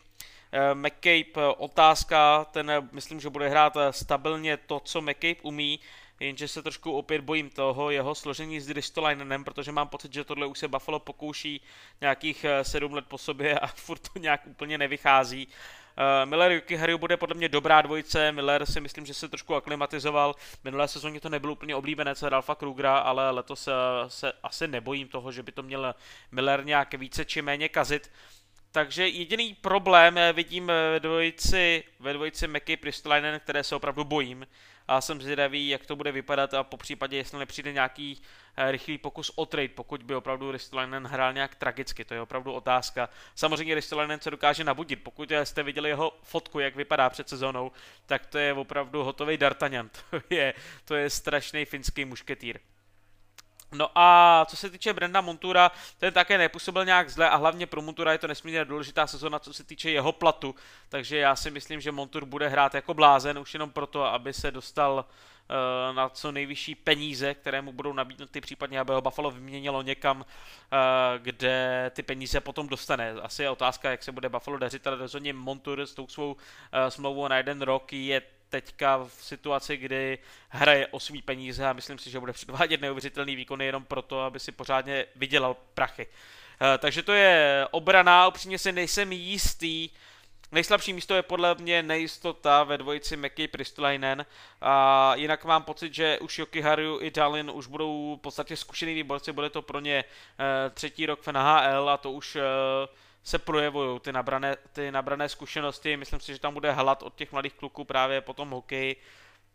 McCabe 0.74 1.48
otázka, 1.58 2.46
ten 2.52 2.72
myslím, 2.92 3.20
že 3.20 3.30
bude 3.30 3.50
hrát 3.50 3.78
stabilně 3.92 4.58
to, 4.58 4.80
co 4.80 5.02
McCabe 5.02 5.42
umí, 5.42 5.80
jenže 6.20 6.48
se 6.48 6.62
trošku 6.62 6.92
opět 6.92 7.22
bojím 7.22 7.50
toho 7.50 7.92
jeho 7.92 8.16
složení 8.16 8.60
s 8.60 8.70
Ristolainenem, 8.70 9.44
protože 9.44 9.72
mám 9.72 9.88
pocit, 9.88 10.14
že 10.14 10.24
tohle 10.24 10.48
už 10.48 10.60
se 10.60 10.68
Buffalo 10.68 11.00
pokouší 11.00 11.62
nějakých 12.02 12.44
eh, 12.44 12.64
sedm 12.64 12.94
let 12.94 13.06
po 13.08 13.18
sobě 13.18 13.60
a 13.60 13.68
furt 13.76 14.10
to 14.14 14.20
nějak 14.20 14.48
úplně 14.48 14.78
nevychází. 14.78 15.48
Uh, 15.98 16.30
Miller 16.30 16.52
Yuki 16.52 16.76
Haru 16.76 16.98
bude 16.98 17.18
podle 17.18 17.36
mě 17.36 17.50
dobrá 17.50 17.82
dvojice, 17.82 18.32
Miller 18.32 18.66
si 18.66 18.82
myslím, 18.82 19.06
že 19.06 19.14
se 19.14 19.28
trošku 19.28 19.56
aklimatizoval, 19.56 20.36
minulé 20.64 20.88
sezóně 20.88 21.20
to 21.20 21.30
nebyl 21.30 21.52
úplně 21.52 21.76
oblíbenec 21.76 22.22
Ralfa 22.22 22.56
Krugera, 22.56 22.98
ale 22.98 23.32
letos 23.32 23.64
se, 23.64 23.72
eh, 23.72 24.10
se 24.10 24.34
asi 24.44 24.68
nebojím 24.68 25.08
toho, 25.08 25.32
že 25.32 25.44
by 25.44 25.52
to 25.52 25.64
měl 25.64 25.96
Miller 26.32 26.66
nějak 26.66 26.94
více 26.94 27.26
či 27.26 27.42
méně 27.42 27.70
kazit. 27.70 28.12
Takže 28.72 29.08
jediný 29.08 29.54
problém 29.54 30.20
vidím 30.34 30.68
ve 30.68 31.00
dvojici, 31.00 31.84
ve 32.00 32.14
dvojici 32.14 32.48
Meky 32.48 32.78
Pristolainen, 32.78 33.40
které 33.40 33.64
se 33.64 33.76
opravdu 33.76 34.04
bojím 34.04 34.46
a 34.88 35.02
jsem 35.02 35.22
zvědavý, 35.22 35.70
jak 35.70 35.86
to 35.86 35.96
bude 35.96 36.12
vypadat 36.12 36.54
a 36.54 36.64
po 36.64 36.78
případě, 36.78 37.18
jestli 37.18 37.40
nepřijde 37.40 37.74
nějaký 37.74 38.22
eh, 38.58 38.72
rychlý 38.72 38.98
pokus 38.98 39.32
o 39.36 39.46
trade, 39.46 39.70
pokud 39.70 40.04
by 40.04 40.16
opravdu 40.16 40.52
Ristolainen 40.52 41.08
hrál 41.08 41.34
nějak 41.34 41.56
tragicky, 41.56 42.06
to 42.06 42.14
je 42.14 42.22
opravdu 42.22 42.54
otázka. 42.54 43.10
Samozřejmě 43.36 43.76
Ristolainen 43.76 44.20
se 44.20 44.32
dokáže 44.32 44.64
nabudit, 44.64 45.04
pokud 45.04 45.32
jste 45.44 45.64
viděli 45.64 45.90
jeho 45.90 46.18
fotku, 46.24 46.60
jak 46.60 46.76
vypadá 46.76 47.10
před 47.10 47.30
sezónou, 47.30 47.72
tak 48.06 48.26
to 48.26 48.38
je 48.38 48.54
opravdu 48.54 49.04
hotový 49.04 49.38
D'Artagnan, 49.38 49.90
to 50.10 50.22
je, 50.30 50.54
to 50.86 50.96
je 50.96 51.10
strašný 51.10 51.66
finský 51.66 52.06
mušketýr. 52.06 52.60
No 53.72 53.90
a 53.96 54.46
co 54.50 54.58
se 54.58 54.70
týče 54.70 54.94
Brenda 54.94 55.22
Montura, 55.22 55.72
ten 55.98 56.14
také 56.14 56.38
nepůsobil 56.38 56.86
nějak 56.86 57.10
zle 57.10 57.30
a 57.30 57.36
hlavně 57.36 57.66
pro 57.66 57.82
Montura 57.82 58.12
je 58.12 58.18
to 58.18 58.28
nesmírně 58.28 58.66
důležitá 58.66 59.08
sezona, 59.08 59.40
co 59.40 59.54
se 59.54 59.64
týče 59.64 59.92
jeho 59.92 60.12
platu, 60.12 60.56
takže 60.90 61.18
já 61.18 61.36
si 61.36 61.52
myslím, 61.52 61.82
že 61.82 61.92
Montur 61.92 62.26
bude 62.26 62.48
hrát 62.48 62.76
jako 62.76 62.94
blázen 62.94 63.40
už 63.40 63.54
jenom 63.54 63.72
proto, 63.72 64.06
aby 64.06 64.34
se 64.34 64.52
dostal 64.52 65.06
uh, 65.50 65.96
na 65.96 66.10
co 66.10 66.32
nejvyšší 66.32 66.76
peníze, 66.76 67.34
které 67.34 67.62
mu 67.62 67.72
budou 67.72 67.94
nabídnuty, 67.94 68.42
případně 68.42 68.80
aby 68.80 68.94
ho 68.94 69.02
Buffalo 69.02 69.32
vyměnilo 69.32 69.82
někam, 69.82 70.18
uh, 70.18 70.26
kde 71.18 71.92
ty 71.96 72.04
peníze 72.04 72.40
potom 72.40 72.68
dostane. 72.68 73.12
Asi 73.12 73.44
je 73.44 73.50
otázka, 73.50 73.92
jak 73.92 74.04
se 74.04 74.12
bude 74.12 74.30
Buffalo 74.30 74.58
dařit, 74.58 74.88
ale 74.88 74.98
rozhodně 74.98 75.34
Montur 75.34 75.82
s 75.82 75.94
tou 75.94 76.08
svou 76.08 76.32
uh, 76.32 76.40
smlouvou 76.90 77.28
na 77.28 77.38
jeden 77.38 77.62
rok 77.62 77.94
je 77.94 78.22
teďka 78.50 78.98
v 78.98 79.12
situaci, 79.20 79.78
kdy 79.78 80.18
hraje 80.50 80.88
o 80.88 81.00
svý 81.00 81.22
peníze 81.22 81.68
a 81.68 81.74
myslím 81.74 82.00
si, 82.00 82.10
že 82.10 82.20
bude 82.20 82.34
předvádět 82.34 82.82
neuvěřitelný 82.82 83.36
výkon 83.36 83.62
jenom 83.62 83.86
proto, 83.86 84.22
aby 84.22 84.40
si 84.40 84.52
pořádně 84.52 85.06
vydělal 85.16 85.56
prachy. 85.74 86.08
Eh, 86.62 86.78
takže 86.78 87.04
to 87.04 87.14
je 87.14 87.68
obrana, 87.72 88.28
upřímně 88.28 88.60
si 88.60 88.72
nejsem 88.72 89.12
jistý, 89.12 89.90
Nejslabší 90.52 90.94
místo 90.94 91.16
je 91.16 91.22
podle 91.22 91.56
mě 91.56 91.84
nejistota 91.84 92.64
ve 92.64 92.78
dvojici 92.78 93.18
Meky 93.18 93.48
Pristolainen. 93.48 94.26
A 94.62 95.16
jinak 95.16 95.46
mám 95.46 95.64
pocit, 95.64 95.94
že 95.94 96.20
už 96.20 96.40
Jokiharu 96.40 97.02
i 97.02 97.12
Dalin 97.12 97.52
už 97.54 97.68
budou 97.68 98.16
v 98.16 98.22
podstatě 98.22 98.56
zkušený 98.58 98.94
výborci, 98.94 99.32
bude 99.32 99.50
to 99.50 99.62
pro 99.62 99.80
ně 99.80 100.04
uh, 100.04 100.74
třetí 100.74 101.06
rok 101.06 101.22
v 101.22 101.28
NHL 101.28 101.90
a 101.90 101.98
to 101.98 102.12
už 102.12 102.36
uh, 102.36 102.42
se 103.28 103.40
projevují 103.40 104.00
ty 104.00 104.12
nabrané, 104.12 104.56
ty 104.72 104.92
nabrané 104.92 105.30
zkušenosti. 105.30 105.98
Myslím 105.98 106.20
si, 106.20 106.34
že 106.34 106.40
tam 106.40 106.54
bude 106.54 106.72
hlad 106.72 107.04
od 107.04 107.16
těch 107.16 107.32
mladých 107.32 107.54
kluků 107.54 107.84
právě 107.84 108.22
po 108.22 108.34
tom 108.34 108.50
hokeji. 108.50 108.96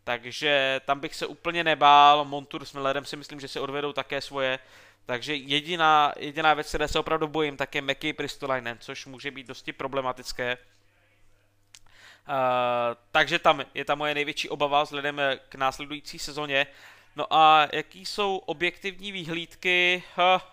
Takže 0.03 0.81
tam 0.85 0.99
bych 0.99 1.15
se 1.15 1.27
úplně 1.27 1.63
nebál. 1.63 2.25
Montur 2.25 2.65
s 2.65 2.73
Millerem 2.73 3.05
si 3.05 3.15
myslím, 3.15 3.39
že 3.39 3.47
se 3.47 3.59
odvedou 3.59 3.93
také 3.93 4.21
svoje. 4.21 4.59
Takže 5.05 5.35
jediná, 5.35 6.13
jediná 6.17 6.53
věc, 6.53 6.67
které 6.67 6.87
se 6.87 6.99
opravdu 6.99 7.27
bojím, 7.27 7.57
tak 7.57 7.75
je 7.75 7.81
Meky 7.81 8.13
Pristolainen, 8.13 8.77
což 8.79 9.05
může 9.05 9.31
být 9.31 9.47
dosti 9.47 9.73
problematické. 9.73 10.57
Uh, 10.57 12.35
takže 13.11 13.39
tam 13.39 13.63
je 13.73 13.85
ta 13.85 13.95
moje 13.95 14.13
největší 14.13 14.49
obava 14.49 14.83
vzhledem 14.83 15.21
k 15.49 15.55
následující 15.55 16.19
sezóně. 16.19 16.67
No 17.15 17.33
a 17.33 17.67
jaký 17.73 18.05
jsou 18.05 18.37
objektivní 18.37 19.11
výhlídky? 19.11 20.03
Uh, 20.17 20.52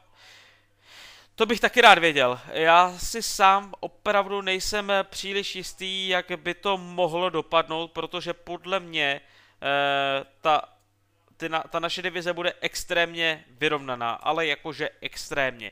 to 1.40 1.46
bych 1.46 1.60
taky 1.60 1.80
rád 1.80 1.98
věděl. 1.98 2.40
Já 2.52 2.98
si 2.98 3.22
sám 3.22 3.74
opravdu 3.80 4.40
nejsem 4.40 4.92
příliš 5.02 5.56
jistý, 5.56 6.08
jak 6.08 6.26
by 6.36 6.54
to 6.54 6.78
mohlo 6.78 7.30
dopadnout, 7.30 7.92
protože 7.92 8.32
podle 8.32 8.80
mě 8.80 9.20
eh, 9.62 10.24
ta, 10.40 10.62
ty 11.36 11.48
na, 11.48 11.60
ta 11.60 11.80
naše 11.80 12.02
divize 12.02 12.32
bude 12.32 12.52
extrémně 12.60 13.44
vyrovnaná, 13.48 14.12
ale 14.12 14.46
jakože 14.46 14.90
extrémně. 15.00 15.70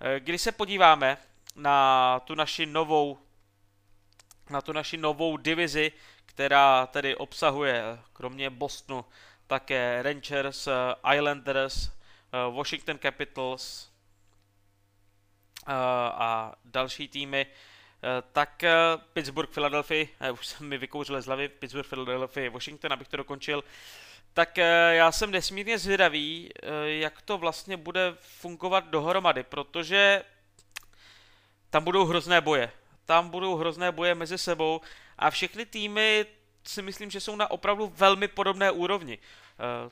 Eh, 0.00 0.20
když 0.20 0.42
se 0.42 0.52
podíváme 0.52 1.18
na 1.56 2.20
tu 2.20 2.34
naši 2.34 2.66
novou 2.66 3.18
na 4.50 4.62
tu 4.62 4.72
naši 4.72 4.96
novou 4.96 5.36
divizi, 5.36 5.92
která 6.26 6.86
tedy 6.86 7.16
obsahuje 7.16 7.98
kromě 8.12 8.50
Bostonu 8.50 9.04
také 9.46 10.02
Rangers, 10.02 10.68
Islanders, 11.14 11.88
eh, 11.88 11.90
Washington 12.50 12.98
Capitals, 12.98 13.87
Eh, 13.87 13.87
a 15.74 16.52
další 16.64 17.08
týmy, 17.08 17.46
eh, 17.46 18.22
tak 18.32 18.64
eh, 18.64 18.72
Pittsburgh, 19.12 19.50
Philadelphia, 19.50 20.06
už 20.32 20.46
jsem 20.46 20.68
mi 20.68 20.78
vykouřil 20.78 21.22
z 21.22 21.26
hlavy, 21.26 21.48
Pittsburgh, 21.48 21.88
Philadelphia, 21.88 22.50
Washington, 22.50 22.92
abych 22.92 23.08
to 23.08 23.16
dokončil, 23.16 23.64
tak 24.34 24.56
já 24.90 25.12
jsem 25.12 25.30
nesmírně 25.30 25.78
zvědavý, 25.78 26.50
jak 26.84 27.22
to 27.22 27.38
vlastně 27.38 27.76
bude 27.76 28.14
fungovat 28.18 28.88
dohromady, 28.88 29.42
protože 29.42 30.24
tam 31.70 31.84
budou 31.84 32.04
hrozné 32.04 32.40
boje. 32.40 32.72
Tam 33.04 33.30
budou 33.30 33.56
hrozné 33.56 33.92
boje 33.92 34.14
mezi 34.14 34.38
sebou 34.38 34.80
a 35.18 35.30
všechny 35.30 35.66
týmy 35.66 36.26
si 36.66 36.82
myslím, 36.82 37.10
že 37.10 37.20
jsou 37.20 37.36
na 37.36 37.50
opravdu 37.50 37.92
velmi 37.96 38.28
podobné 38.28 38.70
úrovni. 38.70 39.18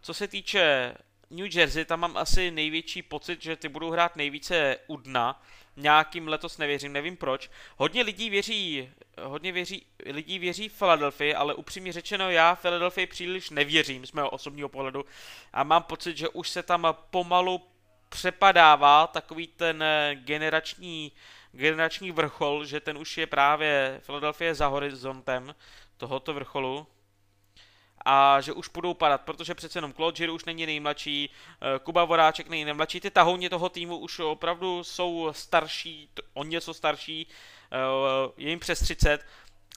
Co 0.00 0.14
se 0.14 0.28
týče 0.28 0.94
New 1.30 1.56
Jersey, 1.56 1.84
tam 1.84 2.00
mám 2.00 2.16
asi 2.16 2.50
největší 2.50 3.02
pocit, 3.02 3.42
že 3.42 3.56
ty 3.56 3.68
budou 3.68 3.90
hrát 3.90 4.16
nejvíce 4.16 4.78
u 4.86 4.96
dna. 4.96 5.42
Nějakým 5.76 6.28
letos 6.28 6.58
nevěřím, 6.58 6.92
nevím 6.92 7.16
proč. 7.16 7.50
Hodně 7.76 8.02
lidí 8.02 8.30
věří, 8.30 8.90
hodně 9.22 9.52
věří, 9.52 9.86
lidí 10.06 10.38
věří 10.38 10.68
Philadelphia, 10.68 11.38
ale 11.38 11.54
upřímně 11.54 11.92
řečeno 11.92 12.30
já 12.30 12.54
Philadelphia 12.54 13.06
příliš 13.06 13.50
nevěřím 13.50 14.06
z 14.06 14.12
mého 14.12 14.30
osobního 14.30 14.68
pohledu 14.68 15.04
a 15.52 15.64
mám 15.64 15.82
pocit, 15.82 16.16
že 16.16 16.28
už 16.28 16.48
se 16.48 16.62
tam 16.62 16.96
pomalu 17.10 17.66
přepadává 18.08 19.06
takový 19.06 19.46
ten 19.46 19.84
generační, 20.14 21.12
generační 21.52 22.10
vrchol, 22.10 22.64
že 22.64 22.80
ten 22.80 22.98
už 22.98 23.18
je 23.18 23.26
právě 23.26 24.00
Philadelphia 24.06 24.54
za 24.54 24.66
horizontem 24.66 25.54
tohoto 25.96 26.34
vrcholu 26.34 26.86
a 28.08 28.40
že 28.40 28.52
už 28.52 28.68
budou 28.68 28.94
padat, 28.94 29.20
protože 29.20 29.54
přece 29.54 29.78
jenom 29.78 29.92
Claude 29.92 30.16
Giroux 30.16 30.34
už 30.34 30.44
není 30.44 30.66
nejmladší, 30.66 31.30
eh, 31.30 31.78
Kuba 31.78 32.04
Voráček 32.04 32.48
není 32.48 32.64
nejmladší, 32.64 33.00
ty 33.00 33.10
tahouně 33.10 33.50
toho 33.50 33.68
týmu 33.68 33.96
už 33.96 34.18
opravdu 34.18 34.84
jsou 34.84 35.28
starší, 35.32 36.08
o 36.34 36.44
něco 36.44 36.74
starší, 36.74 37.26
eh, 37.72 37.76
je 38.36 38.50
jim 38.50 38.58
přes 38.58 38.80
30, 38.80 39.26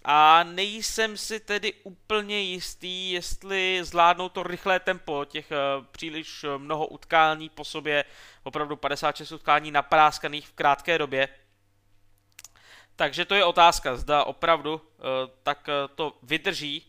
a 0.04 0.44
nejsem 0.44 1.18
si 1.18 1.40
tedy 1.40 1.74
úplně 1.84 2.40
jistý, 2.40 3.12
jestli 3.12 3.80
zvládnou 3.84 4.30
to 4.30 4.44
rychlé 4.44 4.80
tempo 4.80 5.26
těch 5.26 5.52
uh, 5.52 5.86
příliš 5.92 6.46
mnoho 6.58 6.88
utkání 6.88 7.50
po 7.50 7.66
sobě, 7.66 8.06
opravdu 8.44 8.76
56 8.76 9.32
utkání 9.32 9.72
napráskaných 9.72 10.48
v 10.48 10.54
krátké 10.54 10.98
době. 10.98 11.28
Takže 12.96 13.26
to 13.26 13.36
je 13.36 13.46
otázka, 13.46 13.96
zda 13.96 14.24
opravdu 14.24 14.82
tak 15.44 15.70
to 15.96 16.18
vydrží 16.24 16.89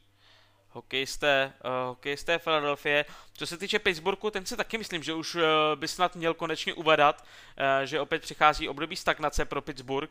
hokejisté, 0.72 1.52
uh, 1.64 1.70
hokejisté 1.88 2.38
Philadelphia. 2.38 3.04
Co 3.32 3.46
se 3.46 3.58
týče 3.58 3.78
Pittsburghu, 3.78 4.30
ten 4.30 4.46
si 4.46 4.56
taky 4.56 4.78
myslím, 4.78 5.02
že 5.02 5.14
už 5.14 5.34
uh, 5.34 5.42
by 5.74 5.88
snad 5.88 6.16
měl 6.16 6.34
konečně 6.34 6.74
uvadat, 6.74 7.22
uh, 7.22 7.86
že 7.86 8.00
opět 8.00 8.22
přichází 8.22 8.68
období 8.68 8.96
stagnace 8.96 9.44
pro 9.44 9.62
Pittsburgh. 9.62 10.10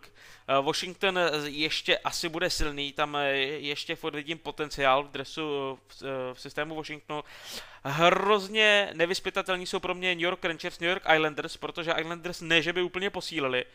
Uh, 0.59 0.65
Washington 0.65 1.19
ještě 1.43 1.97
asi 1.97 2.29
bude 2.29 2.49
silný, 2.49 2.93
tam 2.93 3.17
ještě 3.57 3.95
furt 3.95 4.15
vidím 4.15 4.37
potenciál 4.37 5.03
v 5.03 5.11
dresu 5.11 5.79
v, 5.87 6.01
v 6.33 6.41
systému 6.41 6.75
Washingtonu. 6.75 7.23
Hrozně 7.83 8.89
nevyspytatelní 8.93 9.65
jsou 9.65 9.79
pro 9.79 9.95
mě 9.95 10.15
New 10.15 10.23
York 10.23 10.45
Rangers, 10.45 10.79
New 10.79 10.89
York 10.89 11.03
Islanders, 11.15 11.57
protože 11.57 11.93
Islanders 11.99 12.41
ne, 12.41 12.61
že 12.61 12.73
by 12.73 12.81
úplně 12.81 13.09
posílili, 13.09 13.65
uh, 13.65 13.71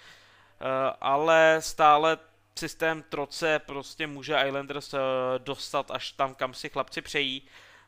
ale 1.01 1.57
stále 1.61 2.19
systém 2.59 3.03
troce 3.03 3.59
prostě 3.59 4.07
může 4.07 4.43
Islanders 4.47 4.95
eh, 4.95 4.99
dostat 5.39 5.91
až 5.91 6.13
tam, 6.13 6.35
kam 6.35 6.55
si 6.55 6.69
chlapci 6.69 7.01
přejí. 7.01 7.43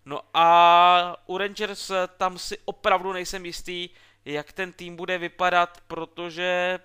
No 0.05 0.21
a 0.35 1.17
u 1.27 1.39
Rangers 1.39 1.91
eh, 1.91 2.09
tam 2.17 2.39
si 2.39 2.59
opravdu 2.65 3.13
nejsem 3.13 3.47
jistý, 3.47 3.89
jak 4.25 4.53
ten 4.53 4.73
tým 4.73 4.97
bude 4.97 5.19
vypadat, 5.19 5.81
protože 5.87 6.79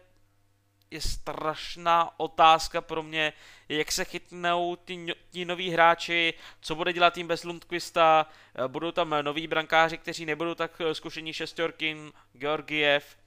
je 0.92 1.02
strašná 1.02 2.20
otázka 2.20 2.82
pro 2.82 3.04
mě, 3.04 3.34
jak 3.70 3.92
se 3.92 4.06
chytnou 4.06 4.78
ti, 4.86 5.06
ti 5.30 5.46
noví 5.46 5.70
hráči, 5.70 6.34
co 6.62 6.76
bude 6.76 6.94
dělat 6.94 7.14
tým 7.14 7.28
bez 7.28 7.44
Lundqvista, 7.44 8.26
eh, 8.56 8.68
budou 8.68 8.92
tam 8.92 9.16
noví 9.22 9.48
brankáři, 9.48 9.98
kteří 9.98 10.26
nebudou 10.26 10.56
tak 10.56 10.82
zkušení 10.94 11.34
šestorkin, 11.34 12.12
Georgiev, 12.34 13.18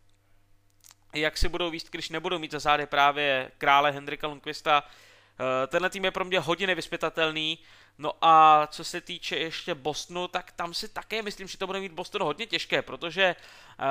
jak 1.14 1.38
si 1.38 1.48
budou 1.48 1.70
víst, 1.70 1.90
když 1.90 2.08
nebudou 2.08 2.38
mít 2.38 2.52
za 2.52 2.58
zády 2.58 2.86
právě 2.86 3.50
krále 3.58 3.90
Hendrika 3.90 4.26
Lundqvista. 4.26 4.84
Eh, 4.84 5.66
tenhle 5.66 5.90
tým 5.90 6.04
je 6.04 6.10
pro 6.10 6.24
mě 6.24 6.40
hodně 6.40 6.66
nevyspětatelný. 6.66 7.58
No 7.98 8.12
a 8.20 8.66
co 8.70 8.84
se 8.84 9.00
týče 9.00 9.36
ještě 9.36 9.74
Bostonu, 9.74 10.28
tak 10.28 10.52
tam 10.52 10.74
si 10.74 10.88
také 10.88 11.22
myslím, 11.22 11.48
že 11.48 11.58
to 11.58 11.66
bude 11.66 11.80
mít 11.80 11.92
Boston 11.92 12.22
hodně 12.22 12.46
těžké, 12.46 12.82
protože 12.82 13.36
uh, 13.78 13.86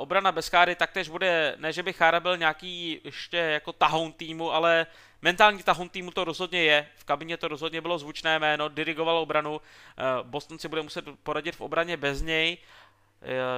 obrana 0.00 0.32
bez 0.32 0.48
Cháry 0.48 0.74
taktéž 0.74 1.08
bude, 1.08 1.54
ne 1.58 1.72
že 1.72 1.82
by 1.82 1.92
Chára 1.92 2.20
byl 2.20 2.36
nějaký 2.36 3.00
ještě 3.04 3.36
jako 3.36 3.72
tahoun 3.72 4.12
týmu, 4.12 4.52
ale 4.52 4.86
mentální 5.22 5.62
tahoun 5.62 5.88
týmu 5.88 6.10
to 6.10 6.24
rozhodně 6.24 6.62
je. 6.62 6.88
V 6.96 7.04
kabině 7.04 7.36
to 7.36 7.48
rozhodně 7.48 7.80
bylo 7.80 7.98
zvučné 7.98 8.38
jméno, 8.38 8.68
dirigoval 8.68 9.18
obranu. 9.18 9.52
Uh, 9.52 9.60
Boston 10.22 10.58
si 10.58 10.68
bude 10.68 10.82
muset 10.82 11.04
poradit 11.22 11.56
v 11.56 11.60
obraně 11.60 11.96
bez 11.96 12.22
něj. 12.22 12.58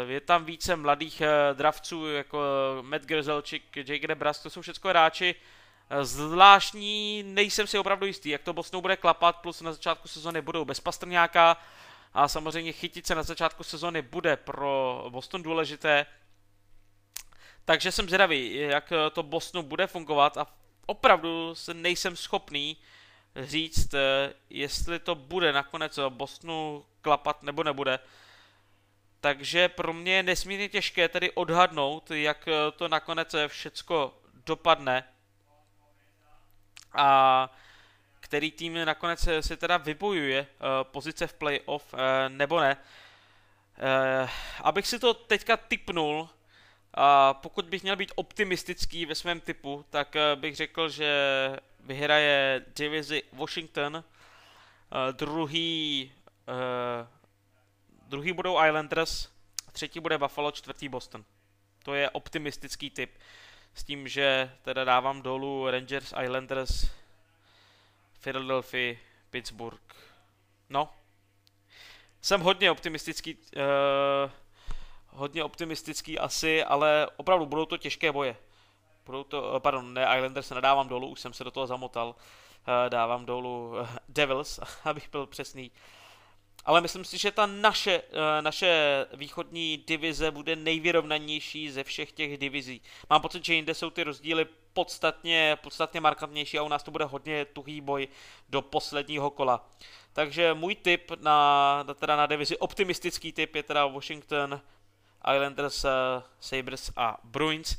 Je 0.06 0.20
tam 0.20 0.44
více 0.44 0.76
mladých 0.76 1.20
eh, 1.20 1.54
dravců, 1.54 2.06
jako 2.06 2.42
eh, 2.78 2.82
Matt 2.82 3.04
Grzelčik, 3.04 3.76
Jake 3.76 4.06
Debras, 4.06 4.38
to 4.38 4.50
jsou 4.50 4.60
všechno 4.60 4.90
hráči 4.90 5.34
eh, 5.90 6.04
zvláštní, 6.04 7.22
nejsem 7.22 7.66
si 7.66 7.78
opravdu 7.78 8.06
jistý, 8.06 8.28
jak 8.28 8.42
to 8.42 8.52
Bostonu 8.52 8.80
bude 8.80 8.96
klapat, 8.96 9.36
plus 9.36 9.60
na 9.60 9.72
začátku 9.72 10.08
sezóny 10.08 10.40
budou 10.40 10.64
bez 10.64 10.80
Pastrňáka 10.80 11.56
a 12.14 12.28
samozřejmě 12.28 12.72
chytit 12.72 13.06
se 13.06 13.14
na 13.14 13.22
začátku 13.22 13.64
sezóny 13.64 14.02
bude 14.02 14.36
pro 14.36 15.04
Boston 15.08 15.42
důležité. 15.42 16.06
Takže 17.64 17.92
jsem 17.92 18.06
zvědavý, 18.06 18.54
jak 18.54 18.92
to 19.12 19.22
Bostonu 19.22 19.62
bude 19.62 19.86
fungovat 19.86 20.36
a 20.36 20.46
opravdu 20.86 21.54
se 21.54 21.74
nejsem 21.74 22.16
schopný 22.16 22.76
říct, 23.36 23.94
jestli 24.50 24.98
to 24.98 25.14
bude 25.14 25.52
nakonec 25.52 25.98
Bostonu 26.08 26.84
klapat 27.00 27.42
nebo 27.42 27.64
nebude. 27.64 27.98
Takže 29.20 29.68
pro 29.68 29.92
mě 29.92 30.14
je 30.14 30.22
nesmírně 30.22 30.68
těžké 30.68 31.08
tedy 31.08 31.30
odhadnout, 31.30 32.10
jak 32.10 32.48
eh, 32.48 32.52
to 32.76 32.88
nakonec 32.88 33.34
eh, 33.34 33.48
všecko 33.48 34.14
dopadne. 34.46 35.04
A 36.92 37.50
který 38.20 38.52
tým 38.52 38.84
nakonec 38.84 39.26
eh, 39.26 39.42
si 39.42 39.56
teda 39.56 39.76
vybojuje 39.76 40.46
pozice 40.82 41.26
v 41.26 41.32
playoff 41.32 41.94
nebo 42.28 42.60
ne. 42.60 42.76
Abych 44.62 44.86
si 44.86 44.98
to 44.98 45.14
teďka 45.14 45.56
typnul, 45.56 46.28
a 46.94 47.34
pokud 47.34 47.64
bych 47.64 47.82
měl 47.82 47.96
být 47.96 48.12
optimistický 48.14 49.06
ve 49.06 49.14
svém 49.14 49.40
typu, 49.40 49.84
tak 49.90 50.16
bych 50.34 50.56
řekl, 50.56 50.88
že 50.88 51.12
vyhraje 51.80 52.64
divizi 52.76 53.22
Washington, 53.32 54.04
druhý 55.12 56.12
Druhý 58.10 58.32
budou 58.32 58.64
Islanders, 58.64 59.28
třetí 59.72 60.00
bude 60.00 60.18
Buffalo, 60.18 60.50
čtvrtý 60.50 60.88
Boston. 60.88 61.24
To 61.82 61.94
je 61.94 62.10
optimistický 62.10 62.90
typ. 62.90 63.18
S 63.74 63.84
tím, 63.84 64.08
že 64.08 64.56
teda 64.62 64.84
dávám 64.84 65.22
dolů 65.22 65.70
Rangers, 65.70 66.14
Islanders, 66.22 66.90
Philadelphia, 68.20 68.96
Pittsburgh. 69.30 69.94
No. 70.70 70.88
Jsem 72.20 72.40
hodně 72.40 72.70
optimistický, 72.70 73.34
uh, 73.34 74.30
hodně 75.08 75.44
optimistický 75.44 76.18
asi, 76.18 76.64
ale 76.64 77.08
opravdu 77.16 77.46
budou 77.46 77.64
to 77.64 77.76
těžké 77.76 78.12
boje. 78.12 78.36
Budou 79.06 79.24
to, 79.24 79.52
uh, 79.52 79.58
pardon, 79.58 79.94
ne 79.94 80.02
Islanders, 80.16 80.50
nedávám 80.50 80.88
dolů, 80.88 81.08
už 81.08 81.20
jsem 81.20 81.32
se 81.32 81.44
do 81.44 81.50
toho 81.50 81.66
zamotal. 81.66 82.08
Uh, 82.08 82.14
dávám 82.88 83.26
dolů 83.26 83.68
uh, 83.68 83.88
Devils, 84.08 84.60
abych 84.84 85.10
byl 85.10 85.26
přesný. 85.26 85.70
Uh, 85.70 85.99
ale 86.64 86.80
myslím 86.80 87.04
si, 87.04 87.18
že 87.18 87.30
ta 87.30 87.46
naše, 87.46 88.02
eh, 88.12 88.42
naše 88.42 89.06
východní 89.12 89.76
divize 89.86 90.30
bude 90.30 90.56
nejvyrovnanější 90.56 91.70
ze 91.70 91.84
všech 91.84 92.12
těch 92.12 92.38
divizí. 92.38 92.82
Mám 93.10 93.20
pocit, 93.20 93.44
že 93.44 93.54
jinde 93.54 93.74
jsou 93.74 93.90
ty 93.90 94.04
rozdíly 94.04 94.46
podstatně, 94.72 95.58
podstatně 95.62 96.00
markantnější 96.00 96.58
a 96.58 96.62
u 96.62 96.68
nás 96.68 96.82
to 96.82 96.90
bude 96.90 97.04
hodně 97.04 97.44
tuhý 97.44 97.80
boj 97.80 98.08
do 98.48 98.62
posledního 98.62 99.30
kola. 99.30 99.68
Takže 100.12 100.54
můj 100.54 100.74
tip 100.74 101.10
na, 101.20 101.84
teda 101.94 102.16
na 102.16 102.26
divizi, 102.26 102.56
optimistický 102.56 103.32
tip 103.32 103.54
je 103.54 103.62
teda 103.62 103.86
Washington, 103.86 104.60
Islanders, 105.34 105.84
eh, 105.84 105.88
Sabres 106.40 106.92
a 106.96 107.18
Bruins. 107.24 107.78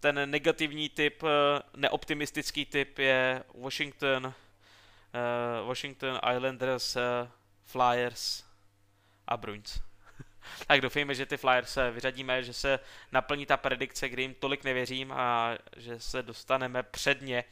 Ten 0.00 0.30
negativní 0.30 0.88
typ, 0.88 1.22
eh, 1.22 1.62
neoptimistický 1.76 2.66
typ 2.66 2.98
je 2.98 3.44
Washington, 3.54 4.34
Washington 5.64 6.20
Islanders, 6.36 6.96
Flyers 7.68 8.44
a 9.26 9.36
Bruins. 9.36 9.80
tak 10.66 10.80
doufejme, 10.80 11.14
že 11.14 11.26
ty 11.26 11.36
Flyers 11.36 11.72
se 11.72 11.90
vyřadíme, 11.90 12.42
že 12.42 12.52
se 12.52 12.78
naplní 13.12 13.46
ta 13.46 13.56
predikce, 13.56 14.08
kdy 14.08 14.22
jim 14.22 14.34
tolik 14.34 14.64
nevěřím 14.64 15.12
a 15.12 15.54
že 15.76 16.00
se 16.00 16.22
dostaneme 16.22 16.82
předně. 16.82 17.44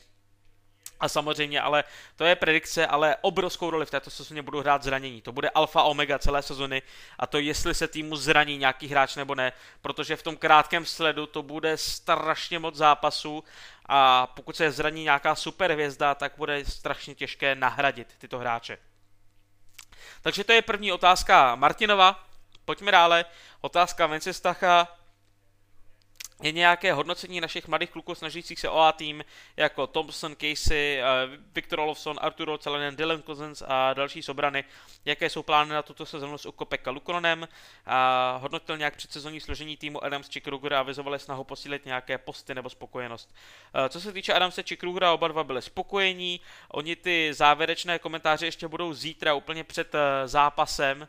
A 1.01 1.09
samozřejmě, 1.09 1.61
ale 1.61 1.85
to 2.17 2.25
je 2.25 2.37
predikce, 2.37 2.87
ale 2.87 3.17
obrovskou 3.21 3.71
roli 3.71 3.87
v 3.87 3.91
této 3.91 4.11
sezóně 4.11 4.43
budou 4.43 4.61
hrát 4.61 4.83
zranění. 4.83 5.23
To 5.23 5.33
bude 5.33 5.51
alfa 5.51 5.83
omega 5.83 6.19
celé 6.19 6.43
sezony 6.43 6.83
a 7.19 7.27
to 7.27 7.39
jestli 7.39 7.75
se 7.75 7.89
týmu 7.89 8.17
zraní 8.17 8.59
nějaký 8.59 8.89
hráč 8.89 9.17
nebo 9.17 9.35
ne, 9.35 9.53
protože 9.81 10.17
v 10.17 10.23
tom 10.23 10.37
krátkém 10.37 10.85
sledu 10.85 11.27
to 11.27 11.43
bude 11.43 11.77
strašně 11.77 12.59
moc 12.59 12.75
zápasů 12.75 13.45
a 13.87 14.27
pokud 14.27 14.57
se 14.57 14.71
zraní 14.71 15.03
nějaká 15.03 15.35
superhvězda, 15.35 16.15
tak 16.15 16.33
bude 16.37 16.65
strašně 16.65 17.15
těžké 17.15 17.55
nahradit 17.55 18.15
tyto 18.19 18.39
hráče. 18.39 18.79
Takže 20.23 20.45
to 20.45 20.53
je 20.53 20.63
první 20.63 20.93
otázka 20.93 21.55
Martinova. 21.55 22.25
Pojďme 22.65 22.93
dále. 22.93 23.25
Otázka 23.61 24.07
Vencestacha. 24.07 24.89
Je 26.43 26.53
nějaké 26.53 26.93
hodnocení 26.93 27.41
našich 27.41 27.69
mladých 27.69 27.91
kluků 27.91 28.15
snažících 28.15 28.61
se 28.61 28.69
o 28.69 28.79
A 28.79 28.93
tým, 28.93 29.25
jako 29.57 29.87
Thompson, 29.87 30.37
Casey, 30.37 31.01
Viktor 31.55 31.81
Olofsson, 31.81 32.19
Arturo 32.21 32.59
Celenen, 32.59 32.97
Dylan 32.97 33.23
Cousins 33.23 33.63
a 33.67 33.95
další 33.95 34.23
sobrany, 34.23 34.65
jaké 35.05 35.31
jsou 35.31 35.43
plány 35.43 35.75
na 35.75 35.83
tuto 35.83 36.07
sezonu 36.07 36.39
s 36.39 36.47
Ukopeka 36.47 36.91
Lukonem, 36.91 37.49
a 37.87 38.39
hodnotil 38.43 38.79
nějak 38.79 38.97
předsezonní 38.97 39.41
složení 39.41 39.77
týmu 39.77 40.05
Adams 40.05 40.29
či 40.29 40.41
Krugera 40.41 40.77
a 40.77 40.81
avizovali 40.81 41.19
snahu 41.19 41.45
posílit 41.45 41.87
nějaké 41.87 42.19
posty 42.19 42.55
nebo 42.55 42.71
spokojenost. 42.71 43.35
Co 43.89 44.01
se 44.01 44.13
týče 44.13 44.33
Adamse 44.33 44.63
či 44.63 44.77
Krugera, 44.77 45.13
oba 45.13 45.29
dva 45.29 45.45
byli 45.45 45.63
spokojení, 45.63 46.41
oni 46.69 46.97
ty 46.97 47.35
závěrečné 47.35 47.99
komentáře 47.99 48.47
ještě 48.47 48.69
budou 48.69 48.93
zítra 48.93 49.35
úplně 49.35 49.65
před 49.65 49.95
eh, 49.95 50.29
zápasem, 50.29 51.09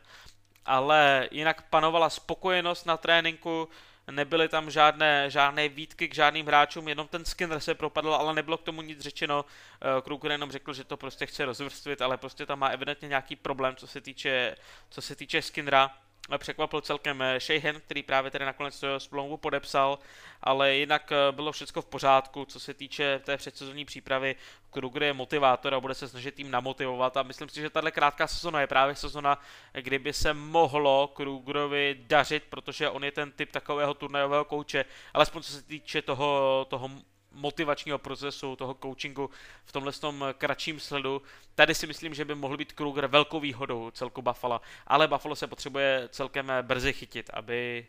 ale 0.66 1.28
jinak 1.30 1.62
panovala 1.62 2.10
spokojenost 2.10 2.86
na 2.86 2.96
tréninku, 2.96 3.68
nebyly 4.10 4.48
tam 4.48 4.70
žádné, 4.70 5.30
žádné 5.30 5.68
výtky 5.68 6.08
k 6.08 6.14
žádným 6.14 6.46
hráčům, 6.46 6.88
jenom 6.88 7.08
ten 7.08 7.24
Skinner 7.24 7.60
se 7.60 7.74
propadl, 7.74 8.14
ale 8.14 8.34
nebylo 8.34 8.58
k 8.58 8.62
tomu 8.62 8.82
nic 8.82 9.00
řečeno. 9.00 9.44
Eh, 9.44 10.02
Kruger 10.02 10.32
jenom 10.32 10.50
řekl, 10.50 10.72
že 10.72 10.84
to 10.84 10.96
prostě 10.96 11.26
chce 11.26 11.44
rozvrstvit, 11.44 12.02
ale 12.02 12.16
prostě 12.16 12.46
tam 12.46 12.58
má 12.58 12.68
evidentně 12.68 13.08
nějaký 13.08 13.36
problém, 13.36 13.76
co 13.76 13.86
se 13.86 14.00
týče, 14.00 14.56
co 14.90 15.02
se 15.02 15.16
týče 15.16 15.42
Skinnera 15.42 15.90
překvapil 16.38 16.80
celkem 16.80 17.22
eh, 17.22 17.40
Sheehan, 17.40 17.80
který 17.80 18.02
právě 18.02 18.30
tady 18.30 18.44
nakonec 18.44 18.84
smlouvu 18.98 19.36
podepsal, 19.36 19.98
ale 20.42 20.74
jinak 20.74 21.12
eh, 21.12 21.32
bylo 21.32 21.52
všechno 21.52 21.82
v 21.82 21.86
pořádku, 21.86 22.44
co 22.44 22.60
se 22.60 22.74
týče 22.74 23.20
té 23.24 23.36
předsezonní 23.36 23.84
přípravy. 23.84 24.36
Kruger 24.70 25.02
je 25.02 25.12
motivátor 25.12 25.74
a 25.74 25.80
bude 25.80 25.94
se 25.94 26.08
snažit 26.08 26.34
tým 26.34 26.50
namotivovat 26.50 27.16
a 27.16 27.22
myslím 27.22 27.48
si, 27.48 27.60
že 27.60 27.70
tahle 27.70 27.90
krátká 27.90 28.26
sezona 28.26 28.60
je 28.60 28.66
právě 28.66 28.94
sezona, 28.94 29.40
kdyby 29.72 30.12
se 30.12 30.34
mohlo 30.34 31.08
Krugerovi 31.08 31.96
dařit, 32.00 32.44
protože 32.50 32.90
on 32.90 33.04
je 33.04 33.12
ten 33.12 33.32
typ 33.32 33.52
takového 33.52 33.94
turnajového 33.94 34.44
kouče, 34.44 34.84
alespoň 35.14 35.42
co 35.42 35.52
se 35.52 35.62
týče 35.62 36.02
toho, 36.02 36.66
toho 36.70 36.90
motivačního 37.32 37.98
procesu, 37.98 38.56
toho 38.56 38.76
coachingu 38.82 39.30
v 39.64 39.72
tomhle 39.72 39.92
tom 39.92 40.24
kratším 40.38 40.80
sledu. 40.80 41.22
Tady 41.54 41.74
si 41.74 41.86
myslím, 41.86 42.14
že 42.14 42.24
by 42.24 42.34
mohl 42.34 42.56
být 42.56 42.72
Kruger 42.72 43.06
velkou 43.06 43.40
výhodou 43.40 43.90
celku 43.90 44.22
Buffalo, 44.22 44.60
ale 44.86 45.08
Buffalo 45.08 45.36
se 45.36 45.46
potřebuje 45.46 46.08
celkem 46.12 46.52
brzy 46.62 46.92
chytit, 46.92 47.30
aby, 47.32 47.86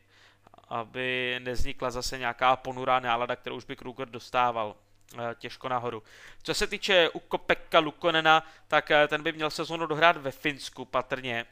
aby 0.68 1.40
neznikla 1.40 1.92
zase 1.92 2.18
nějaká 2.18 2.56
ponurá 2.56 3.00
nálada, 3.00 3.36
kterou 3.36 3.56
už 3.56 3.66
by 3.66 3.76
Kruger 3.76 4.10
dostával 4.10 4.76
eh, 5.14 5.36
těžko 5.36 5.70
nahoru. 5.70 6.04
Co 6.44 6.54
se 6.54 6.68
týče 6.68 7.10
Ukopeka 7.10 7.80
Lukonena, 7.80 8.44
tak 8.68 8.92
eh, 8.92 9.08
ten 9.08 9.24
by 9.24 9.32
měl 9.32 9.50
sezonu 9.50 9.86
dohrát 9.86 10.18
ve 10.18 10.32
Finsku 10.32 10.86
patrně. 10.86 11.46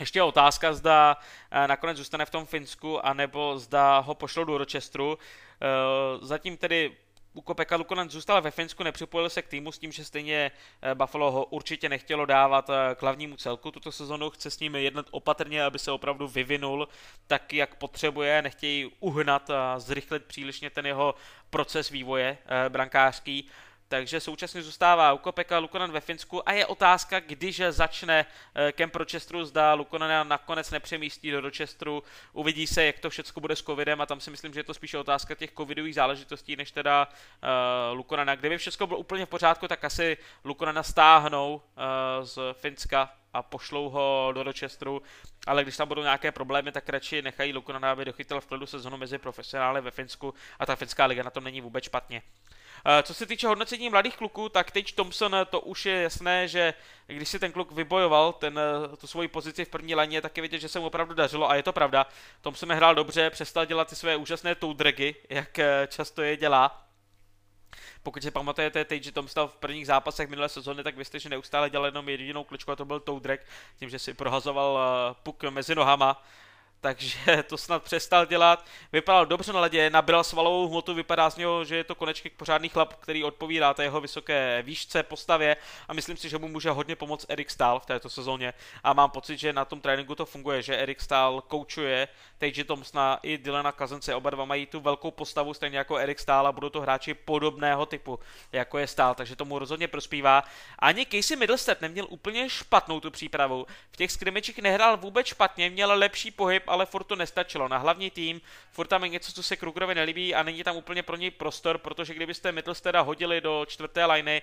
Ještě 0.00 0.18
je 0.18 0.22
otázka, 0.22 0.72
zda 0.72 1.16
eh, 1.50 1.68
nakonec 1.68 1.96
zůstane 1.96 2.26
v 2.26 2.30
tom 2.30 2.46
Finsku, 2.46 3.06
anebo 3.06 3.58
zda 3.58 3.98
ho 3.98 4.14
pošlou 4.14 4.44
do 4.44 4.58
Rochesteru. 4.58 5.18
Zatím 6.20 6.56
tedy 6.56 6.96
Ukopeka 7.34 7.76
Lukonen 7.76 8.10
zůstal 8.10 8.42
ve 8.42 8.50
Finsku, 8.50 8.82
nepřipojil 8.82 9.30
se 9.30 9.42
k 9.42 9.48
týmu 9.48 9.72
s 9.72 9.78
tím, 9.78 9.92
že 9.92 10.04
stejně 10.04 10.50
eh, 10.82 10.94
Buffalo 10.94 11.30
ho 11.30 11.44
určitě 11.44 11.88
nechtělo 11.88 12.26
dávat 12.26 12.70
eh, 12.70 12.94
k 12.94 13.02
hlavnímu 13.02 13.36
celku 13.36 13.70
tuto 13.70 13.92
sezonu, 13.92 14.30
chce 14.30 14.50
s 14.50 14.60
ním 14.60 14.74
jednat 14.74 15.06
opatrně, 15.10 15.64
aby 15.64 15.78
se 15.78 15.90
opravdu 15.92 16.28
vyvinul 16.28 16.88
tak, 17.26 17.52
jak 17.52 17.74
potřebuje, 17.74 18.42
nechtějí 18.42 18.90
uhnat 19.00 19.50
a 19.50 19.78
zrychlit 19.78 20.24
přílišně 20.24 20.70
ten 20.70 20.86
jeho 20.86 21.14
proces 21.50 21.90
vývoje 21.90 22.38
eh, 22.46 22.68
brankářský 22.68 23.48
takže 23.92 24.20
současně 24.20 24.62
zůstává 24.62 25.12
Ukopeka 25.12 25.58
Lukonen 25.58 25.92
ve 25.92 26.00
Finsku 26.00 26.48
a 26.48 26.52
je 26.52 26.66
otázka, 26.66 27.20
když 27.20 27.62
začne 27.68 28.26
eh, 28.54 28.72
kemp 28.72 28.96
Rochesteru, 28.96 29.44
zda 29.44 29.74
Lukonen 29.74 30.28
nakonec 30.28 30.70
nepřemístí 30.70 31.30
do 31.30 31.40
Rochesteru, 31.40 32.02
uvidí 32.32 32.66
se, 32.66 32.84
jak 32.84 32.98
to 32.98 33.10
všechno 33.10 33.40
bude 33.40 33.56
s 33.56 33.62
covidem 33.62 34.00
a 34.00 34.06
tam 34.06 34.20
si 34.20 34.30
myslím, 34.30 34.54
že 34.54 34.60
je 34.60 34.64
to 34.64 34.74
spíše 34.74 34.98
otázka 34.98 35.34
těch 35.34 35.52
covidových 35.52 35.94
záležitostí, 35.94 36.56
než 36.56 36.70
teda 36.72 37.08
uh, 37.08 37.96
Lukonena. 37.96 38.34
Kdyby 38.34 38.58
všechno 38.58 38.86
bylo 38.86 38.98
úplně 38.98 39.26
v 39.26 39.28
pořádku, 39.28 39.68
tak 39.68 39.84
asi 39.84 40.16
Lukonena 40.44 40.82
stáhnou 40.82 41.54
uh, 41.54 42.24
z 42.24 42.38
Finska 42.52 43.12
a 43.32 43.42
pošlou 43.42 43.88
ho 43.88 44.30
do 44.34 44.42
Rochesteru, 44.42 45.02
ale 45.46 45.62
když 45.62 45.76
tam 45.76 45.88
budou 45.88 46.02
nějaké 46.02 46.32
problémy, 46.32 46.72
tak 46.72 46.88
radši 46.88 47.22
nechají 47.22 47.52
Lukonena, 47.52 47.92
aby 47.92 48.04
dochytil 48.04 48.40
v 48.40 48.46
klidu 48.46 48.66
sezonu 48.66 48.96
mezi 48.96 49.18
profesionály 49.18 49.80
ve 49.80 49.90
Finsku 49.90 50.34
a 50.58 50.66
ta 50.66 50.76
finská 50.76 51.06
liga 51.06 51.22
na 51.22 51.30
tom 51.30 51.44
není 51.44 51.60
vůbec 51.60 51.84
špatně. 51.84 52.22
Eh, 52.22 52.52
co 53.02 53.14
se 53.14 53.26
týče 53.26 53.46
hodnocení 53.46 53.90
mladých 53.90 54.16
kluků, 54.16 54.48
tak 54.48 54.70
teď 54.70 54.94
Thompson, 54.94 55.36
to 55.50 55.60
už 55.60 55.86
je 55.86 56.02
jasné, 56.02 56.48
že 56.48 56.74
když 57.06 57.28
si 57.28 57.38
ten 57.38 57.52
kluk 57.52 57.72
vybojoval 57.72 58.32
ten, 58.32 58.58
eh, 58.58 58.96
tu 58.96 59.06
svoji 59.06 59.28
pozici 59.28 59.64
v 59.64 59.68
první 59.68 59.94
laně, 59.94 60.20
tak 60.20 60.36
je 60.36 60.40
vidět, 60.40 60.58
že 60.58 60.68
se 60.68 60.78
mu 60.78 60.86
opravdu 60.86 61.14
dařilo 61.14 61.50
a 61.50 61.54
je 61.54 61.62
to 61.62 61.72
pravda. 61.72 62.06
Thompson 62.40 62.68
nehrál 62.68 62.94
dobře, 62.94 63.30
přestal 63.30 63.66
dělat 63.66 63.88
ty 63.88 63.96
své 63.96 64.16
úžasné 64.16 64.54
toadregy, 64.54 65.14
jak 65.28 65.58
eh, 65.58 65.88
často 65.90 66.22
je 66.22 66.36
dělá. 66.36 66.86
Pokud 68.02 68.22
si 68.22 68.30
pamatujete 68.30 68.84
teď, 68.84 69.04
že 69.04 69.12
Tom 69.12 69.28
stal 69.28 69.48
v 69.48 69.56
prvních 69.56 69.86
zápasech 69.86 70.28
minulé 70.28 70.48
sezóny, 70.48 70.82
tak 70.82 70.94
jste, 70.98 71.18
že 71.18 71.28
neustále 71.28 71.70
dělal 71.70 71.86
jenom 71.86 72.08
jedinou 72.08 72.44
kličku 72.44 72.72
a 72.72 72.76
to 72.76 72.84
byl 72.84 73.00
Toadrek, 73.00 73.46
tím, 73.78 73.90
že 73.90 73.98
si 73.98 74.14
prohazoval 74.14 74.78
puk 75.22 75.44
mezi 75.44 75.74
nohama 75.74 76.22
takže 76.82 77.42
to 77.48 77.58
snad 77.58 77.82
přestal 77.82 78.26
dělat. 78.26 78.66
Vypadal 78.92 79.26
dobře 79.26 79.52
na 79.52 79.60
ledě, 79.60 79.90
nabral 79.90 80.24
svalovou 80.24 80.68
hmotu, 80.68 80.94
vypadá 80.94 81.30
z 81.30 81.36
něho, 81.36 81.64
že 81.64 81.76
je 81.76 81.84
to 81.84 81.94
konečně 81.94 82.30
pořádný 82.36 82.68
chlap, 82.68 82.94
který 82.94 83.24
odpovídá 83.24 83.74
té 83.74 83.82
jeho 83.82 84.00
vysoké 84.00 84.62
výšce, 84.62 85.02
postavě 85.02 85.56
a 85.88 85.94
myslím 85.94 86.16
si, 86.16 86.28
že 86.28 86.38
mu 86.38 86.48
může 86.48 86.70
hodně 86.70 86.96
pomoct 86.96 87.26
Erik 87.28 87.50
Stahl 87.50 87.80
v 87.80 87.86
této 87.86 88.10
sezóně 88.10 88.54
a 88.84 88.92
mám 88.92 89.10
pocit, 89.10 89.38
že 89.38 89.52
na 89.52 89.64
tom 89.64 89.80
tréninku 89.80 90.14
to 90.14 90.26
funguje, 90.26 90.62
že 90.62 90.76
Erik 90.76 91.00
Stahl 91.00 91.40
koučuje 91.40 92.08
Tage 92.42 92.64
Thompsona 92.64 93.18
i 93.22 93.38
Dylana 93.38 93.72
Kazence, 93.72 94.14
oba 94.14 94.30
dva 94.30 94.44
mají 94.44 94.66
tu 94.66 94.80
velkou 94.80 95.10
postavu, 95.10 95.54
stejně 95.54 95.78
jako 95.78 95.96
Erik 95.96 96.18
Stahl 96.18 96.46
a 96.46 96.52
budou 96.52 96.68
to 96.68 96.80
hráči 96.80 97.14
podobného 97.14 97.86
typu, 97.86 98.18
jako 98.52 98.78
je 98.78 98.86
Stahl, 98.86 99.14
takže 99.14 99.36
tomu 99.36 99.58
rozhodně 99.58 99.88
prospívá. 99.88 100.44
Ani 100.78 101.06
Casey 101.06 101.36
Middlestead 101.36 101.80
neměl 101.80 102.06
úplně 102.08 102.48
špatnou 102.48 103.00
tu 103.00 103.10
přípravu, 103.10 103.66
v 103.90 103.96
těch 103.96 104.12
skrimičích 104.12 104.58
nehrál 104.58 104.96
vůbec 104.96 105.26
špatně, 105.26 105.70
měl 105.70 105.98
lepší 105.98 106.30
pohyb, 106.30 106.62
ale 106.66 106.86
furt 106.86 107.04
to 107.04 107.16
nestačilo. 107.16 107.68
Na 107.68 107.78
hlavní 107.78 108.10
tým 108.10 108.40
furt 108.70 108.86
tam 108.86 109.02
je 109.04 109.08
něco, 109.08 109.32
co 109.32 109.42
se 109.42 109.56
Krugerovi 109.56 109.94
nelíbí 109.94 110.34
a 110.34 110.42
není 110.42 110.64
tam 110.64 110.76
úplně 110.76 111.02
pro 111.02 111.16
něj 111.16 111.30
prostor, 111.30 111.78
protože 111.78 112.14
kdybyste 112.14 112.52
Mittelsteda 112.52 113.00
hodili 113.00 113.40
do 113.40 113.66
čtvrté 113.68 114.06
liney, 114.06 114.42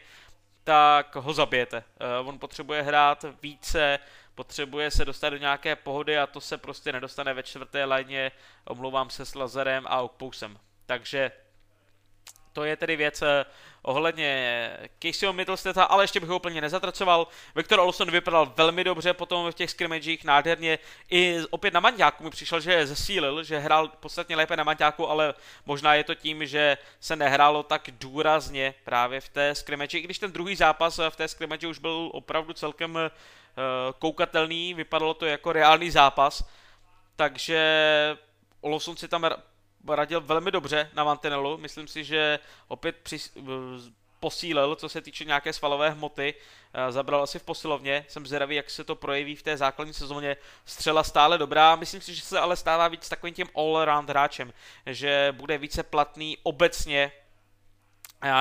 tak 0.63 1.15
ho 1.15 1.33
zabijete. 1.33 1.83
Uh, 2.21 2.29
on 2.29 2.39
potřebuje 2.39 2.81
hrát 2.81 3.25
více, 3.41 3.99
potřebuje 4.39 4.91
se 4.91 5.05
dostat 5.05 5.29
do 5.29 5.37
nějaké 5.37 5.75
pohody 5.75 6.17
a 6.17 6.27
to 6.27 6.41
se 6.41 6.57
prostě 6.57 6.91
nedostane 6.91 7.33
ve 7.33 7.43
čtvrté 7.43 7.85
lajně, 7.85 8.31
omlouvám 8.65 9.09
se 9.09 9.25
s 9.25 9.35
Lazarem 9.35 9.85
a 9.87 10.01
Okpousem. 10.01 10.59
Takže 10.85 11.31
to 12.53 12.63
je 12.63 12.75
tedy 12.75 12.95
věc 12.95 13.21
eh, 13.21 13.45
ohledně 13.81 14.71
Caseyho 15.03 15.33
Middlestata, 15.33 15.83
ale 15.83 16.03
ještě 16.03 16.19
bych 16.19 16.29
ho 16.29 16.35
úplně 16.35 16.61
nezatracoval. 16.61 17.27
Viktor 17.55 17.79
Olson 17.79 18.11
vypadal 18.11 18.53
velmi 18.57 18.83
dobře 18.83 19.13
potom 19.13 19.51
v 19.51 19.55
těch 19.55 19.69
scrimmagech, 19.69 20.23
nádherně. 20.23 20.79
I 21.09 21.39
opět 21.49 21.73
na 21.73 21.79
Manťáku 21.79 22.23
mi 22.23 22.29
přišel, 22.29 22.59
že 22.59 22.87
zesílil, 22.87 23.43
že 23.43 23.59
hrál 23.59 23.87
podstatně 23.87 24.35
lépe 24.35 24.57
na 24.57 24.63
Manťáku, 24.63 25.09
ale 25.09 25.33
možná 25.65 25.95
je 25.95 26.03
to 26.03 26.15
tím, 26.15 26.45
že 26.45 26.77
se 26.99 27.15
nehrálo 27.15 27.63
tak 27.63 27.89
důrazně 27.91 28.73
právě 28.83 29.21
v 29.21 29.29
té 29.29 29.55
scrimmage, 29.55 29.97
i 29.97 30.01
když 30.01 30.19
ten 30.19 30.31
druhý 30.31 30.55
zápas 30.55 30.99
v 31.09 31.15
té 31.15 31.27
scrimmage 31.27 31.67
už 31.67 31.79
byl 31.79 32.09
opravdu 32.13 32.53
celkem 32.53 32.95
uh, 32.95 33.01
koukatelný, 33.99 34.73
vypadalo 34.73 35.13
to 35.13 35.25
jako 35.25 35.51
reálný 35.51 35.91
zápas, 35.91 36.49
takže 37.15 38.17
Olson 38.61 38.97
si 38.97 39.07
tam 39.07 39.29
radil 39.87 40.21
velmi 40.21 40.51
dobře 40.51 40.89
na 40.93 41.03
mantinelu. 41.03 41.57
Myslím 41.57 41.87
si, 41.87 42.03
že 42.03 42.39
opět 42.67 42.95
při, 43.03 43.17
posílil, 44.19 44.75
co 44.75 44.89
se 44.89 45.01
týče 45.01 45.25
nějaké 45.25 45.53
svalové 45.53 45.89
hmoty. 45.89 46.33
Eh, 46.73 46.91
zabral 46.91 47.23
asi 47.23 47.39
v 47.39 47.43
posilovně. 47.43 48.05
Jsem 48.07 48.27
zvědavý, 48.27 48.55
jak 48.55 48.69
se 48.69 48.83
to 48.83 48.95
projeví 48.95 49.35
v 49.35 49.43
té 49.43 49.57
základní 49.57 49.93
sezóně. 49.93 50.37
Střela 50.65 51.03
stále 51.03 51.37
dobrá. 51.37 51.75
Myslím 51.75 52.01
si, 52.01 52.15
že 52.15 52.21
se 52.21 52.39
ale 52.39 52.55
stává 52.55 52.87
víc 52.87 53.09
takovým 53.09 53.35
tím 53.35 53.47
all-around 53.55 54.09
hráčem. 54.09 54.53
Že 54.85 55.33
bude 55.37 55.57
více 55.57 55.83
platný 55.83 56.37
obecně 56.43 57.11
eh, 57.11 57.28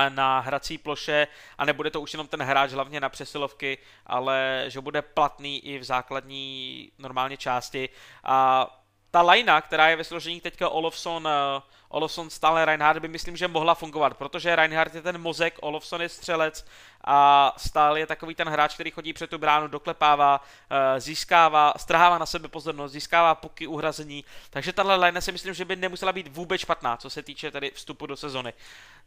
na 0.09 0.39
hrací 0.39 0.77
ploše 0.77 1.27
a 1.57 1.65
nebude 1.65 1.91
to 1.91 2.01
už 2.01 2.13
jenom 2.13 2.27
ten 2.27 2.41
hráč 2.41 2.71
hlavně 2.71 2.99
na 2.99 3.09
přesilovky, 3.09 3.77
ale 4.05 4.65
že 4.67 4.81
bude 4.81 5.01
platný 5.01 5.65
i 5.65 5.79
v 5.79 5.83
základní 5.83 6.91
normálně 6.97 7.37
části. 7.37 7.89
A 8.23 8.67
ta 9.11 9.21
lajna, 9.21 9.61
která 9.61 9.89
je 9.89 9.95
ve 9.95 10.03
složení 10.03 10.41
teďka 10.41 10.69
Olofsson, 10.69 11.27
uh, 11.27 11.63
Olofsson 11.89 12.29
stále 12.29 12.65
Reinhardt 12.65 13.01
by 13.01 13.07
myslím, 13.07 13.37
že 13.37 13.47
mohla 13.47 13.75
fungovat, 13.75 14.17
protože 14.17 14.55
Reinhardt 14.55 14.95
je 14.95 15.01
ten 15.01 15.17
mozek, 15.17 15.57
Olofsson 15.61 16.01
je 16.01 16.09
střelec 16.09 16.65
a 17.11 17.53
stále 17.57 17.99
je 17.99 18.07
takový 18.07 18.35
ten 18.35 18.49
hráč, 18.49 18.73
který 18.73 18.91
chodí 18.91 19.13
před 19.13 19.29
tu 19.29 19.37
bránu, 19.37 19.67
doklepává, 19.67 20.41
uh, 20.41 20.99
získává, 20.99 21.73
strhává 21.77 22.17
na 22.17 22.25
sebe 22.25 22.47
pozornost, 22.47 22.91
získává 22.91 23.35
puky, 23.35 23.67
uhrazení, 23.67 24.25
takže 24.49 24.73
tahle 24.73 24.95
line 24.95 25.21
si 25.21 25.31
myslím, 25.31 25.53
že 25.53 25.65
by 25.65 25.75
nemusela 25.75 26.13
být 26.13 26.27
vůbec 26.27 26.61
špatná, 26.61 26.97
co 26.97 27.09
se 27.09 27.23
týče 27.23 27.51
tady 27.51 27.71
vstupu 27.71 28.05
do 28.05 28.15
sezony. 28.15 28.53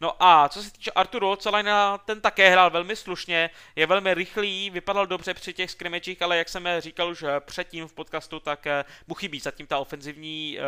No 0.01 0.23
a 0.23 0.49
co 0.49 0.63
se 0.63 0.73
týče 0.73 0.91
Arturo 0.91 1.37
Celajna, 1.37 1.99
ten 1.99 2.21
také 2.21 2.51
hrál 2.51 2.71
velmi 2.71 2.97
slušně, 2.97 3.51
je 3.77 3.87
velmi 3.87 4.15
rychlý, 4.15 4.71
vypadal 4.71 5.07
dobře 5.07 5.35
při 5.35 5.53
těch 5.53 5.71
skrimečích, 5.71 6.23
ale 6.23 6.37
jak 6.37 6.49
jsem 6.49 6.69
říkal 6.79 7.11
už 7.11 7.23
eh, 7.23 7.41
předtím 7.41 7.89
v 7.89 7.93
podcastu, 7.93 8.41
tak 8.41 8.67
mu 9.07 9.15
chybí 9.15 9.41
zatím 9.41 9.67
ta 9.67 9.79
ofenzivní 9.79 10.59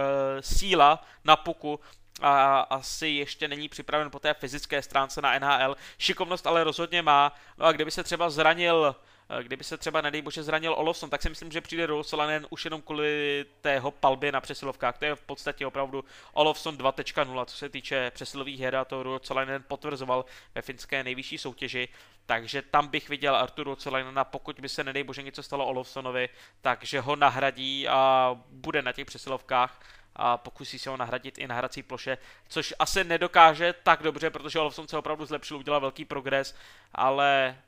síla 0.41 1.05
na 1.25 1.37
puku, 1.37 1.81
a 2.21 2.61
asi 2.61 3.09
ještě 3.09 3.49
není 3.49 3.69
připraven 3.69 4.11
po 4.11 4.19
té 4.19 4.35
fyzické 4.35 4.83
stránce 4.83 5.23
na 5.23 5.39
NHL. 5.39 5.77
Šikovnost 5.99 6.47
ale 6.47 6.65
rozhodně 6.65 7.03
má. 7.03 7.33
No 7.59 7.67
a 7.67 7.73
kdyby 7.73 7.91
se 7.91 8.03
třeba 8.03 8.31
zranil 8.31 8.97
kdyby 9.43 9.65
se 9.65 9.77
třeba, 9.77 10.01
nedej 10.01 10.23
bože, 10.23 10.43
zranil 10.43 10.75
Olofsson, 10.79 11.11
tak 11.11 11.23
si 11.23 11.29
myslím, 11.29 11.53
že 11.53 11.61
přijde 11.61 11.87
do 11.87 12.05
Solanen 12.05 12.47
už 12.51 12.65
jenom 12.65 12.83
kvůli 12.83 13.45
tého 13.61 13.91
palbě 13.91 14.33
na 14.33 14.41
přesilovkách. 14.41 14.99
To 14.99 15.05
je 15.05 15.15
v 15.15 15.23
podstatě 15.23 15.67
opravdu 15.67 16.05
Olofsson 16.33 16.77
2.0, 16.77 17.45
co 17.45 17.57
se 17.57 17.69
týče 17.69 18.11
přesilových 18.11 18.61
her 18.61 18.77
a 18.77 18.85
to 18.85 19.21
Solanen 19.23 19.65
potvrzoval 19.69 20.25
ve 20.55 20.63
finské 20.63 21.05
nejvyšší 21.05 21.39
soutěži. 21.39 21.89
Takže 22.27 22.63
tam 22.63 22.89
bych 22.89 23.09
viděl 23.09 23.37
Arturu 23.37 23.77
Solanena, 23.77 24.25
pokud 24.25 24.61
by 24.61 24.69
se, 24.69 24.85
nedej 24.85 25.05
bože, 25.05 25.23
něco 25.23 25.43
stalo 25.43 25.67
Olofssonovi, 25.67 26.29
takže 26.61 27.01
ho 27.01 27.17
nahradí 27.17 27.89
a 27.89 28.31
bude 28.51 28.83
na 28.83 28.93
těch 28.93 29.07
přesilovkách 29.07 29.81
a 30.17 30.37
pokusí 30.37 30.79
se 30.79 30.91
ho 30.91 30.97
nahradit 30.97 31.39
i 31.39 31.47
na 31.47 31.55
hrací 31.55 31.83
ploše, 31.83 32.19
což 32.49 32.75
asi 32.79 33.05
nedokáže 33.05 33.75
tak 33.83 34.03
dobře, 34.03 34.31
protože 34.31 34.59
Olofsson 34.59 34.89
se 34.89 34.99
opravdu 34.99 35.27
zlepšil, 35.27 35.57
udělal 35.57 35.81
velký 35.81 36.05
progres, 36.05 36.57
ale 36.95 37.59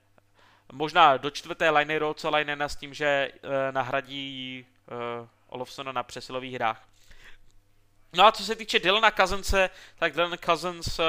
možná 0.72 1.16
do 1.16 1.30
čtvrté 1.30 1.70
liney 1.70 1.98
Rolca 1.98 2.30
Linena 2.30 2.68
s 2.68 2.76
tím, 2.76 2.94
že 2.94 3.32
uh, 3.32 3.50
nahradí 3.70 4.66
uh, 5.20 5.28
Olofsona 5.46 5.92
na 5.92 6.02
přesilových 6.02 6.54
hrách. 6.54 6.88
No 8.12 8.26
a 8.26 8.32
co 8.32 8.44
se 8.44 8.56
týče 8.56 8.78
Dylana 8.78 9.10
Cousinse, 9.10 9.70
tak 9.98 10.12
Dylan 10.12 10.38
Cousins 10.44 10.98
uh, 10.98 11.04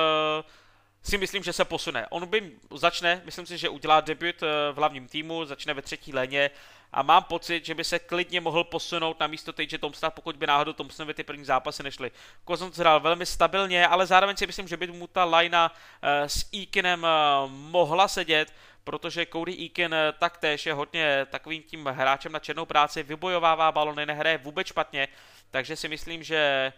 si 1.03 1.17
myslím, 1.17 1.43
že 1.43 1.53
se 1.53 1.65
posune. 1.65 2.07
On 2.07 2.25
by 2.25 2.51
začne, 2.71 3.21
myslím 3.25 3.45
si, 3.45 3.57
že 3.57 3.69
udělá 3.69 4.01
debut 4.01 4.41
v 4.71 4.75
hlavním 4.75 5.07
týmu, 5.07 5.45
začne 5.45 5.73
ve 5.73 5.81
třetí 5.81 6.13
léně 6.13 6.49
a 6.97 7.01
mám 7.01 7.23
pocit, 7.23 7.65
že 7.65 7.75
by 7.75 7.83
se 7.83 7.99
klidně 7.99 8.41
mohl 8.41 8.63
posunout 8.63 9.19
na 9.19 9.27
místo 9.27 9.53
Tage 9.53 9.77
Thompsona, 9.77 10.09
pokud 10.09 10.35
by 10.35 10.47
náhodou 10.47 10.73
Thompsonovi 10.73 11.13
ty 11.13 11.23
první 11.23 11.45
zápasy 11.45 11.83
nešly. 11.83 12.11
Cousins 12.47 12.77
hrál 12.77 12.99
velmi 12.99 13.25
stabilně, 13.25 13.87
ale 13.87 14.05
zároveň 14.05 14.37
si 14.37 14.47
myslím, 14.47 14.67
že 14.67 14.77
by 14.77 14.87
mu 14.87 15.07
ta 15.07 15.25
linea 15.25 15.71
uh, 15.71 16.09
s 16.27 16.49
Eakinem 16.53 17.03
uh, 17.03 17.51
mohla 17.51 18.07
sedět, 18.07 18.53
protože 18.87 19.25
Cody 19.25 19.57
Eakin 19.63 19.93
eh, 19.93 20.13
taktéž 20.19 20.65
je 20.65 20.73
hodně 20.73 21.27
takovým 21.29 21.63
tím 21.63 21.85
hráčem 21.85 22.31
na 22.31 22.39
černou 22.39 22.65
práci, 22.65 23.03
vybojovává 23.03 23.71
balony, 23.71 24.05
nehraje 24.05 24.37
vůbec 24.37 24.67
špatně, 24.67 25.07
takže 25.51 25.75
si 25.75 25.87
myslím, 25.87 26.23
že 26.23 26.37
eh, 26.37 26.73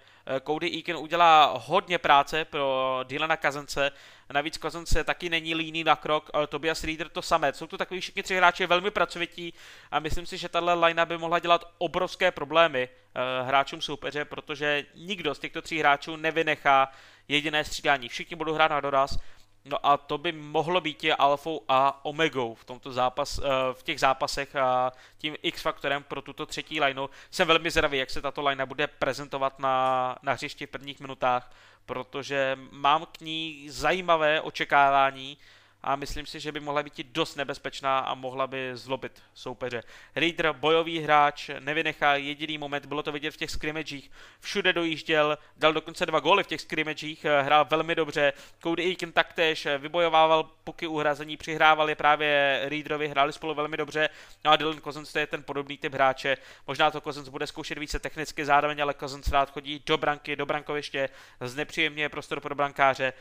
Cody 0.45 0.71
Eakin 0.77 0.95
udělá 0.95 1.53
hodně 1.65 1.97
práce 1.97 2.45
pro 2.45 2.99
Dylana 3.03 3.37
Kazence. 3.37 3.91
Navíc 4.33 4.57
Kazence 4.57 5.03
taky 5.03 5.29
není 5.29 5.55
líný 5.55 5.83
na 5.83 5.95
krok, 5.95 6.29
ale 6.33 6.47
Tobias 6.47 6.83
Reader 6.83 7.09
to 7.09 7.21
samé. 7.21 7.53
Jsou 7.53 7.67
tu 7.67 7.77
takový 7.77 7.99
všichni 8.01 8.23
tři 8.23 8.35
hráči 8.35 8.65
velmi 8.65 8.91
pracovití 8.91 9.53
a 9.91 9.99
myslím 9.99 10.25
si, 10.25 10.37
že 10.37 10.49
tahle 10.49 10.73
linea 10.73 11.05
by 11.05 11.17
mohla 11.17 11.39
dělat 11.39 11.73
obrovské 11.77 12.31
problémy 12.31 12.89
uh, 12.89 13.47
hráčům 13.47 13.81
soupeře, 13.81 14.25
protože 14.25 14.85
nikdo 14.95 15.35
z 15.35 15.39
těchto 15.39 15.61
tří 15.61 15.79
hráčů 15.79 16.15
nevynechá 16.15 16.91
jediné 17.27 17.63
střídání. 17.63 18.09
Všichni 18.09 18.35
budou 18.35 18.53
hrát 18.53 18.71
na 18.71 18.79
doraz 18.79 19.19
No 19.65 19.85
a 19.85 19.97
to 19.97 20.17
by 20.17 20.31
mohlo 20.31 20.81
být 20.81 21.03
je 21.03 21.15
alfou 21.15 21.63
a 21.67 22.05
omegou 22.05 22.55
v 22.55 22.65
tomto 22.65 22.93
zápas, 22.93 23.39
eh, 23.39 23.49
v 23.73 23.83
těch 23.83 23.99
zápasech 23.99 24.55
a 24.55 24.91
tím 25.17 25.35
X-faktorem 25.41 26.03
pro 26.03 26.21
tuto 26.21 26.45
třetí 26.45 26.81
lineu. 26.81 27.07
Jsem 27.31 27.47
velmi 27.47 27.71
zvědavý, 27.71 27.97
jak 27.97 28.09
se 28.09 28.21
tato 28.21 28.41
line 28.41 28.65
bude 28.65 28.87
prezentovat 28.87 29.59
na, 29.59 30.15
na 30.21 30.33
hřišti 30.33 30.65
v 30.65 30.69
prvních 30.69 30.99
minutách, 30.99 31.51
protože 31.85 32.59
mám 32.71 33.05
k 33.05 33.21
ní 33.21 33.69
zajímavé 33.69 34.41
očekávání 34.41 35.37
a 35.83 35.95
myslím 35.95 36.25
si, 36.25 36.39
že 36.39 36.51
by 36.51 36.59
mohla 36.59 36.83
být 36.83 37.07
dost 37.11 37.35
nebezpečná 37.35 37.99
a 37.99 38.13
mohla 38.13 38.47
by 38.47 38.71
zlobit 38.73 39.23
soupeře. 39.33 39.83
Reader, 40.15 40.53
bojový 40.53 40.99
hráč, 40.99 41.49
nevynechá 41.59 42.15
jediný 42.15 42.57
moment, 42.57 42.85
bylo 42.85 43.03
to 43.03 43.11
vidět 43.11 43.31
v 43.31 43.37
těch 43.37 43.51
scrimmagech, 43.51 44.03
všude 44.39 44.73
dojížděl, 44.73 45.37
dal 45.57 45.73
dokonce 45.73 46.05
dva 46.05 46.19
góly 46.19 46.43
v 46.43 46.47
těch 46.47 46.61
scrimmagech, 46.61 47.25
hrál 47.25 47.65
velmi 47.69 47.95
dobře, 47.95 48.33
Cody 48.63 48.83
Aiken 48.83 49.11
taktéž 49.11 49.67
vybojovával 49.77 50.43
puky 50.43 50.87
uhrazení, 50.87 51.37
přihrával 51.37 51.89
je 51.89 51.95
právě 51.95 52.61
Readerovi, 52.63 53.07
hráli 53.07 53.33
spolu 53.33 53.53
velmi 53.53 53.77
dobře, 53.77 54.09
no 54.45 54.51
a 54.51 54.55
Dylan 54.55 54.81
Cousins 54.81 55.13
to 55.13 55.19
je 55.19 55.27
ten 55.27 55.43
podobný 55.43 55.77
typ 55.77 55.93
hráče, 55.93 56.37
možná 56.67 56.91
to 56.91 57.01
Cousins 57.01 57.29
bude 57.29 57.47
zkoušet 57.47 57.77
více 57.77 57.99
technicky 57.99 58.45
zároveň, 58.45 58.81
ale 58.81 58.93
Cousins 58.93 59.27
rád 59.27 59.51
chodí 59.51 59.83
do 59.85 59.97
branky, 59.97 60.35
do 60.35 60.45
brankoviště, 60.45 61.09
znepříjemně 61.41 62.09
prostor 62.09 62.39
pro 62.39 62.55
brankáře, 62.55 63.13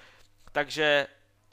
takže 0.52 1.06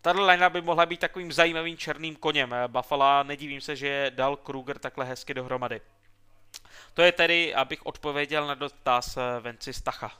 Tato 0.06 0.26
linea 0.26 0.50
by 0.50 0.62
mohla 0.62 0.86
být 0.86 1.00
takovým 1.00 1.32
zajímavým 1.32 1.78
černým 1.78 2.16
koněm 2.16 2.54
eh, 2.54 2.68
Buffalo, 2.68 3.24
nedivím 3.24 3.62
se, 3.62 3.76
že 3.76 4.12
dal 4.16 4.36
Kruger 4.36 4.80
takhle 4.80 5.06
hezky 5.06 5.34
dohromady. 5.34 5.82
To 6.94 7.02
je 7.02 7.12
tedy, 7.12 7.56
abych 7.56 7.86
odpověděl 7.86 8.48
na 8.48 8.54
dotaz 8.54 9.18
eh, 9.18 9.40
Venci 9.40 9.74
Stacha. 9.74 10.12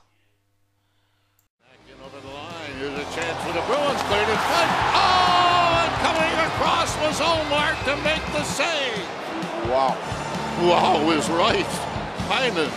Wow. 9.64 9.94
Wow 10.58 11.12
is 11.12 11.28
right. 11.28 11.70
Kind 12.28 12.72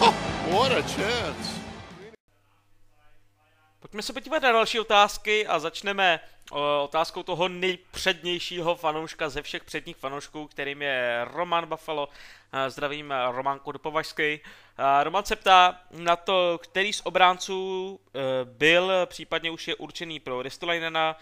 Oh, 0.00 0.14
what 0.50 0.72
a 0.72 0.82
chance. 0.82 1.53
Pojďme 3.94 4.02
se 4.02 4.12
podívat 4.12 4.42
na 4.42 4.52
další 4.52 4.80
otázky 4.80 5.46
a 5.46 5.58
začneme 5.58 6.20
otázkou 6.82 7.22
toho 7.22 7.48
nejpřednějšího 7.48 8.74
fanouška 8.74 9.28
ze 9.28 9.42
všech 9.42 9.64
předních 9.64 9.96
fanoušků, 9.96 10.46
kterým 10.46 10.82
je 10.82 11.20
Roman 11.24 11.66
Buffalo. 11.66 12.08
Zdravím 12.68 13.14
Roman 13.30 13.58
Kodopovažský. 13.58 14.40
Roman 15.02 15.24
se 15.24 15.36
ptá 15.36 15.80
na 15.90 16.16
to, 16.16 16.58
který 16.62 16.92
z 16.92 17.00
obránců 17.04 18.00
byl, 18.44 18.92
případně 19.06 19.50
už 19.50 19.68
je 19.68 19.74
určený 19.74 20.20
pro 20.20 20.42
Ristolainena 20.42 21.16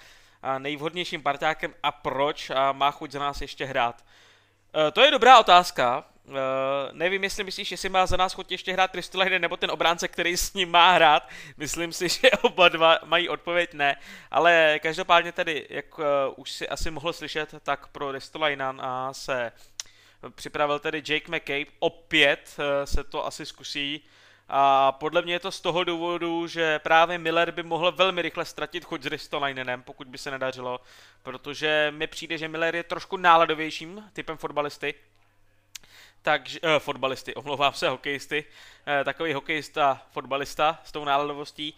nejvhodnějším 0.59 1.23
parťákem 1.23 1.75
a 1.83 1.93
proč 1.93 2.51
a 2.51 2.73
má 2.73 2.91
chuť 2.91 3.11
za 3.11 3.19
nás 3.19 3.41
ještě 3.41 3.65
hrát. 3.65 4.05
To 4.93 5.01
je 5.01 5.11
dobrá 5.11 5.39
otázka, 5.39 6.05
Uh, 6.25 6.35
nevím, 6.93 7.25
jestli 7.25 7.45
myslíš, 7.45 7.71
jestli 7.71 7.89
má 7.89 8.07
za 8.07 8.17
nás 8.17 8.33
chuť 8.33 8.51
ještě 8.51 8.73
hrát 8.73 8.95
Ristolainen 8.95 9.43
nebo 9.43 9.57
ten 9.57 9.71
obránce, 9.71 10.09
který 10.09 10.37
s 10.37 10.55
ním 10.55 10.71
má 10.71 10.93
hrát. 10.93 11.29
Myslím 11.57 11.93
si, 11.93 12.09
že 12.23 12.31
oba 12.31 12.69
dva 12.69 12.99
mají 13.05 13.29
odpověď 13.29 13.75
ne. 13.75 13.97
Ale 14.31 14.79
každopádně 14.83 15.33
tedy, 15.33 15.67
jak 15.71 15.99
uh, 15.99 16.05
už 16.37 16.53
si 16.53 16.69
asi 16.69 16.91
mohl 16.91 17.13
slyšet, 17.13 17.55
tak 17.63 17.87
pro 17.87 18.13
Ristolainen 18.13 18.77
uh, 18.77 19.13
se 19.13 19.53
připravil 20.35 20.79
tedy 20.79 21.03
Jake 21.09 21.37
McCabe. 21.37 21.71
Opět 21.79 22.57
uh, 22.59 22.65
se 22.85 23.05
to 23.05 23.27
asi 23.27 23.47
zkusí. 23.47 24.05
A 24.49 24.93
podle 24.93 25.23
mě 25.23 25.35
je 25.35 25.41
to 25.41 25.53
z 25.53 25.61
toho 25.61 25.85
důvodu, 25.85 26.47
že 26.47 26.79
právě 26.79 27.19
Miller 27.19 27.51
by 27.51 27.63
mohl 27.63 27.93
velmi 27.93 28.23
rychle 28.23 28.45
ztratit 28.45 28.85
chuť 28.85 29.03
s 29.03 29.07
Ristolainenem, 29.07 29.83
pokud 29.83 30.09
by 30.09 30.19
se 30.19 30.31
nedařilo, 30.31 30.81
protože 31.23 31.93
mi 31.97 32.07
přijde, 32.07 32.39
že 32.39 32.49
Miller 32.49 32.77
je 32.77 32.83
trošku 32.83 33.17
náladovějším 33.17 34.11
typem 34.13 34.37
fotbalisty, 34.37 34.95
takže, 36.23 36.61
uh, 36.61 36.69
fotbalisty, 36.79 37.35
omlouvám 37.35 37.73
se, 37.73 37.89
hokejisty, 37.89 38.45
uh, 38.45 39.05
takový 39.05 39.33
hokejista, 39.33 40.03
fotbalista 40.11 40.81
s 40.85 40.93
tou 40.93 41.05
náladovostí, 41.05 41.75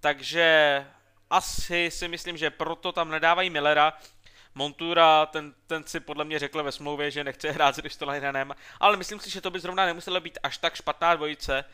takže 0.00 0.86
asi 1.30 1.90
si 1.90 2.08
myslím, 2.08 2.36
že 2.36 2.50
proto 2.50 2.92
tam 2.92 3.10
nedávají 3.10 3.50
Millera, 3.50 3.92
Montura, 4.54 5.26
ten, 5.26 5.54
ten 5.66 5.84
si 5.84 6.00
podle 6.00 6.24
mě 6.24 6.38
řekl 6.38 6.62
ve 6.62 6.72
smlouvě, 6.72 7.10
že 7.10 7.24
nechce 7.24 7.50
hrát 7.52 7.74
s 7.74 7.78
Ristolainen, 7.78 8.54
ale 8.80 8.96
myslím 8.96 9.20
si, 9.20 9.30
že 9.30 9.40
to 9.40 9.50
by 9.50 9.60
zrovna 9.60 9.86
nemuselo 9.86 10.20
být 10.20 10.38
až 10.42 10.58
tak 10.58 10.74
špatná 10.74 11.14
dvojice, 11.14 11.64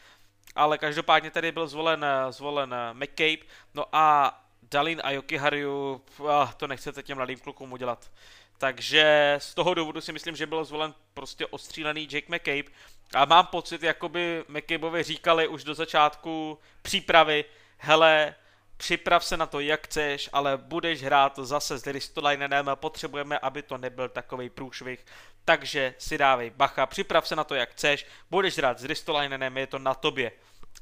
ale 0.55 0.79
každopádně 0.79 1.31
tady 1.31 1.53
byl 1.53 1.67
zvolen, 1.67 2.07
zvolen 2.31 2.75
McCabe, 2.93 3.47
no 3.75 3.85
a 3.93 4.41
Dalin 4.71 5.01
a 5.05 5.11
Jokiharju, 5.11 6.05
ah, 6.31 6.53
to 6.57 6.67
nechcete 6.67 7.03
těm 7.03 7.17
mladým 7.17 7.39
klukům 7.39 7.73
udělat. 7.73 8.11
Takže 8.59 9.35
z 9.39 9.55
toho 9.55 9.75
důvodu 9.75 10.01
si 10.01 10.13
myslím, 10.13 10.37
že 10.37 10.47
byl 10.47 10.65
zvolen 10.65 10.95
prostě 11.15 11.47
ostřílený 11.47 12.09
Jake 12.11 12.37
McCabe. 12.37 12.77
A 13.15 13.25
mám 13.25 13.47
pocit, 13.47 13.83
jako 13.83 14.09
by 14.09 14.45
McCabeovi 14.49 15.03
říkali 15.03 15.49
už 15.49 15.65
do 15.65 15.75
začátku 15.75 16.59
přípravy, 16.83 17.45
hele, 17.79 18.35
připrav 18.77 19.25
se 19.25 19.37
na 19.37 19.47
to, 19.47 19.61
jak 19.61 19.87
chceš, 19.87 20.31
ale 20.33 20.57
budeš 20.57 21.03
hrát 21.03 21.39
zase 21.39 21.79
s 21.79 21.87
Ristolainenem, 21.87 22.71
potřebujeme, 22.75 23.39
aby 23.39 23.63
to 23.63 23.79
nebyl 23.79 24.09
takový 24.09 24.51
průšvih, 24.51 25.07
takže 25.45 25.95
si 25.99 26.19
dávej 26.19 26.51
bacha, 26.51 26.87
připrav 26.87 27.29
se 27.29 27.37
na 27.37 27.45
to, 27.45 27.55
jak 27.55 27.71
chceš, 27.71 28.07
budeš 28.31 28.59
hrát 28.59 28.79
s 28.79 28.85
Ristolainenem, 28.85 29.59
je 29.59 29.67
to 29.67 29.79
na 29.79 29.95
tobě. 29.95 30.33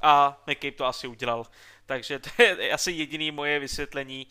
A 0.01 0.41
McCabe 0.47 0.71
to 0.71 0.85
asi 0.85 1.07
udělal. 1.07 1.45
Takže 1.85 2.19
to 2.19 2.29
je 2.43 2.71
asi 2.71 2.91
jediný 2.91 3.31
moje 3.31 3.59
vysvětlení. 3.59 4.27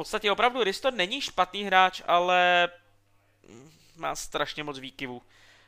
Podstatě 0.00 0.32
opravdu 0.32 0.64
Risto 0.64 0.90
není 0.90 1.20
špatný 1.20 1.64
hráč, 1.64 2.02
ale 2.06 2.68
má 3.96 4.14
strašně 4.14 4.64
moc 4.64 4.78
výkyvů. 4.78 5.22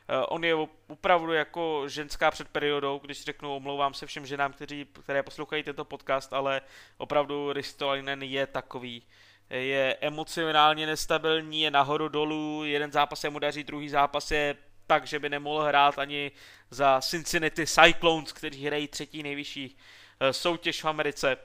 Eh, 0.07 0.25
on 0.25 0.43
je 0.43 0.55
opravdu 0.87 1.33
jako 1.33 1.83
ženská 1.87 2.31
před 2.31 2.47
periodou, 2.47 2.99
když 2.99 3.23
řeknu, 3.23 3.55
omlouvám 3.55 3.93
se 3.93 4.05
všem 4.05 4.25
ženám, 4.25 4.53
kteří, 4.53 4.85
které 5.03 5.23
poslouchají 5.23 5.63
tento 5.63 5.85
podcast, 5.85 6.33
ale 6.33 6.61
opravdu 6.97 7.53
Ristolainen 7.53 8.23
je 8.23 8.47
takový. 8.47 9.03
Je 9.49 9.97
emocionálně 10.01 10.85
nestabilní, 10.85 11.61
je 11.61 11.71
nahoru 11.71 12.07
dolů, 12.07 12.63
jeden 12.65 12.91
zápas 12.91 13.19
se 13.19 13.29
mu 13.29 13.39
daří, 13.39 13.63
druhý 13.63 13.89
zápas 13.89 14.31
je 14.31 14.55
tak, 14.87 15.07
že 15.07 15.19
by 15.19 15.29
nemohl 15.29 15.63
hrát 15.63 15.99
ani 15.99 16.31
za 16.71 17.01
Cincinnati 17.01 17.67
Cyclones, 17.67 18.31
kteří 18.31 18.65
hrají 18.65 18.87
třetí 18.87 19.23
nejvyšší 19.23 19.77
eh, 20.19 20.33
soutěž 20.33 20.83
v 20.83 20.87
Americe. 20.87 21.37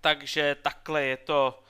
Takže 0.00 0.56
takhle 0.62 1.02
je 1.02 1.16
to, 1.16 1.62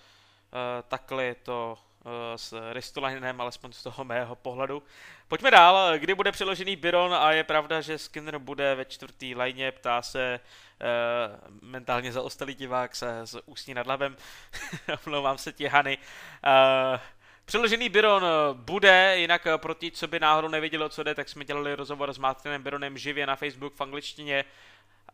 takhle 0.88 1.24
je 1.24 1.34
to 1.34 1.78
eh, 1.78 2.38
s 2.38 2.72
Ristolainem, 2.72 3.40
alespoň 3.40 3.72
z 3.72 3.82
toho 3.82 4.04
mého 4.04 4.36
pohledu. 4.36 4.82
Pojďme 5.28 5.50
dál, 5.50 5.98
kdy 5.98 6.14
bude 6.14 6.32
přeložený 6.32 6.76
Byron? 6.76 7.14
A 7.14 7.32
je 7.32 7.44
pravda, 7.44 7.80
že 7.80 7.98
Skinner 7.98 8.38
bude 8.38 8.74
ve 8.74 8.84
čtvrtý 8.84 9.34
lajně, 9.34 9.72
ptá 9.72 10.02
se 10.02 10.40
uh, 10.40 11.58
mentálně 11.62 12.12
zaostalý 12.12 12.54
divák 12.54 12.96
se 12.96 13.20
s 13.20 13.42
ústí 13.46 13.74
nad 13.74 13.86
labem, 13.86 14.16
omlouvám 15.06 15.38
se 15.38 15.52
ti 15.52 15.66
Hany. 15.66 15.98
Uh, 15.98 17.00
Přeložený 17.44 17.88
Byron 17.88 18.24
bude, 18.52 19.14
jinak 19.18 19.46
pro 19.56 19.74
ty, 19.74 19.90
co 19.90 20.08
by 20.08 20.20
náhodou 20.20 20.48
nevědělo, 20.48 20.88
co 20.88 21.02
jde, 21.02 21.14
tak 21.14 21.28
jsme 21.28 21.44
dělali 21.44 21.74
rozhovor 21.74 22.12
s 22.12 22.18
Martinem 22.18 22.62
Byronem 22.62 22.98
živě 22.98 23.26
na 23.26 23.36
Facebook 23.36 23.74
v 23.74 23.80
angličtině. 23.80 24.44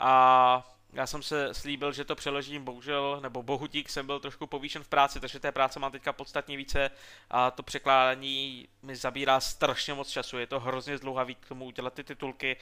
A 0.00 0.75
já 0.96 1.06
jsem 1.06 1.22
se 1.22 1.54
slíbil, 1.54 1.92
že 1.92 2.04
to 2.04 2.14
přeložím, 2.14 2.64
bohužel, 2.64 3.18
nebo 3.22 3.42
bohutík 3.42 3.88
jsem 3.88 4.06
byl 4.06 4.20
trošku 4.20 4.46
povýšen 4.46 4.82
v 4.82 4.88
práci, 4.88 5.20
takže 5.20 5.40
té 5.40 5.52
práce 5.52 5.80
mám 5.80 5.92
teďka 5.92 6.12
podstatně 6.12 6.56
více 6.56 6.90
a 7.30 7.50
to 7.50 7.62
překládání 7.62 8.68
mi 8.82 8.96
zabírá 8.96 9.40
strašně 9.40 9.94
moc 9.94 10.08
času, 10.08 10.38
je 10.38 10.46
to 10.46 10.60
hrozně 10.60 10.98
zdlouhavý 10.98 11.34
k 11.34 11.48
tomu 11.48 11.64
udělat 11.64 11.94
ty 11.94 12.04
titulky, 12.04 12.56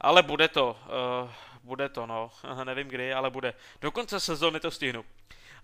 ale 0.00 0.22
bude 0.22 0.48
to, 0.48 0.78
uh, 1.24 1.30
bude 1.62 1.88
to, 1.88 2.06
no, 2.06 2.30
nevím 2.64 2.88
kdy, 2.88 3.14
ale 3.14 3.30
bude. 3.30 3.54
Do 3.80 3.90
konce 3.90 4.20
sezóny 4.20 4.60
to 4.60 4.70
stihnu. 4.70 5.04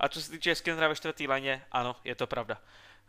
A 0.00 0.08
co 0.08 0.22
se 0.22 0.30
týče 0.30 0.54
Skinnera 0.54 0.88
ve 0.88 0.96
čtvrtý 0.96 1.28
léně, 1.28 1.64
ano, 1.72 1.96
je 2.04 2.14
to 2.14 2.26
pravda. 2.26 2.58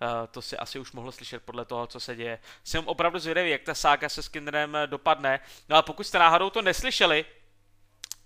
Uh, 0.01 0.27
to 0.31 0.41
si 0.41 0.57
asi 0.57 0.79
už 0.79 0.91
mohlo 0.91 1.11
slyšet 1.11 1.43
podle 1.43 1.65
toho, 1.65 1.87
co 1.87 1.99
se 1.99 2.15
děje. 2.15 2.39
Jsem 2.63 2.87
opravdu 2.87 3.19
zvědavý, 3.19 3.49
jak 3.49 3.61
ta 3.61 3.73
sága 3.75 4.09
se 4.09 4.23
Skinnerem 4.23 4.77
dopadne. 4.85 5.39
No 5.69 5.75
a 5.75 5.81
pokud 5.81 6.03
jste 6.03 6.19
náhodou 6.19 6.49
to 6.49 6.61
neslyšeli, 6.61 7.25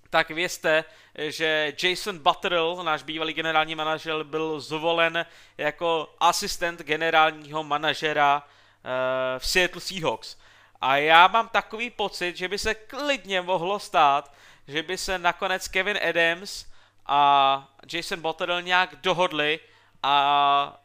tak 0.09 0.29
vězte, 0.29 0.83
že 1.15 1.73
Jason 1.83 2.19
Butterill, 2.19 2.83
náš 2.83 3.03
bývalý 3.03 3.33
generální 3.33 3.75
manažer, 3.75 4.23
byl 4.23 4.59
zvolen 4.59 5.25
jako 5.57 6.15
asistent 6.19 6.81
generálního 6.81 7.63
manažera 7.63 8.43
uh, 8.43 9.39
v 9.39 9.47
Seattle 9.47 9.81
Seahawks. 9.81 10.37
A 10.81 10.97
já 10.97 11.27
mám 11.27 11.49
takový 11.49 11.89
pocit, 11.89 12.37
že 12.37 12.47
by 12.47 12.57
se 12.57 12.75
klidně 12.75 13.41
mohlo 13.41 13.79
stát, 13.79 14.33
že 14.67 14.83
by 14.83 14.97
se 14.97 15.17
nakonec 15.17 15.67
Kevin 15.67 15.99
Adams 16.09 16.65
a 17.05 17.69
Jason 17.93 18.21
Butterill 18.21 18.61
nějak 18.61 18.95
dohodli 18.95 19.59
a 20.03 20.83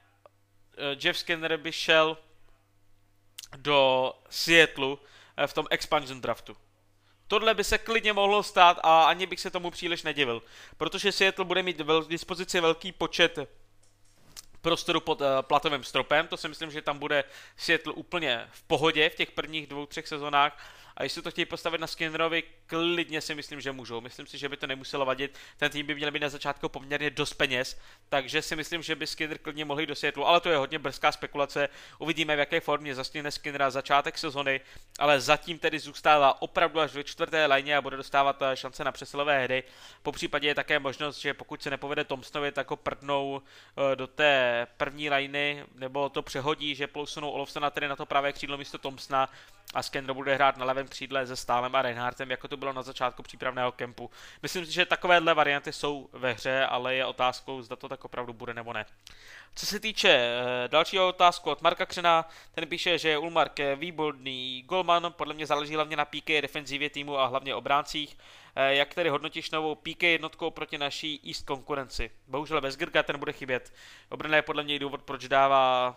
eh, 0.78 0.96
Jeff 1.00 1.18
Skinner 1.18 1.56
by 1.56 1.72
šel 1.72 2.18
do 3.56 4.12
Seattle 4.30 4.96
eh, 5.36 5.46
v 5.46 5.52
tom 5.52 5.66
expansion 5.70 6.20
draftu. 6.20 6.56
Tohle 7.30 7.54
by 7.54 7.64
se 7.64 7.78
klidně 7.78 8.12
mohlo 8.12 8.42
stát 8.42 8.80
a 8.82 9.04
ani 9.04 9.26
bych 9.26 9.40
se 9.40 9.50
tomu 9.50 9.70
příliš 9.70 10.02
nedivil, 10.02 10.42
protože 10.76 11.12
Seattle 11.12 11.44
bude 11.44 11.62
mít 11.62 11.80
v 11.80 12.08
dispozici 12.08 12.60
velký 12.60 12.92
počet 12.92 13.38
prostoru 14.60 15.00
pod 15.00 15.20
uh, 15.20 15.26
platovým 15.40 15.84
stropem, 15.84 16.28
to 16.28 16.36
si 16.36 16.48
myslím, 16.48 16.70
že 16.70 16.82
tam 16.82 16.98
bude 16.98 17.24
Seattle 17.56 17.92
úplně 17.92 18.48
v 18.50 18.62
pohodě 18.62 19.10
v 19.10 19.14
těch 19.14 19.30
prvních 19.30 19.66
dvou, 19.66 19.86
třech 19.86 20.08
sezónách 20.08 20.70
a 20.96 21.02
jestli 21.02 21.22
to 21.22 21.30
chtějí 21.30 21.44
postavit 21.44 21.80
na 21.80 21.86
Skinnerovi, 21.86 22.42
klidně 22.70 23.20
si 23.20 23.34
myslím, 23.34 23.60
že 23.60 23.72
můžou. 23.72 24.00
Myslím 24.00 24.26
si, 24.26 24.38
že 24.38 24.48
by 24.48 24.56
to 24.56 24.66
nemuselo 24.66 25.06
vadit. 25.06 25.38
Ten 25.56 25.70
tým 25.70 25.86
by 25.86 25.94
měl 25.94 26.10
být 26.10 26.22
na 26.22 26.28
začátku 26.28 26.68
poměrně 26.68 27.10
dost 27.10 27.34
peněz, 27.34 27.80
takže 28.08 28.42
si 28.42 28.56
myslím, 28.56 28.82
že 28.82 28.96
by 28.96 29.06
Skinner 29.06 29.38
klidně 29.38 29.64
mohli 29.64 29.86
do 29.86 29.94
Seattle, 29.94 30.24
ale 30.24 30.40
to 30.40 30.48
je 30.48 30.56
hodně 30.56 30.78
brzká 30.78 31.12
spekulace. 31.12 31.68
Uvidíme, 31.98 32.36
v 32.36 32.38
jaké 32.38 32.60
formě 32.60 32.94
zastihne 32.94 33.30
Skinnera 33.30 33.70
začátek 33.70 34.18
sezony, 34.18 34.60
ale 34.98 35.20
zatím 35.20 35.58
tedy 35.58 35.78
zůstává 35.78 36.42
opravdu 36.42 36.80
až 36.80 36.94
ve 36.94 37.04
čtvrté 37.04 37.46
léně 37.46 37.76
a 37.76 37.82
bude 37.82 37.96
dostávat 37.96 38.42
eh, 38.42 38.56
šance 38.56 38.84
na 38.84 38.92
přesilové 38.92 39.42
hry. 39.44 39.62
Po 40.02 40.12
případě 40.12 40.48
je 40.48 40.54
také 40.54 40.78
možnost, 40.78 41.18
že 41.18 41.34
pokud 41.34 41.62
se 41.62 41.70
nepovede 41.70 42.04
Thompsonovi, 42.04 42.52
tak 42.52 42.70
ho 42.70 42.76
prdnou 42.76 43.42
eh, 43.42 43.96
do 43.96 44.06
té 44.06 44.66
první 44.76 45.10
lajny, 45.10 45.64
nebo 45.74 46.08
to 46.08 46.22
přehodí, 46.22 46.74
že 46.74 46.86
posunou 46.86 47.30
Olofsona 47.30 47.70
tedy 47.70 47.88
na 47.88 47.96
to 47.96 48.06
pravé 48.06 48.32
křídlo 48.32 48.58
místo 48.58 48.78
Thompsona 48.78 49.28
a 49.74 49.82
Skenner 49.82 50.14
bude 50.14 50.34
hrát 50.34 50.56
na 50.56 50.64
levém 50.64 50.88
křídle 50.88 51.26
se 51.26 51.36
Stálem 51.36 51.74
a 51.74 51.82
Reinhardtem, 51.82 52.30
jako 52.30 52.48
to 52.48 52.56
bylo 52.60 52.72
na 52.72 52.82
začátku 52.82 53.22
přípravného 53.22 53.72
kempu. 53.72 54.10
Myslím 54.42 54.66
si, 54.66 54.72
že 54.72 54.86
takovéhle 54.86 55.34
varianty 55.34 55.72
jsou 55.72 56.08
ve 56.12 56.32
hře, 56.32 56.66
ale 56.66 56.94
je 56.94 57.06
otázkou, 57.06 57.62
zda 57.62 57.76
to 57.76 57.88
tak 57.88 58.04
opravdu 58.04 58.32
bude 58.32 58.54
nebo 58.54 58.72
ne. 58.72 58.86
Co 59.54 59.66
se 59.66 59.80
týče 59.80 60.08
e, 60.08 60.68
dalšího 60.68 61.08
otázku 61.08 61.50
od 61.50 61.62
Marka 61.62 61.86
Křena, 61.86 62.28
ten 62.52 62.66
píše, 62.68 62.98
že 62.98 63.08
je 63.08 63.18
Ulmark 63.18 63.60
výborný 63.76 64.62
golman, 64.62 65.14
podle 65.16 65.34
mě 65.34 65.46
záleží 65.46 65.74
hlavně 65.74 65.96
na 65.96 66.04
PK 66.04 66.26
defenzivě 66.26 66.90
týmu 66.90 67.18
a 67.18 67.26
hlavně 67.26 67.54
obráncích. 67.54 68.18
E, 68.56 68.74
jak 68.74 68.94
tedy 68.94 69.10
hodnotíš 69.10 69.50
novou 69.50 69.74
PK 69.74 70.02
jednotkou 70.02 70.50
proti 70.50 70.78
naší 70.78 71.20
East 71.26 71.46
konkurenci? 71.46 72.10
Bohužel 72.26 72.60
bez 72.60 72.76
Grga 72.76 73.02
ten 73.02 73.18
bude 73.18 73.32
chybět. 73.32 73.72
Obrana 74.08 74.36
je 74.36 74.42
podle 74.42 74.62
mě 74.62 74.78
důvod, 74.78 75.02
proč 75.02 75.28
dává 75.28 75.96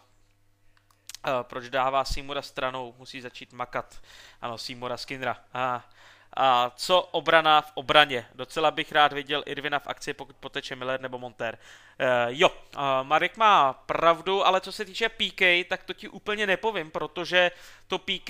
Uh, 1.28 1.44
proč 1.44 1.70
dává 1.70 2.06
Simura 2.06 2.42
stranou, 2.42 2.96
musí 2.98 3.22
začít 3.22 3.54
makat. 3.54 4.02
Ano, 4.42 4.58
Simura 4.58 4.98
Skinnera. 4.98 5.38
A, 5.54 5.90
a 6.36 6.72
co 6.76 7.02
obrana 7.02 7.62
v 7.62 7.72
obraně? 7.74 8.26
Docela 8.36 8.72
bych 8.72 8.92
rád 8.92 9.14
viděl 9.14 9.44
Irvina 9.46 9.80
v 9.80 9.88
akci, 9.88 10.14
pokud 10.14 10.36
poteče 10.36 10.76
Miller 10.76 11.02
nebo 11.02 11.20
Monter. 11.20 11.58
Uh, 12.00 12.08
jo, 12.28 12.50
uh, 12.50 12.82
Marek 13.04 13.38
má 13.38 13.74
pravdu, 13.74 14.48
ale 14.48 14.62
co 14.62 14.72
se 14.72 14.86
týče 14.86 15.10
PK, 15.10 15.70
tak 15.70 15.84
to 15.84 15.94
ti 15.94 16.08
úplně 16.08 16.48
nepovím, 16.48 16.92
protože 16.92 17.52
to 17.88 18.00
PK 18.00 18.30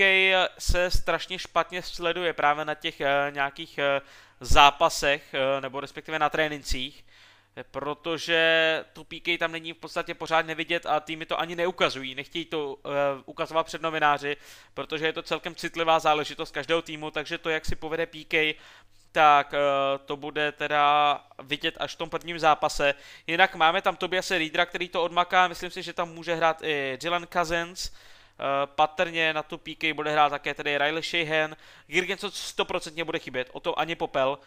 se 0.60 0.91
strašně 0.91 1.39
špatně 1.39 1.82
sleduje 1.82 2.34
právě 2.34 2.66
na 2.66 2.76
těch 2.76 2.99
uh, 2.99 3.34
nějakých 3.34 3.80
uh, 3.80 4.08
zápasech, 4.39 5.24
uh, 5.34 5.62
nebo 5.62 5.80
respektive 5.80 6.20
na 6.20 6.30
trénincích 6.30 7.06
protože 7.72 8.86
tu 8.93 9.04
PK 9.04 9.39
tam 9.39 9.51
není 9.51 9.74
v 9.74 9.78
podstatě 9.78 10.14
pořád 10.14 10.45
nevidět 10.45 10.86
a 10.86 10.99
týmy 10.99 11.26
to 11.26 11.39
ani 11.39 11.56
neukazují, 11.56 12.16
nechtějí 12.16 12.45
to 12.45 12.74
uh, 12.74 12.91
ukazovat 13.26 13.66
před 13.66 13.82
novináři, 13.82 14.38
protože 14.74 15.06
je 15.06 15.14
to 15.14 15.24
celkem 15.24 15.56
citlivá 15.56 15.99
záležitost 15.99 16.51
každého 16.51 16.82
týmu, 16.82 17.12
takže 17.12 17.38
to, 17.38 17.49
jak 17.49 17.66
si 17.66 17.76
povede 17.76 18.06
PK, 18.06 18.34
tak 19.12 19.54
uh, 19.54 20.06
to 20.06 20.18
bude 20.18 20.51
teda 20.51 21.20
vidět 21.43 21.78
až 21.80 21.95
v 21.95 21.97
tom 21.97 22.10
prvním 22.10 22.39
zápase. 22.39 22.93
Jinak 23.28 23.56
máme 23.56 23.82
tam 23.82 23.95
Tobiase 23.95 24.38
Reedera, 24.38 24.66
který 24.66 24.89
to 24.89 25.04
odmaká, 25.04 25.47
myslím 25.47 25.72
si, 25.72 25.84
že 25.84 25.93
tam 25.93 26.14
může 26.14 26.36
hrát 26.36 26.64
i 26.64 26.97
Dylan 27.01 27.28
Cousins, 27.34 27.91
Uh, 28.39 28.74
patrně 28.76 29.34
na 29.34 29.43
tu 29.43 29.58
PK 29.58 29.93
bude 29.93 30.12
hrát 30.12 30.30
také 30.30 30.54
tedy 30.54 30.78
Riley 30.78 31.04
Sheehan, 31.04 31.56
Girgenco 31.88 32.28
100% 32.28 33.04
bude 33.04 33.20
chybět, 33.20 33.49
o 33.51 33.60
to 33.60 33.80
ani 33.80 33.95
popel. 33.95 34.39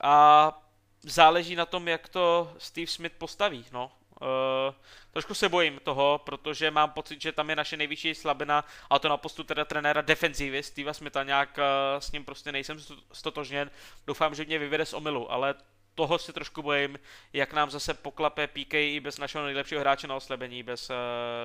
A 0.00 0.67
záleží 1.02 1.56
na 1.56 1.66
tom, 1.66 1.88
jak 1.88 2.08
to 2.08 2.52
Steve 2.58 2.86
Smith 2.86 3.14
postaví, 3.18 3.64
no. 3.72 3.92
Uh, 4.20 4.74
trošku 5.10 5.34
se 5.34 5.48
bojím 5.48 5.80
toho, 5.84 6.20
protože 6.24 6.70
mám 6.70 6.90
pocit, 6.90 7.22
že 7.22 7.32
tam 7.32 7.50
je 7.50 7.56
naše 7.56 7.76
nejvyšší 7.76 8.14
slabina 8.14 8.64
a 8.90 8.98
to 8.98 9.08
na 9.08 9.16
postu 9.16 9.44
teda 9.44 9.64
trenéra 9.64 10.00
defenzívy 10.00 10.62
Steva 10.62 10.92
Smitha 10.92 11.22
nějak 11.22 11.58
uh, 11.58 12.00
s 12.00 12.12
ním 12.12 12.24
prostě 12.24 12.52
nejsem 12.52 12.78
stotožněn. 13.12 13.70
Doufám, 14.06 14.34
že 14.34 14.44
mě 14.44 14.58
vyvede 14.58 14.86
z 14.86 14.92
omylu, 14.92 15.32
ale 15.32 15.54
toho 15.94 16.18
si 16.18 16.32
trošku 16.32 16.62
bojím, 16.62 16.98
jak 17.32 17.52
nám 17.52 17.70
zase 17.70 17.94
poklape 17.94 18.46
PK 18.46 18.74
i 18.74 19.00
bez 19.00 19.18
našeho 19.18 19.44
nejlepšího 19.44 19.80
hráče 19.80 20.06
na 20.06 20.16
oslabení, 20.16 20.62
bez 20.62 20.90
uh, 20.90 20.96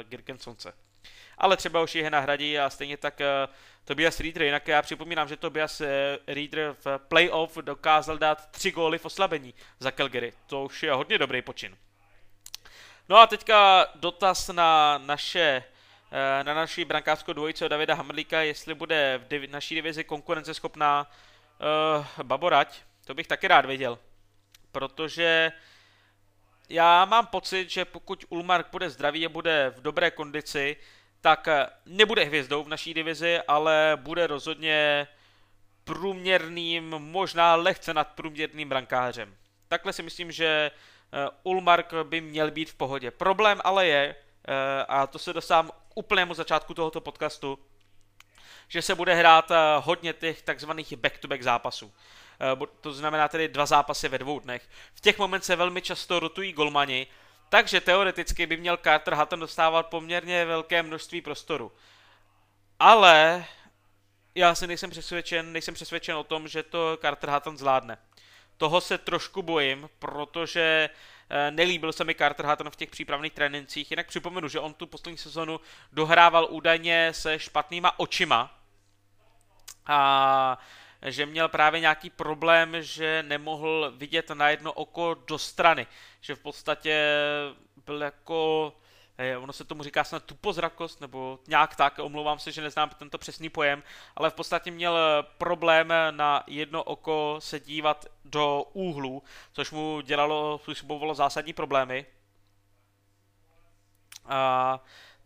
Girkensonce 0.10 0.74
ale 1.38 1.58
třeba 1.58 1.82
už 1.82 1.96
je 1.96 2.10
nahradí 2.10 2.60
a 2.60 2.70
stejně 2.70 2.98
tak 2.98 3.20
uh, 3.20 3.54
Tobias 3.86 4.20
Reader, 4.20 4.44
jinak 4.44 4.68
já 4.68 4.82
připomínám, 4.82 5.28
že 5.28 5.38
Tobias 5.38 5.82
uh, 5.82 5.88
Reader 6.28 6.76
v 6.86 6.98
playoff 6.98 7.58
dokázal 7.58 8.18
dát 8.18 8.52
tři 8.52 8.72
góly 8.72 8.98
v 8.98 9.06
oslabení 9.06 9.54
za 9.80 9.92
Calgary, 9.92 10.34
to 10.48 10.64
už 10.64 10.84
je 10.84 10.94
hodně 10.94 11.18
dobrý 11.18 11.42
počin. 11.42 11.78
No 13.10 13.18
a 13.18 13.28
teďka 13.28 13.88
dotaz 13.96 14.48
na 14.48 14.98
naše 14.98 15.64
eh, 16.12 16.44
na 16.44 16.54
naší 16.54 16.86
brankářskou 16.86 17.34
dvojice 17.34 17.70
Davida 17.70 17.96
Hamrlíka, 17.96 18.42
jestli 18.42 18.74
bude 18.74 19.22
v 19.24 19.28
divi- 19.28 19.50
naší 19.50 19.76
divizi 19.76 20.04
konkurenceschopná 20.04 21.08
uh, 21.08 22.06
Baborať, 22.24 22.82
to 23.06 23.14
bych 23.14 23.28
taky 23.28 23.48
rád 23.48 23.66
věděl. 23.66 24.00
Protože 24.72 25.52
já 26.70 27.06
mám 27.06 27.28
pocit, 27.28 27.70
že 27.70 27.86
pokud 27.86 28.26
Ulmark 28.30 28.72
bude 28.72 28.90
zdravý 28.90 29.26
a 29.26 29.30
bude 29.30 29.74
v 29.76 29.82
dobré 29.82 30.12
kondici, 30.12 30.78
tak 31.24 31.48
eh, 31.48 31.68
nebude 31.86 32.24
hvězdou 32.24 32.64
v 32.64 32.68
naší 32.68 32.94
divizi, 32.94 33.40
ale 33.48 33.98
bude 34.02 34.28
rozhodně 34.28 35.08
průměrným, 35.84 36.90
možná 36.90 37.56
lehce 37.56 37.94
nadprůměrným 37.94 38.70
brankářem. 38.70 39.36
Takhle 39.68 39.94
si 39.94 40.04
myslím, 40.04 40.32
že 40.32 40.72
eh, 40.72 41.30
Ulmark 41.44 41.94
by 42.04 42.22
měl 42.22 42.52
být 42.52 42.70
v 42.70 42.76
pohodě. 42.76 43.12
Problém 43.12 43.62
ale 43.64 43.88
je, 43.88 44.16
eh, 44.48 44.86
a 44.88 45.08
to 45.08 45.20
se 45.20 45.34
dostávám 45.34 45.70
k 45.70 45.74
úplnému 45.96 46.34
začátku 46.34 46.74
tohoto 46.74 47.02
podcastu, 47.02 47.60
že 48.68 48.82
se 48.82 48.96
bude 48.96 49.16
hrát 49.16 49.52
hodně 49.80 50.14
těch 50.14 50.42
takzvaných 50.42 50.94
back-to-back 50.94 51.42
zápasů. 51.42 51.94
To 52.82 52.94
znamená 52.94 53.28
tedy 53.28 53.48
dva 53.48 53.66
zápasy 53.66 54.08
ve 54.10 54.18
dvou 54.18 54.40
dnech. 54.40 54.70
V 54.94 55.02
těch 55.02 55.18
momentech 55.18 55.46
se 55.46 55.56
velmi 55.56 55.82
často 55.82 56.20
rotují 56.20 56.54
golmani 56.54 57.08
takže 57.54 57.82
teoreticky 57.82 58.46
by 58.46 58.58
měl 58.58 58.78
Carter 58.78 59.14
Hutton 59.16 59.40
dostávat 59.40 59.88
poměrně 59.88 60.46
velké 60.46 60.84
množství 60.84 61.22
prostoru. 61.22 61.72
Ale 62.80 63.46
já 64.36 64.56
si 64.56 64.68
nejsem 64.68 64.90
přesvědčen, 64.90 65.54
nejsem 65.54 65.74
přesvědčen 65.74 66.16
o 66.16 66.24
tom, 66.24 66.48
že 66.48 66.64
to 66.64 66.98
Carter 67.02 67.30
Hutton 67.30 67.58
zvládne. 67.58 67.98
Toho 68.58 68.82
se 68.82 68.98
trošku 68.98 69.42
bojím, 69.42 69.90
protože 70.00 70.90
eh, 71.30 71.52
nelíbil 71.52 71.94
se 71.94 72.04
mi 72.04 72.16
Carter 72.16 72.46
Hutton 72.46 72.70
v 72.70 72.76
těch 72.76 72.90
přípravných 72.90 73.34
trénincích. 73.34 73.92
Jinak 73.92 74.08
připomenu, 74.08 74.48
že 74.48 74.60
on 74.60 74.74
tu 74.74 74.88
poslední 74.88 75.18
sezonu 75.18 75.60
dohrával 75.92 76.48
údajně 76.50 77.14
se 77.14 77.40
špatnýma 77.40 78.00
očima. 78.00 78.60
A 79.86 80.58
že 81.06 81.26
měl 81.26 81.50
právě 81.50 81.80
nějaký 81.80 82.10
problém, 82.10 82.76
že 82.80 83.24
nemohl 83.28 83.94
vidět 83.96 84.30
na 84.30 84.50
jedno 84.50 84.74
oko 84.74 85.16
do 85.28 85.38
strany. 85.38 85.88
Že 86.22 86.36
v 86.36 86.40
podstatě 86.40 87.18
byl 87.86 88.02
jako 88.02 88.74
ono 89.40 89.54
se 89.54 89.64
tomu 89.64 89.84
říká 89.84 90.04
snad 90.04 90.24
tupozrakost, 90.24 91.02
nebo 91.02 91.40
nějak 91.48 91.76
tak, 91.76 92.00
omlouvám 92.00 92.40
se, 92.40 92.52
že 92.52 92.62
neznám 92.62 92.90
tento 92.90 93.18
přesný 93.18 93.50
pojem, 93.50 93.84
ale 94.16 94.30
v 94.30 94.34
podstatě 94.34 94.72
měl 94.72 94.98
problém 95.38 95.94
na 96.12 96.44
jedno 96.48 96.84
oko 96.84 97.36
se 97.40 97.60
dívat 97.60 98.06
do 98.26 98.64
úhlu, 98.74 99.24
což 99.52 99.72
mu 99.72 100.02
dělalo, 100.02 100.58
způsobovalo 100.58 101.16
zásadní 101.16 101.54
problémy. 101.54 102.06
A, 104.26 104.80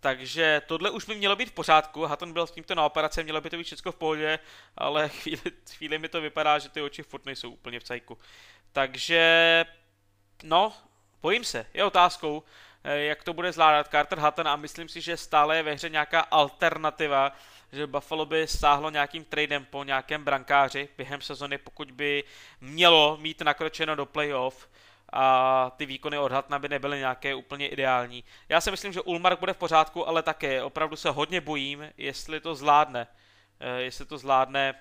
takže 0.07 0.61
tohle 0.67 0.89
už 0.89 1.05
by 1.05 1.15
mělo 1.15 1.35
být 1.35 1.49
v 1.49 1.53
pořádku, 1.53 2.05
Hatton 2.05 2.33
byl 2.33 2.47
s 2.47 2.51
tímto 2.51 2.75
na 2.75 2.85
operaci, 2.85 3.23
mělo 3.23 3.41
by 3.41 3.49
to 3.49 3.57
být 3.57 3.63
všechno 3.63 3.91
v 3.91 3.95
pohodě, 3.95 4.39
ale 4.77 5.09
chvíli, 5.21 5.41
chvíli 5.71 5.99
mi 5.99 6.09
to 6.09 6.21
vypadá, 6.21 6.59
že 6.59 6.69
ty 6.69 6.81
oči 6.81 7.03
furt 7.03 7.25
nejsou 7.25 7.51
úplně 7.51 7.79
v 7.79 7.83
cajku. 7.83 8.17
Takže, 8.71 9.65
no, 10.43 10.73
bojím 11.21 11.43
se, 11.43 11.65
je 11.73 11.83
otázkou, 11.83 12.43
Eh, 12.89 13.03
jak 13.03 13.23
to 13.23 13.33
bude 13.33 13.51
zvládat 13.51 13.87
Carter 13.87 14.19
Hutton 14.19 14.47
a 14.47 14.55
myslím 14.55 14.89
si, 14.89 15.01
že 15.01 15.17
stále 15.17 15.57
je 15.57 15.63
ve 15.63 15.73
hře 15.73 15.89
nějaká 15.89 16.19
alternativa, 16.19 17.31
že 17.71 17.87
Buffalo 17.87 18.25
by 18.25 18.47
stáhlo 18.47 18.89
nějakým 18.89 19.23
tradem 19.23 19.65
po 19.65 19.83
nějakém 19.83 20.23
brankáři 20.23 20.89
během 20.97 21.21
sezony, 21.21 21.57
pokud 21.57 21.91
by 21.91 22.23
mělo 22.61 23.17
mít 23.21 23.41
nakročeno 23.41 23.95
do 23.95 24.05
playoff 24.05 24.69
a 25.13 25.71
ty 25.77 25.85
výkony 25.85 26.17
od 26.17 26.31
Hutna 26.31 26.59
by 26.59 26.69
nebyly 26.69 26.99
nějaké 26.99 27.35
úplně 27.35 27.67
ideální. 27.67 28.23
Já 28.49 28.61
si 28.61 28.71
myslím, 28.71 28.93
že 28.93 29.01
Ulmark 29.01 29.39
bude 29.39 29.53
v 29.53 29.57
pořádku, 29.57 30.07
ale 30.07 30.23
také 30.23 30.63
opravdu 30.63 30.95
se 30.95 31.09
hodně 31.09 31.41
bojím, 31.41 31.91
jestli 31.97 32.39
to 32.39 32.55
zvládne. 32.55 33.07
Eh, 33.59 33.81
jestli 33.81 34.05
to 34.05 34.17
zvládne 34.17 34.73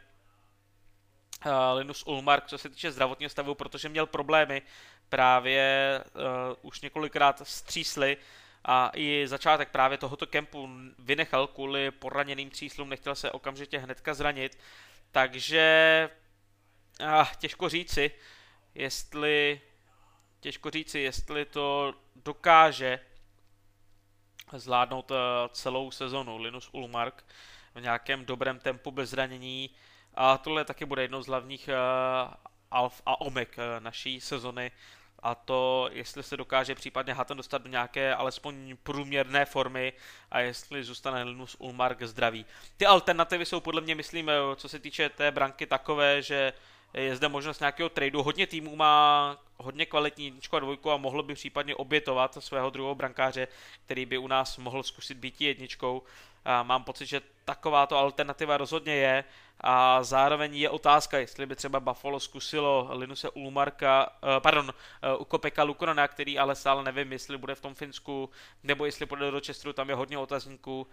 eh, 1.47 1.51
Linus 1.75 2.03
Ulmark, 2.07 2.47
co 2.47 2.59
se 2.59 2.69
týče 2.69 2.93
zdravotního 2.93 3.31
stavu, 3.31 3.55
protože 3.55 3.89
měl 3.89 4.07
problémy 4.07 4.63
právě 5.09 6.01
uh, 6.15 6.23
už 6.63 6.81
několikrát 6.81 7.43
střísli 7.45 8.17
a 8.65 8.91
i 8.95 9.29
začátek 9.29 9.69
právě 9.71 9.99
tohoto 9.99 10.27
kempu 10.27 10.69
vynechal 10.99 11.47
kvůli 11.47 11.91
poraněným 11.91 12.51
tříslům, 12.51 12.89
nechtěl 12.89 13.15
se 13.15 13.31
okamžitě 13.31 13.79
hnedka 13.79 14.15
zranit, 14.15 14.59
takže 15.11 16.11
těžko 17.39 17.69
říci, 17.69 18.11
jestli 18.75 19.61
těžko 20.41 20.71
říci, 20.71 20.99
jestli 20.99 21.45
to 21.45 21.95
dokáže 22.17 23.01
zvládnout 24.53 25.11
uh, 25.11 25.17
celou 25.53 25.91
sezonu 25.91 26.39
Linus 26.39 26.69
Ulmark 26.73 27.25
v 27.75 27.81
nějakém 27.81 28.25
dobrém 28.25 28.59
tempu 28.59 28.91
bez 28.91 29.11
zranění 29.11 29.71
a 30.15 30.39
tohle 30.39 30.65
taky 30.65 30.85
bude 30.85 31.03
jednou 31.03 31.23
z 31.23 31.27
hlavních 31.27 31.69
uh, 31.69 32.35
alf 32.71 33.03
a 33.07 33.21
omek 33.21 33.57
uh, 33.59 33.85
naší 33.85 34.21
sezony 34.21 34.71
a 35.19 35.35
to, 35.35 35.89
jestli 35.93 36.23
se 36.23 36.37
dokáže 36.37 36.75
případně 36.75 37.13
Hatton 37.13 37.37
dostat 37.37 37.63
do 37.63 37.69
nějaké 37.69 38.15
alespoň 38.15 38.77
průměrné 38.83 39.45
formy 39.45 39.93
a 40.31 40.41
jestli 40.41 40.85
zůstane 40.85 41.23
Linus 41.23 41.57
Ulmark 41.59 42.03
zdravý. 42.03 42.47
Ty 42.77 42.87
alternativy 42.87 43.47
jsou 43.47 43.61
podle 43.61 43.81
mě, 43.81 43.95
myslím, 43.95 44.31
co 44.57 44.69
se 44.69 44.79
týče 44.79 45.09
té 45.09 45.31
branky 45.31 45.67
takové, 45.67 46.23
že 46.23 46.53
je 46.95 47.17
zde 47.17 47.29
možnost 47.29 47.61
nějakého 47.61 47.89
tradu. 47.89 48.23
Hodně 48.23 48.47
týmů 48.47 48.77
má 48.77 49.37
hodně 49.59 49.87
kvalitní 49.87 50.25
jedničku 50.25 50.57
a 50.57 50.61
dvojku 50.61 50.91
a 50.91 50.97
mohlo 50.97 51.23
by 51.23 51.35
případně 51.35 51.75
obětovat 51.75 52.37
svého 52.41 52.71
druhého 52.71 52.95
brankáře, 52.95 53.49
který 53.85 54.07
by 54.07 54.19
u 54.19 54.27
nás 54.27 54.57
mohl 54.57 54.83
zkusit 54.83 55.19
být 55.19 55.41
jedničkou. 55.41 56.03
A 56.45 56.63
mám 56.63 56.85
pocit, 56.85 57.07
že 57.07 57.21
takováto 57.45 57.99
alternativa 57.99 58.57
rozhodně 58.57 58.95
je 58.95 59.25
a 59.61 60.03
zároveň 60.03 60.57
je 60.57 60.71
otázka, 60.71 61.19
jestli 61.19 61.47
by 61.47 61.57
třeba 61.57 61.81
Buffalo 61.81 62.21
zkusilo 62.21 62.89
Linuse 62.93 63.31
Ulmarka, 63.31 64.07
uh, 64.07 64.29
pardon, 64.41 64.65
uh, 65.15 65.21
Ukopeka 65.21 65.63
Lukrona, 65.63 66.09
který 66.09 66.39
ale 66.39 66.55
stále 66.55 66.85
nevím, 66.85 67.13
jestli 67.13 67.39
bude 67.39 67.55
v 67.55 67.61
tom 67.61 67.75
Finsku, 67.75 68.31
nebo 68.63 68.87
jestli 68.87 69.07
půjde 69.07 69.31
do 69.31 69.41
Chesteru, 69.47 69.73
tam 69.73 69.89
je 69.89 69.95
hodně 69.95 70.19
otazníků, 70.19 70.87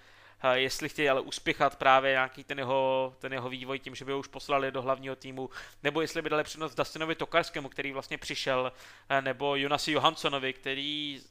jestli 0.51 0.89
chtějí 0.89 1.09
ale 1.09 1.21
uspěchat 1.21 1.75
právě 1.75 2.11
nějaký 2.11 2.43
ten 2.43 2.59
jeho, 2.59 3.13
ten 3.19 3.33
jeho 3.33 3.49
vývoj 3.49 3.79
tím, 3.79 3.95
že 3.95 4.05
by 4.05 4.11
ho 4.11 4.19
už 4.19 4.27
poslali 4.27 4.71
do 4.71 4.81
hlavního 4.81 5.15
týmu, 5.15 5.49
nebo 5.83 6.01
jestli 6.01 6.21
by 6.21 6.29
dali 6.29 6.43
přednost 6.43 6.75
Dustinovi 6.75 7.15
Tokarskému, 7.15 7.69
který 7.69 7.91
vlastně 7.91 8.17
přišel, 8.17 8.71
uh, 9.11 9.21
nebo 9.21 9.55
Jonasi 9.55 9.91
Johanssonovi, 9.91 10.53
který, 10.53 11.21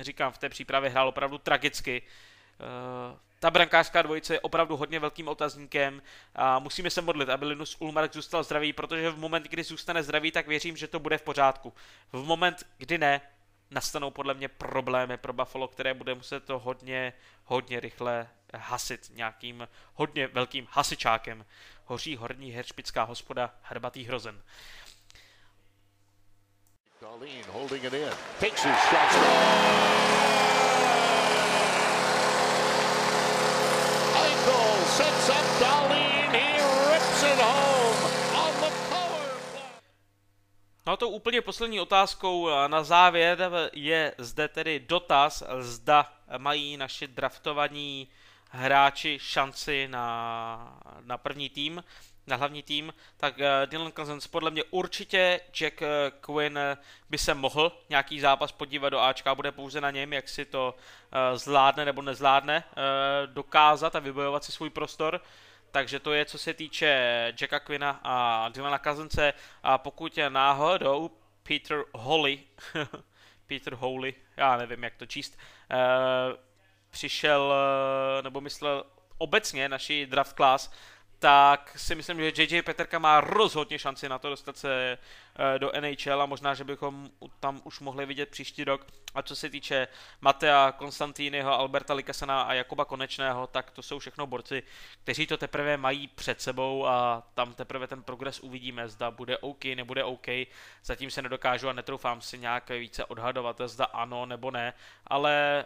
říkám, 0.00 0.32
v 0.32 0.38
té 0.38 0.48
přípravě 0.48 0.90
hrál 0.90 1.08
opravdu 1.08 1.38
tragicky, 1.38 2.02
uh, 2.02 3.18
ta 3.42 3.50
brankářská 3.50 4.02
dvojice 4.02 4.34
je 4.34 4.40
opravdu 4.40 4.76
hodně 4.76 5.00
velkým 5.00 5.28
otazníkem 5.28 6.02
a 6.34 6.58
musíme 6.58 6.90
se 6.90 7.00
modlit, 7.00 7.28
aby 7.28 7.46
Linus 7.46 7.76
Ulmark 7.78 8.14
zůstal 8.14 8.42
zdravý, 8.42 8.72
protože 8.72 9.10
v 9.10 9.18
moment, 9.18 9.46
kdy 9.48 9.62
zůstane 9.62 10.02
zdravý, 10.02 10.30
tak 10.30 10.46
věřím, 10.46 10.76
že 10.76 10.88
to 10.88 10.98
bude 10.98 11.18
v 11.18 11.22
pořádku. 11.22 11.72
V 12.12 12.24
moment, 12.24 12.66
kdy 12.78 12.98
ne, 12.98 13.20
nastanou 13.70 14.10
podle 14.10 14.34
mě 14.34 14.48
problémy 14.48 15.16
pro 15.16 15.32
Buffalo, 15.32 15.68
které 15.68 15.94
bude 15.94 16.14
muset 16.14 16.44
to 16.44 16.58
hodně, 16.58 17.12
hodně 17.44 17.80
rychle 17.80 18.28
hasit 18.54 19.10
nějakým 19.14 19.68
hodně 19.94 20.26
velkým 20.26 20.68
hasičákem. 20.70 21.44
Hoří 21.84 22.16
horní 22.16 22.50
heršpická 22.50 23.02
hospoda 23.02 23.54
Hrbatý 23.62 24.04
hrozen. 24.04 24.42
Darlene 27.00 27.44
holding 27.48 27.84
it 27.84 27.92
in. 27.92 28.10
Takes 28.40 28.64
his 28.64 28.76
shot. 28.90 30.12
sets 34.96 35.28
up 35.30 35.60
Darlene, 35.60 36.28
he 36.36 36.60
rips 36.92 37.22
it 37.22 37.38
home 37.38 38.00
on 38.44 38.52
the 38.60 38.70
power 38.90 39.22
No 40.86 40.96
to 40.96 41.08
úplně 41.08 41.40
poslední 41.40 41.80
otázkou 41.80 42.48
na 42.66 42.84
závěr 42.84 43.50
je 43.72 44.14
zde 44.18 44.48
tedy 44.48 44.80
dotaz, 44.80 45.42
zda 45.58 46.12
mají 46.38 46.76
naši 46.76 47.06
draftovaní 47.06 48.08
hráči 48.52 49.18
šanci 49.20 49.88
na, 49.88 50.80
na 51.00 51.18
první 51.18 51.48
tým 51.48 51.82
na 52.26 52.36
hlavní 52.36 52.62
tým, 52.62 52.94
tak 53.16 53.38
uh, 53.38 53.44
Dylan 53.66 53.92
Cousins 53.92 54.26
podle 54.26 54.50
mě 54.50 54.64
určitě 54.70 55.40
Jack 55.52 55.80
uh, 55.80 55.86
Quinn 56.20 56.58
by 57.10 57.18
se 57.18 57.34
mohl 57.34 57.72
nějaký 57.88 58.20
zápas 58.20 58.52
podívat 58.52 58.88
do 58.88 59.00
Ačka, 59.00 59.34
bude 59.34 59.52
pouze 59.52 59.80
na 59.80 59.90
něm, 59.90 60.12
jak 60.12 60.28
si 60.28 60.44
to 60.44 60.74
uh, 60.74 61.38
zvládne 61.38 61.84
nebo 61.84 62.02
nezvládne 62.02 62.64
dokázat 63.26 63.96
a 63.96 63.98
vybojovat 63.98 64.44
si 64.44 64.52
svůj 64.52 64.70
prostor. 64.70 65.20
Takže 65.70 66.00
to 66.00 66.12
je, 66.12 66.24
co 66.24 66.38
se 66.38 66.54
týče 66.54 66.86
Jacka 67.40 67.60
Quinna 67.60 68.00
a 68.04 68.48
Dylana 68.48 68.78
Cousinse. 68.78 69.34
A 69.62 69.78
pokud 69.78 70.18
je 70.18 70.30
náhodou 70.30 71.10
Peter 71.42 71.84
Holly, 71.94 72.40
Peter 73.46 73.74
Holly, 73.74 74.14
já 74.36 74.56
nevím, 74.56 74.84
jak 74.84 74.96
to 74.96 75.06
číst, 75.06 75.38
přišel, 76.92 77.52
uh, 78.18 78.24
nebo 78.24 78.40
myslel 78.40 78.84
obecně 79.18 79.68
naši 79.68 80.06
draft 80.06 80.36
class, 80.36 80.70
tak 81.22 81.72
si 81.76 81.94
myslím, 81.94 82.20
že 82.20 82.42
JJ 82.42 82.62
Peterka 82.62 82.98
má 82.98 83.20
rozhodně 83.20 83.78
šanci 83.78 84.08
na 84.08 84.18
to 84.18 84.28
dostat 84.28 84.56
se 84.56 84.98
eh, 85.38 85.58
do 85.58 85.72
NHL 85.80 86.22
a 86.22 86.26
možná, 86.26 86.54
že 86.54 86.64
bychom 86.64 87.10
tam 87.40 87.60
už 87.64 87.80
mohli 87.80 88.06
vidět 88.06 88.28
příští 88.28 88.64
rok. 88.64 88.86
A 89.14 89.22
co 89.22 89.36
se 89.36 89.50
týče 89.50 89.88
Matea 90.20 90.72
Konstantýnyho, 90.72 91.52
Alberta 91.52 91.94
Likasena 91.94 92.42
a 92.42 92.52
Jakuba 92.52 92.84
Konečného, 92.84 93.46
tak 93.46 93.70
to 93.70 93.82
jsou 93.82 93.98
všechno 93.98 94.26
borci, 94.26 94.62
kteří 95.02 95.26
to 95.26 95.36
teprve 95.36 95.76
mají 95.76 96.08
před 96.08 96.40
sebou 96.40 96.86
a 96.86 97.22
tam 97.34 97.54
teprve 97.54 97.86
ten 97.86 98.02
progres 98.02 98.40
uvidíme, 98.40 98.88
zda 98.88 99.10
bude 99.10 99.38
OK, 99.38 99.64
nebude 99.64 100.04
OK. 100.04 100.26
Zatím 100.84 101.10
se 101.10 101.22
nedokážu 101.22 101.68
a 101.68 101.72
netroufám 101.72 102.20
si 102.20 102.38
nějak 102.38 102.70
více 102.70 103.04
odhadovat, 103.04 103.60
zda 103.66 103.84
ano 103.84 104.26
nebo 104.26 104.50
ne, 104.50 104.74
ale 105.06 105.64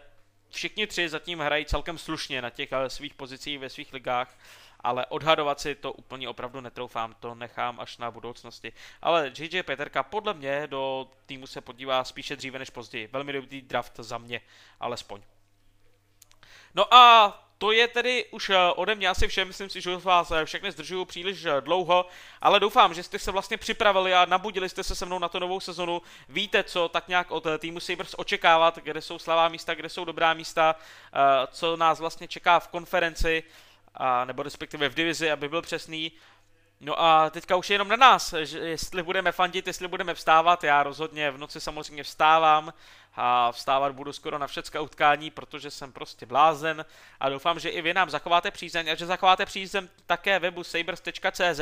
všichni 0.49 0.87
tři 0.87 1.09
zatím 1.09 1.39
hrají 1.39 1.65
celkem 1.65 1.97
slušně 1.97 2.41
na 2.41 2.49
těch 2.49 2.69
eh, 2.71 2.89
svých 2.89 3.13
pozicích 3.13 3.59
ve 3.59 3.69
svých 3.69 3.93
ligách 3.93 4.37
ale 4.79 5.05
odhadovat 5.05 5.59
si 5.59 5.75
to 5.75 5.93
úplně 5.93 6.29
opravdu 6.29 6.61
netroufám, 6.61 7.15
to 7.19 7.35
nechám 7.35 7.79
až 7.79 7.97
na 7.97 8.11
budoucnosti. 8.11 8.73
Ale 9.01 9.31
JJ 9.37 9.63
Peterka 9.63 10.03
podle 10.03 10.33
mě 10.33 10.67
do 10.67 11.11
týmu 11.25 11.47
se 11.47 11.61
podívá 11.61 12.03
spíše 12.03 12.35
dříve 12.35 12.59
než 12.59 12.69
později. 12.69 13.07
Velmi 13.07 13.33
dobrý 13.33 13.61
draft 13.61 13.93
za 13.97 14.17
mě, 14.17 14.41
alespoň. 14.79 15.21
No 16.73 16.93
a 16.93 17.46
to 17.57 17.71
je 17.71 17.87
tedy 17.87 18.25
už 18.31 18.49
eh, 18.49 18.57
ode 18.75 18.95
mě 18.95 19.09
asi 19.09 19.27
vše, 19.27 19.45
myslím 19.45 19.69
si, 19.69 19.81
že 19.81 19.95
vás 19.95 20.31
eh, 20.31 20.45
všechny 20.45 20.71
zdržuju 20.71 21.05
příliš 21.05 21.45
eh, 21.45 21.61
dlouho, 21.61 22.05
ale 22.41 22.59
doufám, 22.59 22.93
že 22.93 23.03
jste 23.03 23.19
se 23.19 23.31
vlastně 23.31 23.57
připravili 23.57 24.13
a 24.13 24.25
nabudili 24.25 24.69
jste 24.69 24.83
se 24.83 24.95
se 24.95 25.05
mnou 25.05 25.19
na 25.19 25.29
tu 25.29 25.39
novou 25.39 25.59
sezonu. 25.59 26.01
Víte, 26.29 26.63
co 26.63 26.89
tak 26.89 27.07
nějak 27.07 27.31
od 27.31 27.47
týmu 27.59 27.79
Sabres 27.79 28.15
očekávat, 28.17 28.79
kde 28.83 29.01
jsou 29.01 29.19
slavá 29.19 29.47
místa, 29.49 29.75
kde 29.75 29.89
jsou 29.89 30.05
dobrá 30.05 30.33
místa, 30.33 30.75
co 31.51 31.77
nás 31.77 31.99
vlastně 31.99 32.27
čeká 32.27 32.59
v 32.59 32.67
konferenci 32.67 33.43
nebo 34.25 34.43
respektive 34.43 34.89
v 34.89 34.93
divizi, 34.93 35.31
aby 35.31 35.49
byl 35.49 35.61
přesný. 35.61 36.11
No 36.79 37.01
a 37.01 37.29
teďka 37.29 37.55
už 37.55 37.69
je 37.69 37.73
jenom 37.73 37.87
na 37.87 37.95
nás, 37.95 38.33
že 38.43 38.59
jestli 38.59 39.03
budeme 39.03 39.31
fandit, 39.31 39.67
jestli 39.67 39.87
budeme 39.87 40.13
vstávat, 40.13 40.63
já 40.63 40.83
rozhodně 40.83 41.31
v 41.31 41.37
noci 41.37 41.61
samozřejmě 41.61 42.03
vstávám, 42.03 42.73
a 43.19 43.51
vstávat 43.51 43.91
budu 43.91 44.13
skoro 44.13 44.37
na 44.37 44.47
všecka 44.47 44.81
utkání, 44.81 45.31
protože 45.31 45.71
jsem 45.71 45.91
prostě 45.91 46.25
blázen 46.25 46.85
a 47.19 47.29
doufám, 47.29 47.59
že 47.59 47.69
i 47.69 47.81
vy 47.81 47.93
nám 47.93 48.09
zachováte 48.09 48.51
přízeň 48.51 48.89
a 48.89 48.95
že 48.95 49.05
zachováte 49.05 49.45
přízeň 49.45 49.87
také 50.05 50.39
webu 50.39 50.63
sabers.cz, 50.63 51.61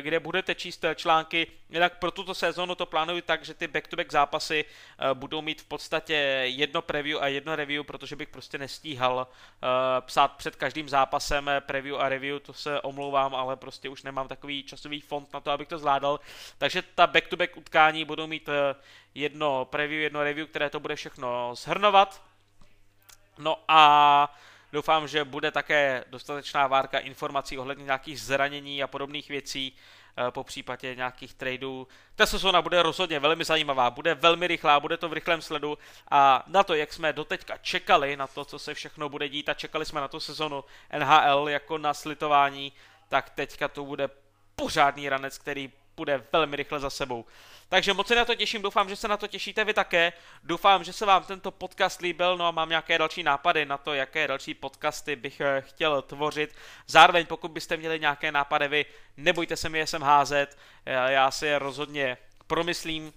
kde 0.00 0.20
budete 0.20 0.54
číst 0.54 0.84
články. 0.94 1.46
Jinak 1.70 1.98
pro 1.98 2.10
tuto 2.10 2.34
sezónu 2.34 2.74
to 2.74 2.86
plánuji 2.86 3.22
tak, 3.22 3.44
že 3.44 3.54
ty 3.54 3.66
back-to-back 3.66 4.12
zápasy 4.12 4.64
eh, 4.64 5.14
budou 5.14 5.42
mít 5.42 5.62
v 5.62 5.64
podstatě 5.64 6.14
jedno 6.44 6.82
preview 6.82 7.18
a 7.22 7.26
jedno 7.26 7.56
review, 7.56 7.84
protože 7.84 8.16
bych 8.16 8.28
prostě 8.28 8.58
nestíhal 8.58 9.26
eh, 9.26 9.66
psát 10.00 10.32
před 10.32 10.56
každým 10.56 10.88
zápasem 10.88 11.50
preview 11.60 11.96
a 12.00 12.08
review, 12.08 12.40
to 12.40 12.52
se 12.52 12.80
omlouvám, 12.80 13.34
ale 13.34 13.56
prostě 13.56 13.88
už 13.88 14.02
nemám 14.02 14.28
takový 14.28 14.62
časový 14.62 15.00
fond 15.00 15.32
na 15.32 15.40
to, 15.40 15.50
abych 15.50 15.68
to 15.68 15.78
zvládal. 15.78 16.20
Takže 16.58 16.82
ta 16.94 17.06
back-to-back 17.06 17.56
utkání 17.56 18.04
budou 18.04 18.26
mít 18.26 18.48
jedno 19.14 19.64
preview, 19.64 20.02
jedno 20.02 20.22
review, 20.22 20.48
které 20.48 20.70
to 20.70 20.80
bude 20.80 20.96
všechno 20.96 21.54
zhrnovat. 21.54 22.22
No 23.38 23.56
a 23.68 24.36
doufám, 24.74 25.08
že 25.08 25.24
bude 25.24 25.50
také 25.50 26.04
dostatečná 26.10 26.66
várka 26.66 26.98
informací 26.98 27.58
ohledně 27.58 27.84
nějakých 27.84 28.20
zranění 28.20 28.82
a 28.82 28.86
podobných 28.86 29.28
věcí, 29.28 29.76
eh, 30.16 30.30
po 30.30 30.44
případě 30.44 30.94
nějakých 30.94 31.34
tradeů. 31.34 31.88
Ta 32.16 32.26
sezóna 32.26 32.62
bude 32.62 32.82
rozhodně 32.82 33.20
velmi 33.20 33.44
zajímavá, 33.44 33.90
bude 33.90 34.14
velmi 34.14 34.46
rychlá, 34.46 34.80
bude 34.80 34.96
to 34.96 35.08
v 35.08 35.12
rychlém 35.12 35.42
sledu 35.42 35.78
a 36.10 36.44
na 36.46 36.64
to, 36.64 36.74
jak 36.74 36.92
jsme 36.92 37.12
doteďka 37.12 37.56
čekali 37.56 38.16
na 38.16 38.26
to, 38.26 38.44
co 38.44 38.58
se 38.58 38.74
všechno 38.74 39.08
bude 39.08 39.28
dít 39.28 39.48
a 39.48 39.54
čekali 39.54 39.86
jsme 39.86 40.00
na 40.00 40.08
tu 40.08 40.20
sezonu 40.20 40.64
NHL 40.98 41.48
jako 41.48 41.78
na 41.78 41.94
slitování, 41.94 42.72
tak 43.08 43.30
teďka 43.30 43.68
to 43.68 43.84
bude 43.84 44.08
pořádný 44.56 45.08
ranec, 45.08 45.38
který 45.38 45.72
bude 45.96 46.24
velmi 46.32 46.56
rychle 46.56 46.80
za 46.80 46.90
sebou. 46.90 47.24
Takže 47.68 47.92
moc 47.94 48.06
se 48.06 48.14
na 48.14 48.24
to 48.24 48.34
těším, 48.34 48.62
doufám, 48.62 48.88
že 48.88 48.96
se 48.96 49.08
na 49.08 49.16
to 49.16 49.26
těšíte 49.26 49.64
vy 49.64 49.74
také. 49.74 50.12
Doufám, 50.42 50.84
že 50.84 50.92
se 50.92 51.06
vám 51.06 51.24
tento 51.24 51.50
podcast 51.50 52.00
líbil, 52.00 52.36
no 52.36 52.46
a 52.46 52.50
mám 52.50 52.68
nějaké 52.68 52.98
další 52.98 53.22
nápady 53.22 53.64
na 53.64 53.78
to, 53.78 53.94
jaké 53.94 54.28
další 54.28 54.54
podcasty 54.54 55.16
bych 55.16 55.40
eh, 55.40 55.60
chtěl 55.60 56.02
tvořit. 56.02 56.54
Zároveň, 56.86 57.26
pokud 57.26 57.50
byste 57.50 57.76
měli 57.76 58.00
nějaké 58.00 58.32
nápady 58.32 58.68
vy, 58.68 58.86
nebojte 59.16 59.56
se 59.56 59.68
mi 59.68 59.78
je 59.78 59.86
sem 59.86 60.02
házet, 60.02 60.58
já 60.86 61.30
si 61.30 61.46
je 61.46 61.58
rozhodně 61.58 62.16
promyslím, 62.46 63.12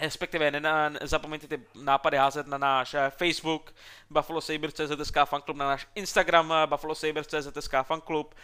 respektive 0.00 0.50
nezapomeňte 0.90 1.48
ty 1.48 1.60
nápady 1.74 2.16
házet 2.16 2.46
na 2.46 2.58
náš 2.58 2.94
eh, 2.94 3.10
Facebook 3.10 3.74
Buffalo 4.10 4.40
Sabres 4.40 4.74
CZSK 4.74 5.16
fanklub, 5.24 5.56
na 5.56 5.66
náš 5.66 5.86
Instagram 5.94 6.52
eh, 6.52 6.66
Buffalo 6.66 6.94
Sabres 6.94 7.26
CZSK 7.26 7.74
fanklub, 7.82 8.34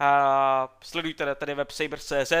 a 0.00 0.68
sledujte 0.82 1.34
tady 1.34 1.54
web 1.54 1.70
Sabers.cz, 1.70 2.32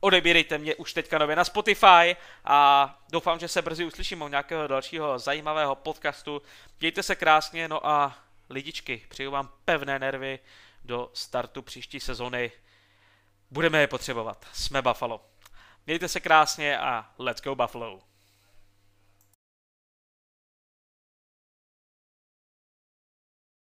odebírejte 0.00 0.58
mě 0.58 0.74
už 0.74 0.92
teďka 0.92 1.18
nově 1.18 1.36
na 1.36 1.44
Spotify 1.44 2.16
a 2.44 2.98
doufám, 3.10 3.38
že 3.38 3.48
se 3.48 3.62
brzy 3.62 3.84
uslyšíme 3.84 4.24
u 4.24 4.28
nějakého 4.28 4.66
dalšího 4.66 5.18
zajímavého 5.18 5.74
podcastu. 5.74 6.42
Mějte 6.80 7.02
se 7.02 7.14
krásně, 7.14 7.68
no 7.68 7.86
a 7.86 8.18
lidičky, 8.50 9.06
přeju 9.08 9.30
vám 9.30 9.50
pevné 9.64 9.98
nervy 9.98 10.38
do 10.84 11.10
startu 11.14 11.62
příští 11.62 12.00
sezony. 12.00 12.52
Budeme 13.50 13.80
je 13.80 13.86
potřebovat. 13.86 14.46
Jsme 14.52 14.82
Buffalo. 14.82 15.20
Mějte 15.86 16.08
se 16.08 16.20
krásně 16.20 16.78
a 16.78 17.10
let's 17.18 17.42
go 17.42 17.54
Buffalo. 17.54 18.13